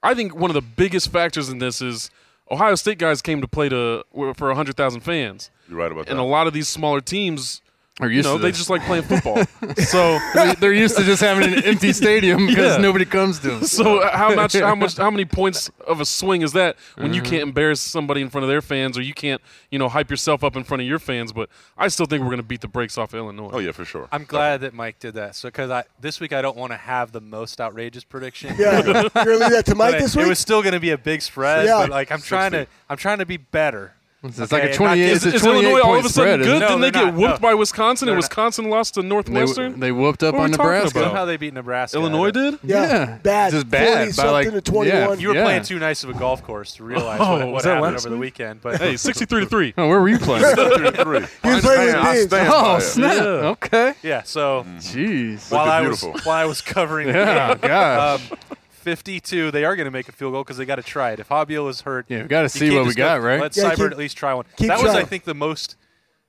I 0.00 0.14
think 0.14 0.32
one 0.36 0.48
of 0.48 0.54
the 0.54 0.60
biggest 0.62 1.10
factors 1.10 1.48
in 1.48 1.58
this 1.58 1.82
is 1.82 2.08
Ohio 2.52 2.76
State 2.76 2.98
guys 2.98 3.20
came 3.20 3.40
to 3.40 3.48
play 3.48 3.68
to 3.68 4.04
for 4.36 4.46
100,000 4.46 5.00
fans, 5.00 5.50
You're 5.68 5.76
right 5.78 5.90
about 5.90 6.06
that. 6.06 6.12
and 6.12 6.20
a 6.20 6.22
lot 6.22 6.46
of 6.46 6.52
these 6.52 6.68
smaller 6.68 7.00
teams, 7.00 7.62
Are 8.00 8.08
you 8.08 8.16
used 8.16 8.28
know, 8.28 8.36
to 8.36 8.42
they 8.42 8.50
this. 8.50 8.58
just 8.58 8.70
like 8.70 8.82
playing 8.82 9.02
football. 9.04 9.36
so, 9.84 10.18
They- 10.34 10.54
they're 10.54 10.72
used 10.72 10.96
to 10.96 11.04
just 11.04 11.20
having 11.22 11.52
an 11.52 11.62
empty 11.64 11.92
stadium 12.02 12.46
because 12.46 12.76
Yeah. 12.76 12.82
nobody 12.82 13.04
comes 13.04 13.38
to 13.40 13.48
them. 13.48 13.64
so 13.64 14.06
how 14.08 14.34
much, 14.34 14.52
how 14.58 14.74
much, 14.74 14.96
how 14.96 15.10
many 15.10 15.24
points 15.24 15.70
of 15.86 16.00
a 16.00 16.04
swing 16.04 16.42
is 16.42 16.52
that 16.52 16.76
when 16.96 17.06
Mm-hmm. 17.06 17.14
you 17.14 17.22
can't 17.22 17.42
embarrass 17.42 17.80
somebody 17.80 18.20
in 18.22 18.30
front 18.30 18.44
of 18.44 18.48
their 18.48 18.62
fans, 18.62 18.96
or 18.96 19.02
you 19.02 19.14
can't, 19.14 19.40
you 19.70 19.78
know, 19.78 19.88
hype 19.88 20.10
yourself 20.10 20.42
up 20.44 20.56
in 20.56 20.64
front 20.64 20.80
of 20.80 20.86
your 20.88 20.98
fans? 20.98 21.32
But 21.32 21.48
I 21.76 21.88
still 21.88 22.06
think 22.06 22.22
we're 22.22 22.28
going 22.30 22.38
to 22.38 22.42
beat 22.42 22.60
the 22.62 22.68
brakes 22.68 22.96
off 22.98 23.14
Illinois. 23.14 23.50
oh 23.52 23.58
yeah, 23.58 23.72
for 23.72 23.84
sure. 23.84 24.08
I'm 24.12 24.24
glad 24.24 24.62
that 24.62 24.74
Mike 24.74 24.98
did 24.98 25.14
that. 25.14 25.36
So, 25.36 25.48
because 25.48 25.70
I 25.70 25.84
this 26.00 26.20
week 26.20 26.32
I 26.32 26.40
don't 26.42 26.56
want 26.56 26.72
to 26.72 26.76
have 26.78 27.12
the 27.12 27.20
most 27.20 27.60
outrageous 27.60 28.04
prediction. 28.04 28.54
Yeah, 28.58 28.82
you're 28.84 29.08
gonna 29.10 29.30
leave 29.36 29.50
that 29.50 29.66
to 29.66 29.74
Mike 29.74 29.92
But 29.92 30.00
this 30.00 30.16
week. 30.16 30.26
it 30.26 30.28
was 30.28 30.38
still 30.38 30.62
going 30.62 30.74
to 30.74 30.80
be 30.80 30.90
a 30.90 30.98
big 30.98 31.22
spread. 31.22 31.66
Yeah. 31.66 31.78
But 31.82 31.90
like 31.90 32.10
I'm 32.12 32.20
trying 32.22 32.52
to, 32.52 32.66
I'm 32.88 32.96
trying 32.96 33.18
to 33.18 33.26
be 33.26 33.36
better. 33.36 33.92
It's 34.22 34.38
Okay, 34.38 34.54
like 34.54 34.62
a 34.64 34.66
not 34.68 34.74
28. 34.76 35.06
get- 35.06 35.16
It's 35.16 35.24
a 35.24 35.34
Is 35.34 35.46
Illinois 35.46 35.80
all 35.80 35.98
of 35.98 36.04
a 36.04 36.08
sudden 36.10 36.10
spread, 36.10 36.38
good? 36.40 36.46
isn't? 36.48 36.60
No, 36.60 36.68
Didn't 36.68 36.80
they 36.82 36.90
get 36.90 37.04
not. 37.06 37.14
whooped 37.14 37.40
No. 37.42 37.48
by 37.48 37.54
Wisconsin 37.54 38.06
and 38.06 38.12
They're 38.12 38.16
not. 38.16 38.28
Wisconsin 38.28 38.68
lost 38.68 38.94
to 38.94 39.02
Northwestern? 39.02 39.80
they 39.80 39.92
whooped 39.92 40.22
up 40.22 40.34
What 40.34 40.42
on 40.44 40.50
Nebraska. 40.50 40.98
about? 40.98 41.08
Somehow 41.08 41.24
they 41.24 41.38
beat 41.38 41.54
Nebraska. 41.54 41.96
Illinois 41.96 42.30
did? 42.30 42.58
yeah, 42.62 42.82
Yeah. 42.82 43.16
bad. 43.22 43.52
Just 43.52 43.70
bad 43.70 44.14
by, 44.16 44.24
like- 44.28 44.50
to 44.50 44.60
21. 44.60 44.86
yeah. 44.86 45.14
You 45.14 45.28
were 45.28 45.34
Yeah. 45.36 45.44
playing 45.44 45.62
too 45.62 45.78
nice 45.78 46.04
of 46.04 46.10
a 46.10 46.12
golf 46.12 46.42
course 46.42 46.74
to 46.74 46.84
realize 46.84 47.18
Oh, 47.22 47.30
what, 47.38 47.46
was 47.46 47.52
what 47.52 47.64
happened 47.64 47.94
last 47.94 48.04
over 48.06 48.14
the 48.14 48.20
weekend. 48.20 48.60
But 48.60 48.78
Hey, 48.78 48.98
63 48.98 49.40
to 49.40 49.46
3. 49.46 49.72
Oh, 49.78 49.88
where 49.88 50.00
were 50.02 50.08
you 50.10 50.18
playing? 50.18 50.44
Three. 50.54 51.20
He 51.42 51.48
was 51.54 51.62
playing 51.64 51.86
with 51.86 51.96
I 51.96 52.16
stand 52.26 52.52
oh, 52.52 52.78
snap. 52.78 53.22
Okay. 53.22 53.94
yeah, 54.02 54.20
so 54.24 54.66
Jeez. 54.80 55.50
while 55.50 55.70
I 55.70 55.80
was 55.88 56.02
while 56.02 56.36
I 56.36 56.44
was 56.44 56.60
covering, 56.60 57.08
Yeah, 57.08 57.54
gosh. 57.54 58.20
Um, 58.30 58.38
um, 58.80 58.84
52, 58.84 59.50
they 59.50 59.64
are 59.64 59.76
going 59.76 59.84
to 59.86 59.90
make 59.90 60.08
a 60.08 60.12
field 60.12 60.32
goal 60.32 60.42
because 60.42 60.56
they 60.56 60.64
got 60.64 60.76
to 60.76 60.82
try 60.82 61.12
it. 61.12 61.20
If 61.20 61.28
Haubeil 61.28 61.68
is 61.68 61.82
hurt, 61.82 62.06
Yeah, 62.08 62.22
we 62.22 62.28
gotta 62.28 62.48
see 62.48 62.70
what 62.70 62.80
we 62.82 62.86
just 62.86 62.96
go- 62.96 63.04
got, 63.04 63.22
right? 63.22 63.40
Let 63.40 63.56
Yeah, 63.56 63.72
Cyber 63.74 63.90
at 63.90 63.98
least 63.98 64.16
try 64.16 64.34
one. 64.34 64.44
keep 64.56 64.68
That 64.68 64.82
was, 64.82 64.94
I 64.94 65.04
think, 65.04 65.24
the 65.24 65.34
most. 65.34 65.76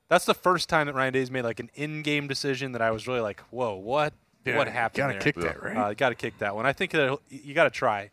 That's 0.10 0.26
the 0.26 0.34
first 0.34 0.68
time 0.68 0.88
that 0.88 0.94
Ryan 0.94 1.14
Days 1.14 1.32
made 1.32 1.44
like 1.44 1.60
an 1.62 1.70
in-game 1.76 2.28
decision 2.28 2.74
that 2.74 2.82
I 2.82 2.92
was 2.92 3.08
really 3.08 3.22
like, 3.22 3.40
"Whoa, 3.50 3.76
what? 3.76 4.14
what 4.44 4.68
happened?" 4.68 4.98
Gotta 5.14 5.20
kick 5.20 5.36
that, 5.36 5.64
right? 5.64 5.78
Uh, 5.78 5.94
got 5.94 6.10
to 6.10 6.16
kick 6.16 6.38
that 6.40 6.54
one. 6.56 6.66
I 6.66 6.74
think 6.74 6.92
that 6.92 7.18
you 7.30 7.54
got 7.54 7.64
to 7.64 7.70
try 7.70 8.10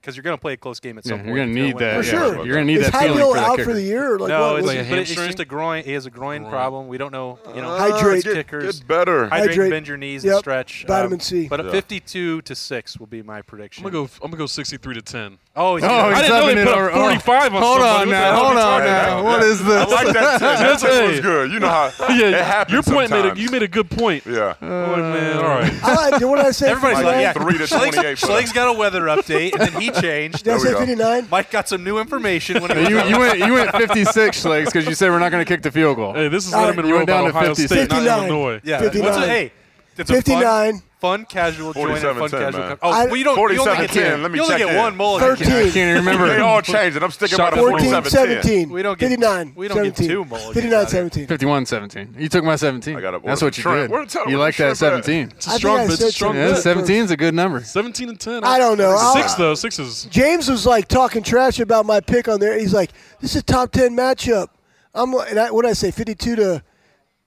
because 0.00 0.16
you're 0.16 0.22
going 0.22 0.36
to 0.36 0.40
play 0.40 0.54
a 0.54 0.56
close 0.56 0.80
game 0.80 0.96
at 0.98 1.04
Yeah, 1.04 1.10
some 1.10 1.18
point. 1.18 1.28
you're 1.28 1.36
gonna 1.36 1.52
need 1.52 1.78
that. 1.78 2.02
For 2.04 2.10
yeah. 2.10 2.10
sure. 2.34 2.46
You're 2.46 2.54
gonna 2.54 2.64
need 2.64 2.78
Is 2.78 2.90
that 2.90 3.00
feeling 3.02 3.18
Haubeil 3.18 3.32
for 3.32 3.38
out 3.38 3.56
kicker. 3.56 3.64
for 3.68 3.74
the 3.74 3.82
year? 3.82 4.14
Or 4.14 4.18
like 4.18 4.28
No, 4.30 4.40
what 4.40 4.56
it's, 4.58 4.66
was 4.66 4.76
like 4.76 4.86
a 4.86 4.90
but 4.90 4.98
it's 5.00 5.14
just 5.14 5.40
a 5.40 5.44
groin. 5.44 5.84
He 5.84 5.92
has 5.92 6.06
a 6.06 6.10
groin 6.10 6.46
problem. 6.46 6.88
We 6.88 6.96
don't 6.96 7.12
know. 7.12 7.38
You 7.54 7.60
know, 7.60 7.76
Hydrate. 7.76 8.24
Get, 8.24 8.34
kickers. 8.34 8.78
get 8.80 8.88
better. 8.88 9.28
hydrate, 9.28 9.50
Hydrate. 9.50 9.70
bend 9.70 9.88
your 9.88 9.96
knees 9.98 10.24
and 10.24 10.36
stretch. 10.38 10.84
Vitamin 10.86 11.14
Um, 11.14 11.20
C. 11.20 11.48
But 11.48 11.60
a 11.60 11.64
Yeah. 11.64 11.70
52 11.72 12.42
to 12.42 12.54
six 12.54 12.98
will 12.98 13.06
be 13.08 13.22
my 13.22 13.42
prediction. 13.42 13.84
I'm 13.84 13.92
going 13.92 14.06
to 14.06 14.12
go 14.18 14.24
I'm 14.24 14.30
gonna 14.30 14.38
go 14.38 14.46
63 14.46 14.94
to 14.94 15.02
10. 15.02 15.38
Oh, 15.56 15.76
he's 15.76 15.84
Oh, 15.84 15.88
gonna- 15.88 16.08
he's 16.08 16.16
I 16.16 16.20
didn't 16.22 16.30
know 16.36 16.42
upping 16.44 16.56
they 16.56 16.64
put 16.64 16.74
over- 16.74 16.90
up 16.90 16.94
45 16.98 17.54
on 17.54 17.62
Hold 17.62 17.78
somebody. 17.80 18.00
on 18.02 18.08
now. 18.10 18.36
Hold 18.36 18.46
on 18.56 18.84
now. 18.84 19.18
about? 19.20 19.24
What 19.24 19.42
is 19.42 19.60
I 19.60 19.64
this? 19.64 19.90
like 19.90 20.06
that. 20.14 20.38
Too. 20.38 20.88
That 20.88 21.08
was 21.10 21.20
good. 21.20 21.52
You 21.52 21.60
know 21.60 21.68
how 21.68 21.90
Yeah, 22.08 22.28
it 22.28 22.34
happens 22.44 22.72
your 22.72 22.82
point 22.82 23.10
made 23.10 23.26
a, 23.26 23.36
you 23.38 23.50
made 23.50 23.62
a 23.62 23.68
good 23.68 23.90
point. 23.90 24.24
Yeah. 24.24 24.54
Oh, 24.62 24.96
man, 24.96 25.36
all 25.36 25.42
right. 25.42 26.20
What 26.30 26.36
did 26.36 26.46
I 26.46 26.50
say? 26.52 26.70
Everybody's 26.70 26.98
Like 26.98 27.06
like, 27.06 27.20
yeah. 27.22 27.32
three 27.32 27.58
to 27.58 27.66
Schleg's- 27.66 27.96
28 27.96 28.18
for 28.18 28.26
Schleg's 28.26 28.52
got 28.52 28.74
a 28.74 28.78
weather 28.78 29.02
update, 29.02 29.52
and 29.52 29.62
then 29.62 29.80
he 29.80 29.89
changed. 30.00 30.44
Did 30.44 30.54
I 30.54 30.56
There 30.56 30.58
we 30.58 30.66
say 30.66 30.72
go. 30.72 30.78
59? 30.80 31.28
Mike 31.30 31.50
got 31.50 31.68
some 31.68 31.84
new 31.84 31.98
information 31.98 32.62
when 32.62 32.76
he 32.76 32.88
you, 32.90 32.96
was 32.96 33.10
you 33.10 33.18
went 33.18 33.38
you 33.38 33.52
went 33.54 33.70
56 33.72 34.44
legs 34.44 34.72
because 34.72 34.86
you 34.88 34.94
said 34.94 35.10
we're 35.10 35.18
not 35.18 35.30
going 35.30 35.44
to 35.44 35.48
kick 35.48 35.62
the 35.62 35.70
field 35.70 35.96
goal. 35.96 36.14
Hey, 36.14 36.28
this 36.28 36.46
is 36.46 36.52
All 36.54 36.64
right, 36.64 36.76
Lettermen 36.76 36.86
you 36.86 36.92
Row 36.92 36.96
went 36.98 37.08
down 37.08 37.24
to 37.24 37.30
Ohio 37.30 37.54
50. 37.54 37.66
State, 37.66 37.88
not 37.88 37.98
59. 37.98 38.18
Illinois. 38.18 38.60
Yeah. 38.64 38.80
59. 38.80 39.04
What's 39.04 39.16
a, 39.24 39.28
hey, 39.28 39.52
it's 39.96 40.10
a 40.10 40.14
59. 40.14 40.82
Fun, 41.00 41.20
fun 41.20 41.24
casual 41.26 41.72
joint. 41.72 41.90
and 41.90 41.98
47-10, 41.98 42.30
casual. 42.30 42.60
man. 42.60 42.68
com- 42.68 42.78
oh, 42.82 42.90
I- 42.90 43.06
well, 43.06 43.16
you 43.16 43.24
don't. 43.24 43.36
You 43.52 43.60
only 43.60 43.74
47-10, 43.86 43.92
get, 43.94 44.20
let 44.20 44.30
me 44.30 44.36
you 44.38 44.42
only 44.44 44.54
check 44.54 44.58
get 44.66 44.70
in. 44.74 44.76
one 44.76 44.96
mulligan. 44.96 45.36
13. 45.36 45.46
I 45.46 45.50
can't 45.62 45.76
even 45.76 45.94
remember. 45.96 46.26
They 46.34 46.40
all 46.40 46.62
changed 46.62 46.96
it. 46.96 47.02
I'm 47.02 47.10
sticking 47.10 47.38
by 47.38 47.50
the 47.50 47.56
14, 47.56 47.78
47 47.90 48.10
17. 48.10 48.70
We 48.70 48.82
don't 48.82 48.98
get- 48.98 49.08
59. 49.10 49.52
we 49.56 49.68
don't 49.68 49.82
get 49.82 49.96
17. 49.96 50.08
two 50.08 50.24
mulligans 50.26 50.54
59, 50.54 50.86
17. 50.88 51.26
51 51.26 51.66
17. 51.66 52.14
You 52.18 52.28
took 52.28 52.44
my 52.44 52.56
17. 52.56 52.96
I 52.96 53.00
gotta 53.00 53.16
order 53.16 53.26
That's 53.28 53.42
what 53.42 53.56
you 53.56 53.62
shrimp. 53.62 53.76
did. 53.76 53.90
Where 53.90 54.04
the 54.06 54.12
hell- 54.12 54.30
You 54.30 54.38
like 54.38 54.56
that 54.58 54.76
17. 54.76 55.32
It's 55.36 55.46
a 55.46 55.50
I 55.50 55.52
think 55.52 55.58
strong 55.60 55.78
I 55.80 55.86
bit. 55.86 56.00
A 56.00 56.12
strong 56.12 56.34
Yeah, 56.36 56.48
bit. 56.52 56.56
17 56.58 56.96
is 57.04 57.10
a 57.10 57.16
good 57.16 57.34
number. 57.34 57.60
17 57.60 58.08
and 58.10 58.20
10. 58.20 58.44
I 58.44 58.58
don't 58.58 58.78
know. 58.78 58.96
Six, 59.14 59.34
though. 59.34 59.54
Six 59.54 59.78
is. 59.78 60.04
James 60.10 60.48
was 60.50 60.66
like 60.66 60.86
talking 60.88 61.22
trash 61.22 61.60
about 61.60 61.86
my 61.86 62.00
pick 62.00 62.28
on 62.28 62.40
there. 62.40 62.58
He's 62.58 62.74
like, 62.74 62.90
"This 63.20 63.30
is 63.34 63.40
a 63.40 63.42
top 63.42 63.72
ten 63.72 63.96
matchup." 63.96 64.48
I'm 64.94 65.12
like- 65.12 65.30
and 65.30 65.38
I, 65.40 65.50
what 65.50 65.62
did 65.62 65.70
I 65.70 65.74
say, 65.74 65.90
52 65.90 66.36
to 66.36 66.62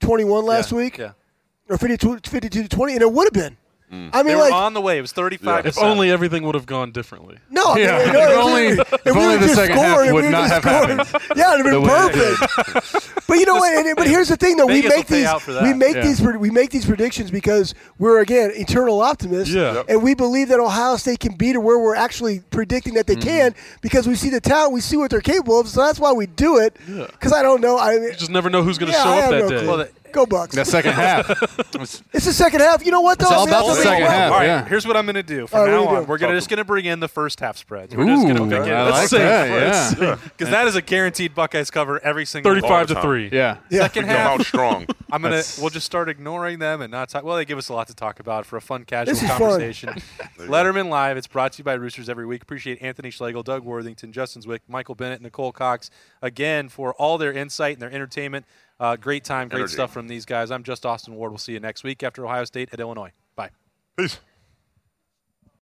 21 0.02 0.46
last 0.46 0.72
Yeah, 0.72 0.78
week, 0.78 0.98
Yeah. 0.98 1.12
or 1.70 1.78
52, 1.78 2.20
52 2.26 2.64
to 2.64 2.70
20, 2.70 2.94
and 2.94 3.02
it 3.02 3.12
would 3.12 3.26
have 3.26 3.34
been. 3.34 3.58
I 4.14 4.24
They 4.24 4.30
mean, 4.30 4.38
were 4.38 4.44
like, 4.44 4.54
on 4.54 4.74
the 4.74 4.82
way. 4.82 4.98
It 4.98 5.02
was 5.02 5.12
35 5.12 5.64
to 5.64 5.70
If 5.70 5.78
only 5.78 6.10
everything 6.10 6.44
would 6.44 6.56
have 6.56 6.66
gone 6.66 6.92
differently. 6.92 7.38
no, 7.52 7.76
Yeah, 7.76 7.88
no, 7.92 7.98
if 8.06 8.14
no, 8.14 8.42
only- 8.42 8.62
we- 8.76 8.80
if 8.80 9.06
we 9.06 9.12
only 9.22 9.38
the 9.38 9.46
just 9.46 9.56
second 9.56 9.78
half 9.78 10.12
would 10.12 10.26
not 10.26 10.50
have 10.50 10.64
scoring- 10.64 10.98
happened 11.00 11.24
Yeah, 11.38 11.54
it'd 11.54 11.66
have 11.66 11.74
been 11.74 11.82
way 11.84 11.90
perfect. 11.90 13.28
But 13.28 13.38
you 13.40 13.46
know 13.46 13.56
what? 13.56 13.74
And, 13.86 13.96
but 13.96 14.08
here's 14.08 14.30
the 14.30 14.36
thing, 14.38 14.58
though. 14.58 14.66
We 14.66 14.82
Vegas 14.82 14.92
will 14.92 14.98
make 14.98 15.08
these 15.08 15.26
out 15.26 15.42
for 15.42 15.54
that. 15.54 15.64
we 15.64 15.74
make 15.74 15.96
Yeah. 15.96 16.02
these 16.04 16.22
we 16.22 16.50
make 16.52 16.70
these 16.72 16.86
predictions 16.86 17.32
because 17.32 17.74
we're 18.00 18.20
again 18.22 18.52
eternal 18.56 19.02
optimists. 19.02 19.54
Yeah. 19.54 19.74
Yep. 19.74 19.86
And 19.90 20.04
we 20.04 20.14
believe 20.14 20.50
that 20.50 20.60
Ohio 20.60 20.96
State 20.98 21.20
can 21.20 21.36
be 21.36 21.54
to 21.54 21.60
where 21.62 21.80
we're 21.80 21.96
actually 21.96 22.42
predicting 22.52 22.94
that 22.96 23.08
they 23.08 23.14
Mm-hmm. 23.16 23.28
can 23.30 23.56
because 23.82 24.08
we 24.08 24.16
see 24.16 24.30
the 24.30 24.42
talent, 24.42 24.74
we 24.74 24.82
see 24.82 24.98
what 24.98 25.10
they're 25.12 25.22
capable 25.22 25.60
of. 25.60 25.68
So 25.70 25.82
that's 25.86 26.00
why 26.00 26.12
we 26.14 26.26
do 26.26 26.58
it. 26.60 26.76
Because 26.86 27.32
I 27.32 27.42
don't 27.44 27.62
know. 27.62 27.78
I 27.78 27.94
mean, 27.96 28.04
You 28.04 28.14
just 28.14 28.32
never 28.32 28.50
know 28.50 28.64
who's 28.64 28.78
going 28.78 28.92
to 28.92 28.98
yeah, 28.98 29.04
show 29.04 29.10
I 29.10 29.20
up 29.22 29.30
that 29.32 29.40
no 29.44 29.50
day. 29.50 29.68
Well, 29.68 29.78
the- 29.78 29.90
Go 30.14 30.26
Bucks. 30.26 30.56
The 30.56 30.64
second 30.64 30.94
half. 30.94 31.30
It's 32.14 32.26
the 32.26 32.34
second 32.34 32.62
half. 32.62 32.86
You 32.86 32.92
know 32.92 33.02
what 33.02 33.20
though? 33.20 33.26
It's 33.26 33.34
all 33.34 33.48
about 33.48 33.66
that's 33.66 33.78
the 33.80 33.84
second 33.84 34.06
half. 34.08 34.32
All 34.32 34.38
right, 34.38 34.46
yeah. 34.46 34.66
here's 34.66 34.86
what 34.88 34.96
I'm 34.96 35.06
going 35.06 35.16
to 35.16 35.24
do. 35.24 35.42
All 35.42 35.48
From 35.48 35.60
right, 35.62 35.72
now 35.72 35.84
are 35.84 35.88
on, 35.88 35.96
doing? 35.96 36.08
we're 36.08 36.18
gonna, 36.18 36.34
oh. 36.34 36.38
just 36.38 36.50
going 36.50 36.60
to 36.60 36.64
bring 36.64 36.86
in 36.86 37.00
the 37.00 37.08
first 37.08 37.40
half 37.40 37.58
spreads. 37.58 37.96
We're 37.96 38.06
just 38.06 38.24
going 38.24 38.36
to 38.36 38.44
Ooh, 38.44 38.46
begin. 38.46 38.74
I 38.74 38.84
Let's 38.84 38.98
like 38.98 39.08
say 39.10 39.18
that, 39.20 39.98
yeah. 40.00 40.18
because 40.24 40.50
that 40.52 40.68
is 40.68 40.76
a 40.76 40.82
guaranteed 40.82 41.34
Buckeyes 41.34 41.72
cover 41.72 42.00
every 42.00 42.26
single 42.26 42.52
All 42.52 42.56
Thirty-five 42.56 42.88
to 42.88 43.02
three. 43.02 43.30
Yeah. 43.32 43.58
Yeah. 43.70 43.82
Second 43.82 44.04
We 44.04 44.10
come 44.10 44.18
half, 44.18 44.40
out 44.40 44.46
strong. 44.46 44.88
I'm 45.12 45.22
gonna 45.22 45.44
we'll 45.60 45.70
just 45.70 45.86
start 45.86 46.10
ignoring 46.10 46.60
them 46.60 46.82
and 46.82 46.92
not 46.92 47.10
talk. 47.10 47.24
Well, 47.24 47.36
they 47.36 47.46
give 47.46 47.58
us 47.58 47.70
a 47.70 47.74
lot 47.74 47.88
to 47.88 47.96
talk 47.96 48.20
about 48.20 48.46
for 48.46 48.58
a 48.58 48.62
fun, 48.62 48.86
casual 48.86 49.14
This 49.14 49.24
is 49.24 49.30
fun. 49.30 49.40
conversation. 49.40 49.90
Lettermen 50.38 50.90
Live. 50.90 51.18
It's 51.18 51.28
brought 51.28 51.54
to 51.54 51.58
you 51.60 51.64
by 51.64 51.74
Roosters 51.74 52.10
every 52.10 52.26
week. 52.26 52.44
Appreciate 52.44 52.82
Anthony 52.82 53.10
Schlegel, 53.12 53.44
Doug 53.44 53.64
Worthington, 53.64 54.12
Justin 54.12 54.42
Zwick, 54.42 54.60
Michael 54.68 54.96
Bennett, 54.96 55.22
Nicole 55.22 55.52
Cox 55.52 55.90
again 56.22 56.70
for 56.70 56.94
all 56.96 57.18
their 57.18 57.34
insight 57.34 57.74
and 57.74 57.82
their 57.82 57.92
entertainment. 57.92 58.46
Uh, 58.84 58.98
great 58.98 59.24
time, 59.24 59.48
great 59.48 59.60
Energy. 59.60 59.76
stuff 59.76 59.94
from 59.94 60.10
these 60.10 60.26
guys. 60.26 60.52
I'm 60.52 60.62
just 60.64 60.86
Austin 60.86 61.16
Ward. 61.16 61.32
We'll 61.32 61.38
see 61.38 61.54
you 61.54 61.62
next 61.62 61.86
week 61.86 62.04
after 62.04 62.26
Ohio 62.26 62.44
State 62.44 62.68
at 62.74 62.82
Illinois. 62.82 63.14
Bye. 63.34 63.52
Peace. 63.96 64.20